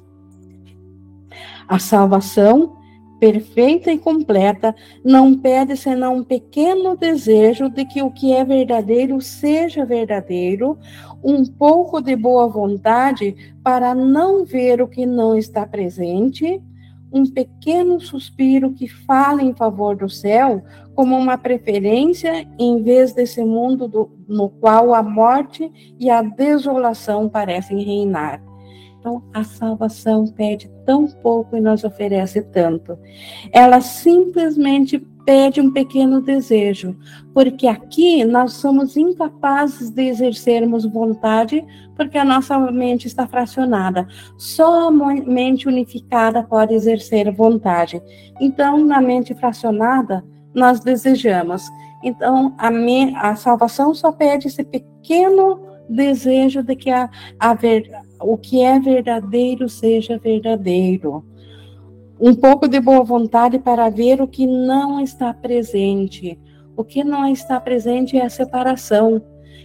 A 1.67 1.79
salvação 1.79 2.77
perfeita 3.23 3.93
e 3.93 3.99
completa, 4.01 4.75
não 5.05 5.39
pede 5.39 5.77
senão 5.77 6.17
um 6.17 6.25
pequeno 6.25 6.97
desejo 6.97 7.69
de 7.69 7.85
que 7.85 8.03
o 8.03 8.11
que 8.11 8.33
é 8.33 8.45
verdadeiro 8.45 9.21
seja 9.21 9.85
verdadeiro, 9.85 10.77
um 11.23 11.45
pouco 11.45 12.01
de 12.01 12.17
boa 12.17 12.49
vontade 12.49 13.55
para 13.63 13.95
não 13.95 14.45
ver 14.45 14.83
o 14.83 14.89
que 14.89 15.07
não 15.07 15.39
está 15.39 15.65
presente, 15.65 16.61
um 17.13 17.25
pequeno 17.25 18.01
suspiro 18.01 18.73
que 18.73 18.89
fala 18.89 19.41
em 19.41 19.55
favor 19.55 19.95
do 19.95 20.09
céu, 20.09 20.61
como 20.93 21.17
uma 21.17 21.39
preferência 21.39 22.45
em 22.59 22.83
vez 22.83 23.13
desse 23.13 23.45
mundo 23.45 23.87
do, 23.87 24.11
no 24.27 24.49
qual 24.49 24.93
a 24.93 25.03
morte 25.03 25.71
e 25.97 26.11
a 26.11 26.23
desolação 26.23 27.29
parecem 27.29 27.85
reinar. 27.85 28.43
Então, 28.99 29.23
a 29.33 29.45
salvação 29.45 30.27
pede 30.27 30.69
tão 30.85 31.07
pouco 31.07 31.57
e 31.57 31.61
nos 31.61 31.85
oferece 31.85 32.43
tanto. 32.43 32.99
Ela 33.53 33.81
simplesmente 33.81 34.99
pede 35.25 35.61
um 35.61 35.71
pequeno 35.71 36.21
desejo, 36.21 36.97
porque 37.33 37.67
aqui 37.67 38.25
nós 38.25 38.55
somos 38.55 38.97
incapazes 38.97 39.91
de 39.91 40.03
exercermos 40.03 40.85
vontade, 40.85 41.65
porque 41.97 42.19
a 42.19 42.25
nossa 42.25 42.59
mente 42.59 43.07
está 43.07 43.27
fracionada. 43.27 44.07
Só 44.37 44.89
a 44.89 44.91
mente 44.91 45.69
unificada 45.69 46.43
pode 46.43 46.75
exercer 46.75 47.31
vontade. 47.33 48.03
Então, 48.41 48.85
na 48.85 49.01
mente 49.01 49.35
fracionada, 49.35 50.25
nós 50.55 50.81
desejamos. 50.81 51.63
Então, 52.03 52.55
a, 52.59 52.71
me, 52.71 53.15
a 53.17 53.37
salvação 53.37 53.95
só 53.95 54.11
pede 54.11 54.49
esse 54.49 54.65
pequeno 54.65 55.61
desejo 55.89 56.63
de 56.63 56.75
que 56.75 56.91
a, 56.91 57.09
a, 57.39 57.55
ver, 57.55 57.91
o 58.23 58.37
que 58.37 58.63
é 58.63 58.79
verdadeiro 58.79 59.69
seja 59.69 60.19
verdadeiro. 60.19 61.25
Um 62.21 62.35
pouco 62.35 62.69
de 62.69 62.81
boa 62.81 63.03
vontade 63.03 63.59
para 63.59 63.91
ver 63.91 64.21
o 64.21 64.29
que 64.29 64.47
não 64.47 65.01
está 65.01 65.35
presente. 65.35 66.39
O 66.77 66.85
que 66.85 67.03
não 67.03 67.27
está 67.27 67.61
presente 67.61 68.17
é 68.17 68.25
a 68.25 68.31
separação. 68.31 69.21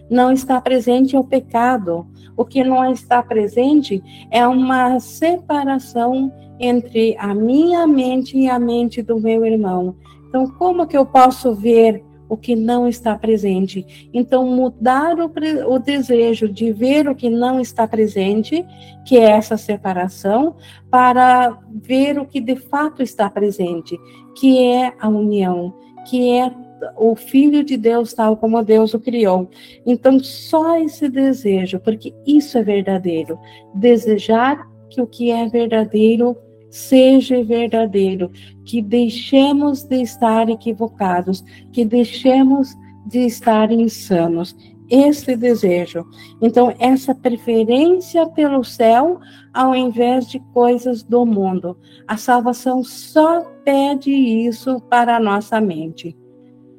Não 0.10 0.32
está 0.32 0.60
presente 0.60 1.16
é 1.16 1.20
o 1.20 1.24
pecado. 1.24 2.08
O 2.36 2.46
que 2.46 2.64
não 2.64 2.92
está 2.92 3.22
presente 3.22 4.04
é 4.32 4.48
uma 4.48 5.00
separação 5.00 6.32
entre 6.60 7.16
a 7.20 7.34
minha 7.34 7.86
mente 7.86 8.38
e 8.38 8.50
a 8.50 8.58
mente 8.58 9.02
do 9.02 9.20
meu 9.20 9.46
irmão. 9.46 9.96
Então, 10.28 10.48
como 10.52 10.88
que 10.88 10.98
eu 10.98 11.06
posso 11.06 11.54
ver 11.54 12.04
o 12.30 12.36
que 12.36 12.56
não 12.56 12.88
está 12.88 13.18
presente. 13.18 14.10
Então, 14.14 14.46
mudar 14.46 15.18
o, 15.20 15.32
o, 15.68 15.80
desejo 15.80 16.50
de 16.50 16.72
ver 16.72 17.08
o 17.08 17.16
que 17.16 17.30
não 17.30 17.60
está 17.60 17.88
presente, 17.88 18.66
que 19.06 19.18
é 19.18 19.32
essa 19.32 19.58
separação, 19.58 20.56
para 20.90 21.58
ver 21.74 22.20
o 22.20 22.26
que 22.26 22.40
de 22.40 22.56
fato 22.56 23.02
está 23.02 23.30
presente, 23.30 23.98
que 24.36 24.60
é 24.60 24.94
a 25.00 25.08
união, 25.08 25.74
que 26.10 26.32
é 26.32 26.54
o 26.96 27.16
Filho 27.16 27.64
de 27.64 27.76
Deus, 27.76 28.14
tal 28.14 28.38
como 28.38 28.64
Deus 28.64 28.94
o 28.94 29.00
criou. 29.00 29.50
Então, 29.86 30.20
só 30.20 30.78
esse 30.78 31.10
desejo, 31.10 31.80
porque 31.80 32.14
isso 32.26 32.58
é 32.58 32.64
verdadeiro. 32.64 33.40
Desejar 33.74 34.68
que 34.90 35.02
o 35.02 35.08
que 35.08 35.32
é 35.32 35.48
verdadeiro 35.48 36.38
seja 36.70 37.44
verdadeiro, 37.44 38.32
que 38.66 38.82
deixemos 38.82 39.84
de 39.84 40.02
estar 40.02 40.50
equivocados, 40.50 41.44
que 41.72 41.86
deixemos 41.86 42.76
de 43.06 43.20
estar 43.20 43.72
insanos. 43.72 44.56
Esse 44.90 45.36
desejo. 45.36 46.06
Então, 46.42 46.74
essa 46.80 47.14
preferência 47.14 48.26
pelo 48.26 48.64
céu 48.64 49.20
ao 49.54 49.76
invés 49.76 50.30
de 50.30 50.40
coisas 50.54 51.04
do 51.04 51.26
mundo. 51.26 51.78
A 52.08 52.16
salvação 52.16 52.84
só 52.84 53.42
pede 53.66 54.12
isso 54.12 54.80
para 54.82 55.18
a 55.18 55.20
nossa 55.20 55.60
mente. 55.60 56.16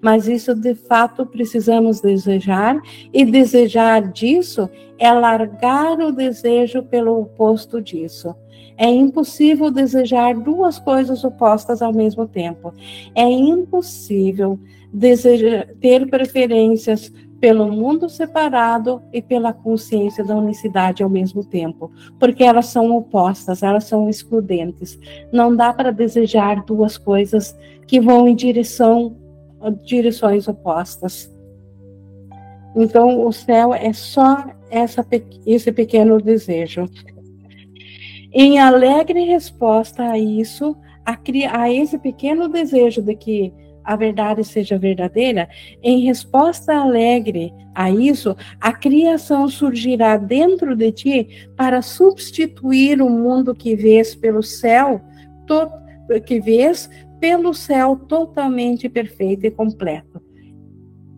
Mas 0.00 0.28
isso 0.28 0.54
de 0.54 0.74
fato 0.74 1.26
precisamos 1.26 2.00
desejar, 2.00 2.80
e 3.12 3.24
desejar 3.24 4.12
disso 4.12 4.70
é 4.96 5.12
largar 5.12 5.98
o 5.98 6.12
desejo 6.12 6.84
pelo 6.84 7.20
oposto 7.20 7.82
disso. 7.82 8.34
É 8.76 8.88
impossível 8.88 9.70
desejar 9.70 10.34
duas 10.34 10.78
coisas 10.78 11.24
opostas 11.24 11.82
ao 11.82 11.92
mesmo 11.92 12.26
tempo. 12.26 12.72
É 13.14 13.24
impossível 13.24 14.58
desejar, 14.92 15.68
ter 15.80 16.08
preferências 16.08 17.12
pelo 17.40 17.70
mundo 17.70 18.08
separado 18.08 19.00
e 19.12 19.22
pela 19.22 19.52
consciência 19.52 20.24
da 20.24 20.34
unicidade 20.34 21.02
ao 21.02 21.08
mesmo 21.08 21.44
tempo, 21.44 21.90
porque 22.18 22.42
elas 22.42 22.66
são 22.66 22.96
opostas, 22.96 23.62
elas 23.62 23.84
são 23.84 24.08
excludentes. 24.08 24.98
Não 25.32 25.54
dá 25.54 25.72
para 25.72 25.92
desejar 25.92 26.64
duas 26.64 26.98
coisas 26.98 27.56
que 27.86 28.00
vão 28.00 28.28
em 28.28 28.34
direção 28.34 29.16
direções 29.84 30.46
opostas. 30.46 31.32
Então, 32.76 33.26
o 33.26 33.32
céu 33.32 33.74
é 33.74 33.92
só 33.92 34.44
essa, 34.70 35.04
esse 35.44 35.72
pequeno 35.72 36.20
desejo. 36.20 36.84
Em 38.32 38.58
alegre 38.58 39.24
resposta 39.24 40.02
a 40.10 40.18
isso, 40.18 40.76
a, 41.04 41.18
a 41.58 41.72
esse 41.72 41.98
pequeno 41.98 42.48
desejo 42.48 43.00
de 43.00 43.14
que 43.14 43.52
a 43.82 43.96
verdade 43.96 44.44
seja 44.44 44.76
verdadeira, 44.76 45.48
em 45.82 46.04
resposta 46.04 46.74
alegre 46.74 47.50
a 47.74 47.90
isso, 47.90 48.36
a 48.60 48.70
criação 48.70 49.48
surgirá 49.48 50.18
dentro 50.18 50.76
de 50.76 50.92
ti 50.92 51.48
para 51.56 51.80
substituir 51.80 53.00
o 53.00 53.08
mundo 53.08 53.54
que 53.54 53.74
vês 53.74 54.14
pelo 54.14 54.42
céu, 54.42 55.00
que 56.26 56.38
vês 56.38 56.90
pelo 57.18 57.54
céu 57.54 57.96
totalmente 57.96 58.90
perfeito 58.90 59.46
e 59.46 59.50
completo. 59.50 60.27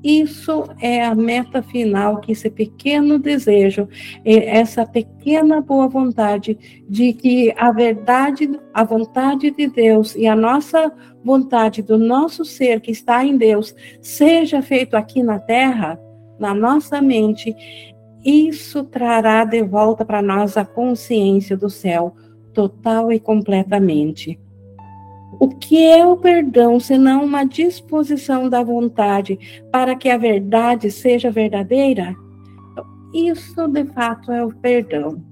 Isso 0.03 0.65
é 0.81 1.05
a 1.05 1.15
meta 1.15 1.63
final, 1.63 2.21
que 2.21 2.33
esse 2.33 2.49
pequeno 2.49 3.19
desejo, 3.19 3.87
essa 4.25 4.87
pequena 4.87 5.61
boa 5.61 5.89
vontade 5.89 6.59
de 6.89 7.13
que 7.13 7.53
a 7.57 7.71
verdade, 7.71 8.51
a 8.73 8.83
vontade 8.83 9.51
de 9.51 9.67
Deus 9.67 10.17
e 10.17 10.27
a 10.27 10.35
nossa 10.35 10.91
vontade 11.23 11.83
do 11.83 11.99
nosso 11.99 12.45
ser 12.45 12.81
que 12.81 12.91
está 12.91 13.25
em 13.25 13.37
Deus 13.37 13.75
seja 14.01 14.63
feito 14.63 14.97
aqui 14.97 15.23
na 15.23 15.39
terra, 15.39 16.01
na 16.39 16.55
nossa 16.55 17.03
mente, 17.03 17.55
isso 18.25 18.85
trará 18.85 19.45
de 19.45 19.63
volta 19.63 20.05
para 20.05 20.23
nós 20.23 20.57
a 20.57 20.65
consciência 20.65 21.57
do 21.57 21.69
céu 21.69 22.15
total 22.55 23.13
e 23.13 23.21
completamente. 23.21 24.41
O 25.41 25.49
que 25.49 25.83
é 25.85 26.07
o 26.07 26.17
perdão 26.17 26.79
senão 26.79 27.25
uma 27.25 27.45
disposição 27.45 28.49
da 28.49 28.63
vontade 28.63 29.39
para 29.73 29.97
que 29.97 30.09
a 30.09 30.19
verdade 30.19 30.91
seja 30.91 31.31
verdadeira? 31.31 32.15
isso 33.13 33.67
de 33.69 33.85
fato 33.87 34.31
é 34.31 34.45
o 34.45 34.53
perdão. 34.55 35.23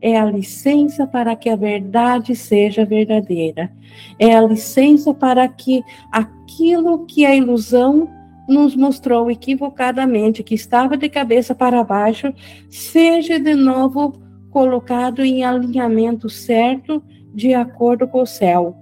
É 0.00 0.16
a 0.16 0.24
licença 0.24 1.06
para 1.06 1.34
que 1.34 1.48
a 1.48 1.56
verdade 1.56 2.36
seja 2.36 2.84
verdadeira. 2.84 3.72
É 4.18 4.36
a 4.36 4.42
licença 4.42 5.12
para 5.12 5.48
que 5.48 5.82
aquilo 6.12 7.04
que 7.06 7.26
a 7.26 7.34
ilusão 7.34 8.08
nos 8.48 8.76
mostrou 8.76 9.30
equivocadamente, 9.30 10.44
que 10.44 10.54
estava 10.54 10.96
de 10.96 11.08
cabeça 11.08 11.54
para 11.54 11.82
baixo, 11.82 12.32
seja 12.70 13.40
de 13.40 13.54
novo 13.54 14.12
colocado 14.50 15.22
em 15.22 15.44
alinhamento 15.44 16.30
certo, 16.30 17.02
de 17.34 17.52
acordo 17.52 18.06
com 18.06 18.22
o 18.22 18.26
céu. 18.26 18.76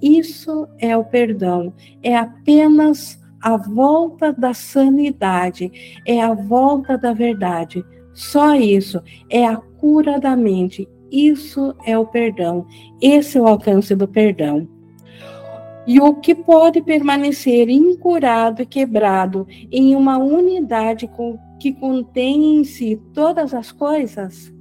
Isso 0.00 0.68
é 0.78 0.96
o 0.96 1.04
perdão. 1.04 1.72
É 2.02 2.16
apenas 2.16 3.20
a 3.40 3.56
volta 3.56 4.32
da 4.32 4.52
sanidade, 4.52 6.00
é 6.04 6.20
a 6.20 6.34
volta 6.34 6.98
da 6.98 7.12
verdade. 7.12 7.84
Só 8.12 8.54
isso 8.54 9.02
é 9.30 9.46
a 9.46 9.56
cura 9.56 10.18
da 10.18 10.34
mente. 10.34 10.88
Isso 11.10 11.74
é 11.84 11.96
o 11.98 12.06
perdão. 12.06 12.66
Esse 13.00 13.38
é 13.38 13.40
o 13.40 13.46
alcance 13.46 13.94
do 13.94 14.08
perdão. 14.08 14.68
E 15.86 16.00
o 16.00 16.14
que 16.14 16.34
pode 16.34 16.82
permanecer 16.82 17.68
incurado 17.68 18.60
e 18.60 18.66
quebrado 18.66 19.46
em 19.70 19.94
uma 19.94 20.18
unidade 20.18 21.06
com, 21.06 21.38
que 21.60 21.72
contém 21.72 22.56
em 22.56 22.64
si 22.64 23.00
todas 23.14 23.54
as 23.54 23.70
coisas? 23.70 24.52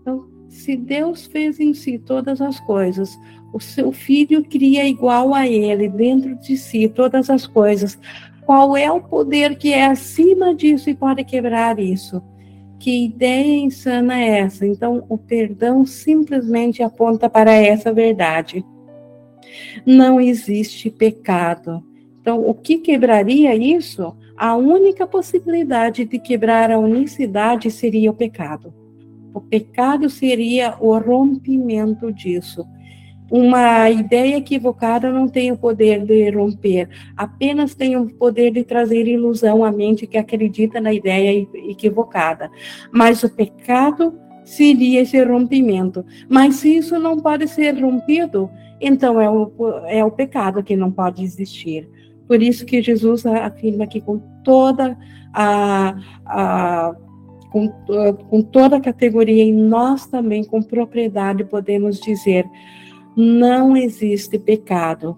Então, 0.00 0.28
se 0.48 0.76
Deus 0.76 1.26
fez 1.26 1.58
em 1.58 1.74
si 1.74 1.98
todas 1.98 2.40
as 2.40 2.60
coisas, 2.60 3.18
o 3.52 3.60
seu 3.60 3.92
filho 3.92 4.42
cria 4.44 4.86
igual 4.86 5.34
a 5.34 5.46
ele, 5.46 5.88
dentro 5.88 6.34
de 6.36 6.56
si, 6.56 6.88
todas 6.88 7.28
as 7.30 7.46
coisas. 7.46 7.98
Qual 8.44 8.76
é 8.76 8.90
o 8.90 9.00
poder 9.00 9.56
que 9.56 9.72
é 9.72 9.86
acima 9.86 10.54
disso 10.54 10.90
e 10.90 10.94
pode 10.94 11.22
quebrar 11.24 11.78
isso? 11.78 12.22
Que 12.78 13.04
ideia 13.04 13.60
insana 13.60 14.20
é 14.20 14.40
essa? 14.40 14.66
Então, 14.66 15.04
o 15.08 15.16
perdão 15.16 15.86
simplesmente 15.86 16.82
aponta 16.82 17.30
para 17.30 17.52
essa 17.52 17.92
verdade 17.92 18.64
não 19.84 20.20
existe 20.20 20.90
pecado. 20.90 21.82
Então, 22.20 22.46
o 22.46 22.54
que 22.54 22.78
quebraria 22.78 23.54
isso? 23.54 24.16
A 24.36 24.56
única 24.56 25.06
possibilidade 25.06 26.04
de 26.04 26.18
quebrar 26.18 26.70
a 26.70 26.78
unicidade 26.78 27.70
seria 27.70 28.10
o 28.10 28.14
pecado. 28.14 28.72
O 29.34 29.40
pecado 29.40 30.08
seria 30.10 30.76
o 30.80 30.96
rompimento 30.98 32.12
disso. 32.12 32.64
Uma 33.34 33.88
ideia 33.88 34.36
equivocada 34.36 35.10
não 35.10 35.26
tem 35.26 35.50
o 35.50 35.56
poder 35.56 36.04
de 36.04 36.28
romper, 36.28 36.86
apenas 37.16 37.74
tem 37.74 37.96
o 37.96 38.06
poder 38.06 38.50
de 38.50 38.62
trazer 38.62 39.06
ilusão 39.06 39.64
à 39.64 39.72
mente 39.72 40.06
que 40.06 40.18
acredita 40.18 40.82
na 40.82 40.92
ideia 40.92 41.48
equivocada. 41.54 42.50
Mas 42.92 43.22
o 43.22 43.30
pecado 43.34 44.12
seria 44.44 45.00
esse 45.00 45.18
rompimento. 45.24 46.04
Mas 46.28 46.56
se 46.56 46.76
isso 46.76 46.98
não 46.98 47.18
pode 47.18 47.48
ser 47.48 47.80
rompido, 47.80 48.50
então 48.78 49.18
é 49.18 49.30
o, 49.30 49.50
é 49.86 50.04
o 50.04 50.10
pecado 50.10 50.62
que 50.62 50.76
não 50.76 50.92
pode 50.92 51.24
existir. 51.24 51.88
Por 52.28 52.42
isso 52.42 52.66
que 52.66 52.82
Jesus 52.82 53.24
afirma 53.24 53.86
que 53.86 54.02
com 54.02 54.18
toda 54.44 54.94
a, 55.32 55.96
a 56.26 56.94
com, 57.50 57.68
com 58.28 58.42
toda 58.42 58.76
a 58.76 58.80
categoria 58.80 59.42
e 59.42 59.52
nós 59.52 60.06
também 60.06 60.44
com 60.44 60.62
propriedade 60.62 61.44
podemos 61.44 61.98
dizer 61.98 62.46
não 63.16 63.76
existe 63.76 64.38
pecado. 64.38 65.16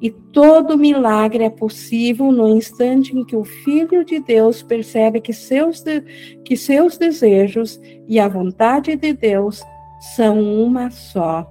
E 0.00 0.10
todo 0.10 0.78
milagre 0.78 1.44
é 1.44 1.50
possível 1.50 2.32
no 2.32 2.48
instante 2.48 3.16
em 3.16 3.24
que 3.24 3.36
o 3.36 3.44
Filho 3.44 4.04
de 4.04 4.18
Deus 4.18 4.62
percebe 4.62 5.20
que 5.20 5.32
seus, 5.32 5.82
de, 5.82 6.00
que 6.44 6.56
seus 6.56 6.96
desejos 6.96 7.80
e 8.08 8.18
a 8.18 8.26
vontade 8.26 8.96
de 8.96 9.12
Deus 9.12 9.62
são 10.16 10.40
uma 10.40 10.90
só. 10.90 11.46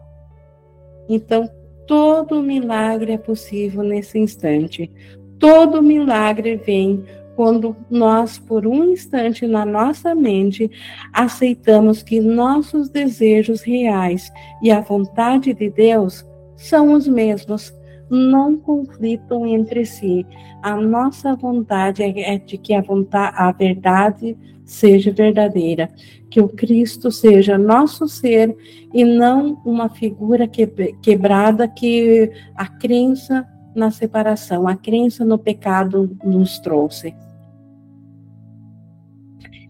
Então, 1.07 1.47
todo 1.85 2.41
milagre 2.41 3.13
é 3.13 3.17
possível 3.17 3.83
nesse 3.83 4.17
instante. 4.17 4.91
Todo 5.37 5.81
milagre 5.81 6.55
vem 6.55 7.05
quando 7.39 7.73
nós, 7.89 8.37
por 8.37 8.67
um 8.67 8.91
instante 8.91 9.47
na 9.47 9.65
nossa 9.65 10.13
mente, 10.13 10.69
aceitamos 11.13 12.03
que 12.03 12.19
nossos 12.19 12.89
desejos 12.89 13.61
reais 13.61 14.29
e 14.61 14.69
a 14.69 14.81
vontade 14.81 15.53
de 15.53 15.69
Deus 15.69 16.25
são 16.57 16.91
os 16.91 17.07
mesmos, 17.07 17.73
não 18.09 18.57
conflitam 18.57 19.45
entre 19.45 19.85
si. 19.85 20.27
A 20.61 20.75
nossa 20.75 21.33
vontade 21.33 22.03
é 22.03 22.37
de 22.37 22.57
que 22.57 22.73
a, 22.73 22.81
vontade, 22.81 23.33
a 23.37 23.53
verdade 23.53 24.37
seja 24.65 25.09
verdadeira, 25.09 25.89
que 26.29 26.41
o 26.41 26.49
Cristo 26.49 27.09
seja 27.09 27.57
nosso 27.57 28.05
ser 28.09 28.53
e 28.93 29.05
não 29.05 29.61
uma 29.63 29.87
figura 29.87 30.45
quebrada 30.45 31.69
que 31.69 32.29
a 32.53 32.67
crença 32.67 33.47
na 33.73 33.91
separação, 33.91 34.67
a 34.67 34.75
crença 34.75 35.23
no 35.23 35.37
pecado 35.37 36.17
nos 36.21 36.59
trouxe. 36.59 37.15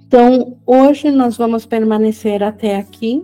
Então, 0.10 0.57
hoje 0.66 1.12
nós 1.12 1.38
vamos 1.38 1.68
permanecer 1.68 2.41
até 2.41 2.78
aqui 2.78 3.24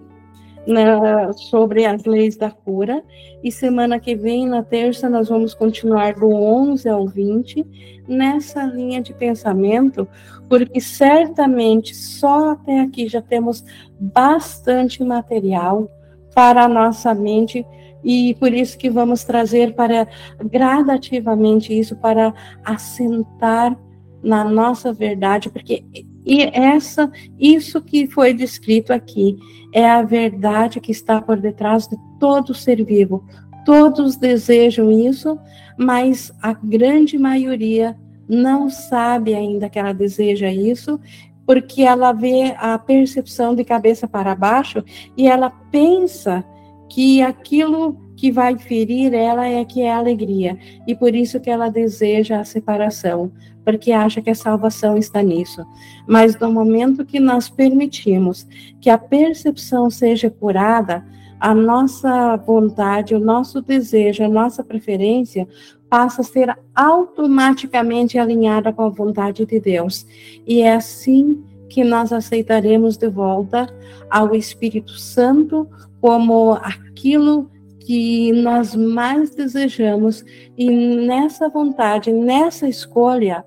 né, 0.68 0.86
sobre 1.34 1.84
as 1.84 2.06
leis 2.06 2.38
da 2.38 2.52
cura. 2.52 3.04
E 3.44 3.52
semana 3.52 4.00
que 4.00 4.16
vem, 4.16 4.48
na 4.48 4.62
terça, 4.62 5.10
nós 5.10 5.28
vamos 5.28 5.56
continuar 5.56 6.14
do 6.14 6.30
11 6.30 6.88
ao 6.88 7.08
20 7.08 8.04
nessa 8.08 8.64
linha 8.66 9.02
de 9.02 9.16
pensamento, 9.16 10.08
porque 10.48 10.80
certamente 10.80 11.96
só 11.96 12.52
até 12.52 12.82
aqui 12.82 13.08
já 13.08 13.20
temos 13.20 13.66
bastante 14.00 15.04
material 15.04 15.90
para 16.36 16.66
a 16.66 16.70
nossa 16.70 17.16
mente 17.16 17.66
e 18.04 18.36
por 18.36 18.54
isso 18.54 18.78
que 18.78 18.92
vamos 18.92 19.24
trazer 19.24 19.74
para 19.74 20.08
gradativamente 20.40 21.76
isso 21.76 21.96
para 21.96 22.32
assentar 22.64 23.76
na 24.22 24.44
nossa 24.44 24.94
verdade, 24.94 25.50
porque 25.50 25.84
e 26.26 26.42
essa, 26.42 27.12
isso 27.40 27.82
que 27.82 28.08
foi 28.08 28.34
descrito 28.34 28.92
aqui 28.92 29.38
é 29.74 29.88
a 29.88 30.02
verdade 30.02 30.80
que 30.80 30.92
está 30.92 31.22
por 31.22 31.40
detrás 31.40 31.88
de 31.88 31.96
todo 32.20 32.54
ser 32.54 32.84
vivo. 32.84 33.24
Todos 33.64 34.16
desejam 34.16 34.92
isso, 34.92 35.38
mas 35.78 36.32
a 36.42 36.54
grande 36.54 37.18
maioria 37.18 37.96
não 38.28 38.70
sabe 38.70 39.36
ainda 39.36 39.70
que 39.70 39.78
ela 39.78 39.94
deseja 39.94 40.52
isso, 40.52 41.00
porque 41.46 41.84
ela 41.84 42.12
vê 42.12 42.56
a 42.58 42.78
percepção 42.80 43.54
de 43.54 43.64
cabeça 43.64 44.08
para 44.08 44.34
baixo 44.34 44.84
e 45.16 45.28
ela 45.28 45.50
pensa 45.50 46.44
que 46.90 47.22
aquilo 47.22 48.05
que 48.16 48.32
vai 48.32 48.58
ferir 48.58 49.14
ela 49.14 49.48
é 49.48 49.64
que 49.66 49.82
é 49.82 49.94
alegria, 49.94 50.58
e 50.88 50.96
por 50.96 51.14
isso 51.14 51.40
que 51.40 51.50
ela 51.50 51.70
deseja 51.70 52.40
a 52.40 52.46
separação 52.46 53.32
porque 53.66 53.92
acha 53.92 54.22
que 54.22 54.30
a 54.30 54.36
salvação 54.36 54.96
está 54.96 55.24
nisso. 55.24 55.66
Mas 56.08 56.40
no 56.40 56.52
momento 56.52 57.04
que 57.04 57.20
nós 57.20 57.50
permitimos 57.50 58.48
que 58.80 58.92
a 58.92 58.98
percepção 58.98 59.90
seja 59.90 60.30
curada, 60.30 61.04
a 61.40 61.54
nossa 61.54 62.38
vontade, 62.38 63.16
o 63.16 63.20
nosso 63.20 63.62
desejo, 63.62 64.24
a 64.24 64.30
nossa 64.30 64.64
preferência 64.64 65.48
passa 65.90 66.22
a 66.22 66.24
ser 66.24 66.56
automaticamente 66.74 68.18
alinhada 68.18 68.72
com 68.72 68.84
a 68.84 68.90
vontade 68.90 69.46
de 69.46 69.60
Deus. 69.60 70.06
E 70.46 70.62
é 70.62 70.76
assim 70.76 71.44
que 71.68 71.84
nós 71.84 72.14
aceitaremos 72.14 72.96
de 72.96 73.10
volta 73.10 73.68
ao 74.10 74.36
Espírito 74.36 74.92
Santo 74.92 75.68
como 76.00 76.54
aquilo 76.54 77.50
que 77.86 78.32
nós 78.32 78.76
mais 78.76 79.36
desejamos, 79.36 80.26
e 80.58 80.70
nessa 81.06 81.48
vontade, 81.48 82.12
nessa 82.12 82.68
escolha, 82.68 83.46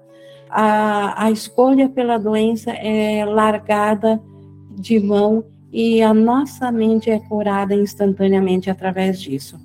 a, 0.49 1.25
a 1.25 1.31
escolha 1.31 1.89
pela 1.89 2.19
doença 2.19 2.71
é 2.71 3.25
largada 3.25 4.23
de 4.71 5.01
mão 5.01 5.45
e 5.73 6.01
a 6.01 6.15
nossa 6.15 6.71
mente 6.71 7.11
é 7.11 7.19
curada 7.19 7.75
instantaneamente 7.75 8.71
através 8.71 9.21
disso. 9.21 9.59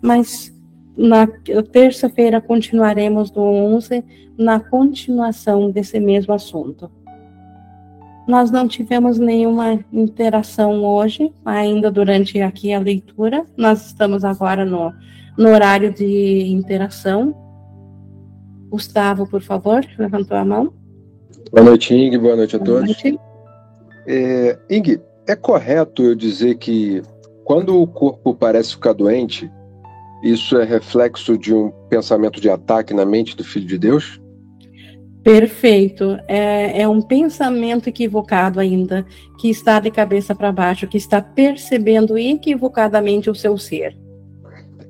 Mas 0.00 0.52
na 0.96 1.26
terça-feira 1.70 2.40
continuaremos 2.40 3.30
do 3.30 3.42
11 3.42 4.02
na 4.36 4.58
continuação 4.58 5.70
desse 5.70 6.00
mesmo 6.00 6.32
assunto. 6.32 6.90
Nós 8.26 8.50
não 8.50 8.66
tivemos 8.66 9.18
nenhuma 9.18 9.78
interação 9.92 10.84
hoje, 10.84 11.32
ainda 11.44 11.90
durante 11.90 12.40
aqui 12.40 12.72
a 12.72 12.80
leitura. 12.80 13.44
Nós 13.56 13.86
estamos 13.86 14.24
agora 14.24 14.64
no, 14.64 14.92
no 15.38 15.48
horário 15.50 15.92
de 15.92 16.48
interação. 16.48 17.34
Gustavo, 18.68 19.28
por 19.28 19.42
favor, 19.42 19.86
levantou 19.96 20.36
a 20.36 20.44
mão. 20.44 20.72
Boa 21.52 21.64
noite, 21.64 21.94
Ing. 21.94 22.18
Boa 22.18 22.34
noite 22.34 22.56
a 22.56 22.58
Boa 22.58 22.80
todos. 22.80 23.02
Noite. 23.02 23.20
É, 24.08 24.58
Ing, 24.68 25.00
é 25.28 25.36
correto 25.36 26.02
eu 26.02 26.14
dizer 26.16 26.56
que 26.56 27.02
quando 27.44 27.80
o 27.80 27.86
corpo 27.86 28.34
parece 28.34 28.72
ficar 28.72 28.92
doente, 28.92 29.48
isso 30.22 30.58
é 30.58 30.64
reflexo 30.64 31.38
de 31.38 31.54
um 31.54 31.70
pensamento 31.88 32.40
de 32.40 32.50
ataque 32.50 32.92
na 32.92 33.06
mente 33.06 33.36
do 33.36 33.44
Filho 33.44 33.66
de 33.66 33.78
Deus? 33.78 34.20
Perfeito. 35.26 36.16
É, 36.28 36.82
é, 36.82 36.88
um 36.88 37.02
pensamento 37.02 37.88
equivocado 37.88 38.60
ainda, 38.60 39.04
que 39.40 39.50
está 39.50 39.80
de 39.80 39.90
cabeça 39.90 40.36
para 40.36 40.52
baixo, 40.52 40.86
que 40.86 40.96
está 40.96 41.20
percebendo 41.20 42.16
equivocadamente 42.16 43.28
o 43.28 43.34
seu 43.34 43.58
ser. 43.58 43.98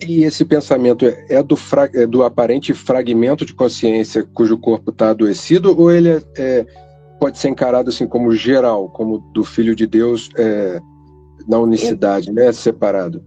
E 0.07 0.25
esse 0.25 0.45
pensamento 0.45 1.07
é, 1.07 1.25
é 1.31 1.43
do, 1.43 1.57
é 1.95 2.07
do 2.07 2.23
aparente 2.23 2.75
fragmento 2.75 3.47
de 3.47 3.55
consciência 3.55 4.29
cujo 4.35 4.59
corpo 4.59 4.91
está 4.91 5.09
adoecido, 5.09 5.75
ou 5.75 5.91
ele 5.91 6.11
é, 6.11 6.23
é, 6.37 6.67
pode 7.19 7.39
ser 7.39 7.49
encarado 7.49 7.89
assim 7.89 8.07
como 8.07 8.31
geral, 8.33 8.91
como 8.91 9.21
do 9.33 9.43
Filho 9.43 9.75
de 9.75 9.87
Deus 9.87 10.29
na 11.49 11.59
unicidade, 11.59 12.31
né, 12.31 12.53
separado? 12.53 13.25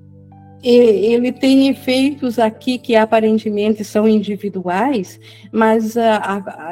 Ele 0.64 1.32
tem 1.32 1.70
efeitos 1.70 2.38
aqui 2.38 2.78
que 2.78 2.96
aparentemente 2.96 3.84
são 3.84 4.08
individuais, 4.08 5.20
mas 5.52 5.96
uh, 5.96 6.00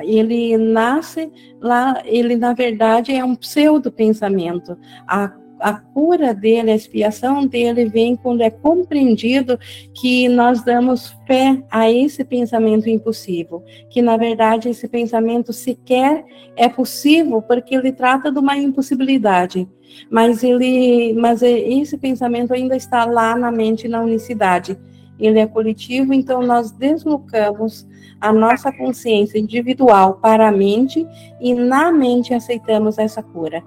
ele 0.03 0.57
nasce 0.57 1.31
lá, 1.61 2.01
ele 2.05 2.35
na 2.35 2.53
verdade 2.53 3.13
é 3.13 3.23
um 3.23 3.35
pseudo 3.35 3.91
pensamento. 3.91 4.77
A, 5.07 5.31
a 5.59 5.73
cura 5.73 6.33
dele, 6.33 6.71
a 6.71 6.75
expiação 6.75 7.45
dele 7.45 7.85
vem 7.85 8.15
quando 8.15 8.41
é 8.41 8.49
compreendido 8.49 9.59
que 9.93 10.27
nós 10.29 10.63
damos 10.63 11.15
fé 11.25 11.63
a 11.69 11.91
esse 11.91 12.23
pensamento 12.23 12.89
impossível, 12.89 13.63
que 13.89 14.01
na 14.01 14.17
verdade 14.17 14.69
esse 14.69 14.87
pensamento 14.87 15.51
sequer 15.51 16.23
é 16.55 16.69
possível 16.69 17.41
porque 17.41 17.75
ele 17.75 17.91
trata 17.91 18.31
de 18.31 18.39
uma 18.39 18.57
impossibilidade 18.57 19.67
mas 20.09 20.43
ele, 20.43 21.13
mas 21.13 21.41
é, 21.41 21.51
esse 21.51 21.97
pensamento 21.97 22.53
ainda 22.53 22.75
está 22.75 23.05
lá 23.05 23.35
na 23.35 23.51
mente, 23.51 23.87
na 23.87 24.01
unicidade. 24.01 24.77
Ele 25.19 25.39
é 25.39 25.47
coletivo, 25.47 26.13
então 26.13 26.41
nós 26.43 26.71
deslocamos 26.71 27.87
a 28.21 28.31
nossa 28.31 28.71
consciência 28.71 29.39
individual 29.39 30.15
para 30.15 30.47
a 30.47 30.51
mente 30.51 31.07
e 31.41 31.53
na 31.53 31.91
mente 31.91 32.33
aceitamos 32.33 32.97
essa 32.97 33.23
cura. 33.23 33.63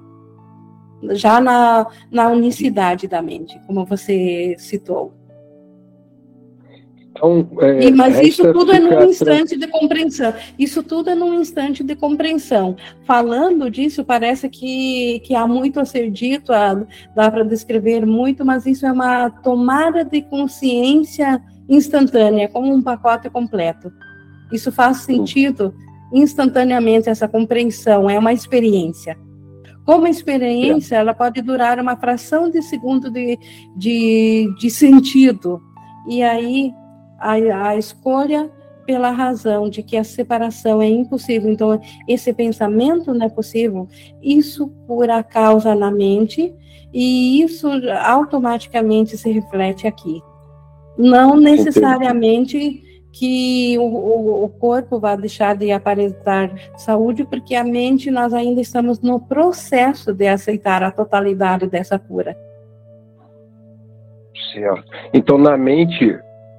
Já 1.12 1.40
na, 1.40 1.86
na 2.10 2.28
unicidade 2.28 3.09
da 3.09 3.22
mente, 3.22 3.59
como 3.66 3.85
você 3.85 4.55
citou. 4.59 5.14
Então, 7.10 7.48
é, 7.60 7.85
e, 7.85 7.93
mas 7.93 8.18
isso 8.20 8.52
tudo 8.52 8.72
é 8.72 8.78
num 8.78 9.05
instante 9.05 9.56
de 9.56 9.66
compreensão. 9.66 10.32
Isso 10.59 10.82
tudo 10.82 11.10
é 11.10 11.14
num 11.14 11.35
instante 11.40 11.82
de 11.82 11.94
compreensão. 11.94 12.77
Falando 13.05 13.70
disso, 13.70 14.05
parece 14.05 14.48
que, 14.48 15.20
que 15.20 15.35
há 15.35 15.47
muito 15.47 15.81
a 15.81 15.85
ser 15.85 16.10
dito, 16.10 16.52
a, 16.52 16.82
dá 17.14 17.31
para 17.31 17.44
descrever 17.44 18.06
muito, 18.06 18.44
mas 18.44 18.64
isso 18.64 18.86
é 18.86 18.93
uma 18.93 19.28
tomada 19.28 20.05
de 20.05 20.22
consciência 20.22 21.43
instantânea, 21.68 22.48
como 22.48 22.72
um 22.72 22.82
pacote 22.82 23.28
completo. 23.28 23.93
Isso 24.52 24.72
faz 24.72 24.98
sentido 24.98 25.74
instantaneamente, 26.12 27.09
essa 27.09 27.28
compreensão, 27.28 28.09
é 28.09 28.18
uma 28.18 28.32
experiência. 28.32 29.16
Como 29.91 30.07
experiência, 30.07 30.95
ela 30.95 31.12
pode 31.12 31.43
durar 31.43 31.81
uma 31.81 31.97
fração 31.97 32.49
de 32.49 32.62
segundo 32.62 33.11
de, 33.11 33.37
de, 33.77 34.49
de 34.57 34.71
sentido. 34.71 35.61
E 36.09 36.23
aí 36.23 36.73
a, 37.19 37.33
a 37.71 37.77
escolha 37.77 38.49
pela 38.87 39.11
razão 39.11 39.69
de 39.69 39.83
que 39.83 39.97
a 39.97 40.05
separação 40.05 40.81
é 40.81 40.89
impossível, 40.89 41.51
então 41.51 41.81
esse 42.07 42.33
pensamento 42.33 43.12
não 43.12 43.27
é 43.27 43.29
possível, 43.29 43.89
isso 44.23 44.69
cura 44.87 45.17
a 45.17 45.25
causa 45.25 45.75
na 45.75 45.91
mente 45.91 46.55
e 46.95 47.43
isso 47.43 47.69
automaticamente 48.01 49.19
se 49.19 49.29
reflete 49.29 49.89
aqui. 49.89 50.23
Não 50.97 51.35
necessariamente 51.35 52.81
que 53.12 53.77
o, 53.78 54.45
o, 54.45 54.49
corpo 54.49 55.01
vai 55.01 55.16
deixar 55.16 55.57
de 55.57 55.73
aparentar 55.73 56.53
saúde, 56.77 57.24
porque 57.24 57.55
a 57.55 57.65
mente 57.65 58.11
nós 58.11 58.32
ainda 58.32 58.61
estamos 58.61 59.01
no 59.01 59.19
processo 59.20 60.12
de 60.15 60.28
aceitar 60.28 60.82
a 60.82 60.91
totalidade 60.91 61.66
dessa 61.66 61.99
cura. 61.99 62.37
Certo. 64.53 64.85
Então, 65.12 65.39
na 65.39 65.57
mente, 65.57 66.16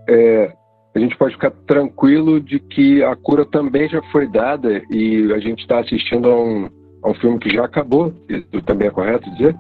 é, 0.10 0.54
a 0.94 1.00
gente 1.00 1.18
pode 1.18 1.34
ficar 1.34 1.52
tranquilo 1.66 2.40
de 2.40 2.60
que 2.60 3.04
a 3.04 3.16
cura 3.16 3.46
também 3.46 3.88
já 3.90 4.02
foi 4.12 4.28
dada 4.28 4.82
e 4.90 5.32
a 5.34 5.40
gente 5.40 5.62
está 5.62 5.80
assistindo 5.80 6.30
a 6.30 6.36
um, 6.36 6.70
a 7.04 7.10
um 7.10 7.14
filme 7.16 7.40
que 7.40 7.50
já 7.50 7.66
acabou. 7.66 8.14
Isso 8.30 8.62
também 8.66 8.88
é 8.88 8.92
correto 8.92 9.30
dizer? 9.32 9.56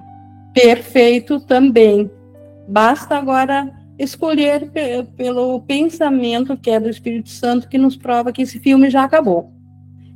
Perfeito 0.53 1.39
também. 1.39 2.11
Basta 2.67 3.17
agora 3.17 3.71
escolher 4.01 4.71
pelo 5.15 5.61
pensamento 5.61 6.57
que 6.57 6.71
é 6.71 6.79
do 6.79 6.89
Espírito 6.89 7.29
Santo 7.29 7.69
que 7.69 7.77
nos 7.77 7.95
prova 7.95 8.31
que 8.31 8.41
esse 8.41 8.59
filme 8.59 8.89
já 8.89 9.03
acabou. 9.03 9.53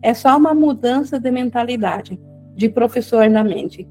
É 0.02 0.14
só 0.14 0.36
uma 0.38 0.54
mudança 0.54 1.20
de 1.20 1.30
mentalidade, 1.32 2.20
de 2.56 2.68
professor 2.68 3.30
na 3.30 3.44
mente. 3.44 3.88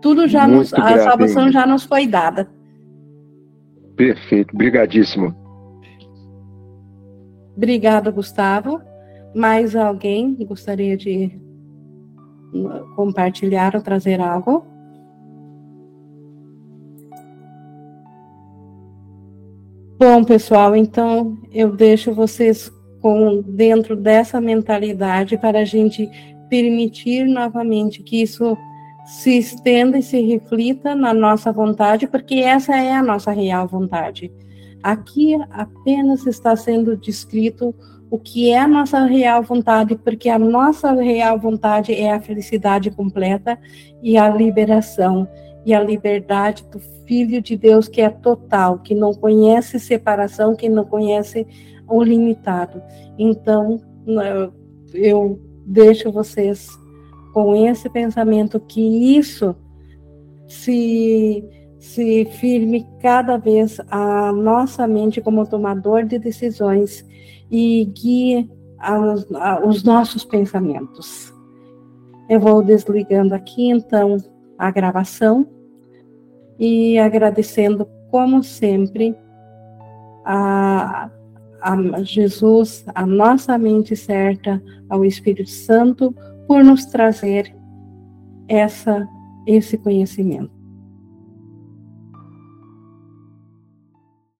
Tudo 0.00 0.26
já 0.26 0.48
Muito 0.48 0.58
nos, 0.58 0.74
a 0.74 0.98
salvação 0.98 1.52
já 1.52 1.66
nos 1.66 1.84
foi 1.84 2.06
dada. 2.06 2.48
Perfeito, 3.96 4.56
brigadíssimo. 4.56 5.34
Obrigada, 7.54 8.10
Gustavo. 8.10 8.80
Mais 9.34 9.76
alguém 9.76 10.34
gostaria 10.46 10.96
de 10.96 11.38
compartilhar 12.96 13.74
ou 13.74 13.82
trazer 13.82 14.20
algo? 14.20 14.66
Bom, 20.00 20.24
pessoal, 20.24 20.74
então 20.74 21.36
eu 21.52 21.76
deixo 21.76 22.14
vocês 22.14 22.72
com 23.02 23.42
dentro 23.42 23.94
dessa 23.94 24.40
mentalidade 24.40 25.36
para 25.36 25.58
a 25.58 25.64
gente 25.66 26.08
permitir 26.48 27.26
novamente 27.26 28.02
que 28.02 28.22
isso 28.22 28.56
se 29.04 29.36
estenda 29.36 29.98
e 29.98 30.02
se 30.02 30.18
reflita 30.22 30.94
na 30.94 31.12
nossa 31.12 31.52
vontade, 31.52 32.06
porque 32.06 32.36
essa 32.36 32.74
é 32.74 32.94
a 32.94 33.02
nossa 33.02 33.30
real 33.30 33.68
vontade. 33.68 34.32
Aqui 34.82 35.36
apenas 35.50 36.26
está 36.26 36.56
sendo 36.56 36.96
descrito 36.96 37.74
o 38.10 38.18
que 38.18 38.50
é 38.50 38.58
a 38.58 38.66
nossa 38.66 39.04
real 39.04 39.42
vontade, 39.42 39.96
porque 39.96 40.30
a 40.30 40.38
nossa 40.38 40.92
real 40.92 41.38
vontade 41.38 41.94
é 41.94 42.10
a 42.10 42.20
felicidade 42.20 42.90
completa 42.90 43.58
e 44.02 44.16
a 44.16 44.30
liberação 44.30 45.28
e 45.64 45.74
a 45.74 45.82
liberdade 45.82 46.64
do 46.70 46.80
Filho 47.06 47.40
de 47.42 47.56
Deus 47.56 47.88
que 47.88 48.00
é 48.00 48.08
total, 48.08 48.78
que 48.78 48.94
não 48.94 49.12
conhece 49.12 49.78
separação, 49.78 50.54
que 50.54 50.68
não 50.68 50.84
conhece 50.84 51.46
o 51.88 52.02
limitado. 52.02 52.82
Então, 53.18 53.80
eu 54.94 55.40
deixo 55.66 56.10
vocês 56.10 56.68
com 57.32 57.54
esse 57.54 57.88
pensamento 57.88 58.58
que 58.60 59.16
isso 59.16 59.54
se, 60.46 61.44
se 61.78 62.24
firme 62.24 62.86
cada 63.00 63.36
vez 63.36 63.80
a 63.88 64.32
nossa 64.32 64.86
mente 64.86 65.20
como 65.20 65.46
tomador 65.46 66.04
de 66.04 66.18
decisões 66.18 67.04
e 67.50 67.84
guie 67.84 68.48
os 69.64 69.82
nossos 69.84 70.24
pensamentos. 70.24 71.32
Eu 72.28 72.40
vou 72.40 72.62
desligando 72.62 73.34
aqui 73.34 73.68
então 73.68 74.16
a 74.60 74.70
gravação 74.70 75.48
e 76.58 76.98
agradecendo, 76.98 77.88
como 78.10 78.44
sempre, 78.44 79.16
a, 80.26 81.10
a 81.62 82.02
Jesus, 82.02 82.84
a 82.94 83.06
nossa 83.06 83.56
mente 83.56 83.96
certa, 83.96 84.62
ao 84.90 85.02
Espírito 85.02 85.48
Santo, 85.48 86.14
por 86.46 86.62
nos 86.62 86.84
trazer 86.84 87.56
essa, 88.46 89.08
esse 89.46 89.78
conhecimento. 89.78 90.59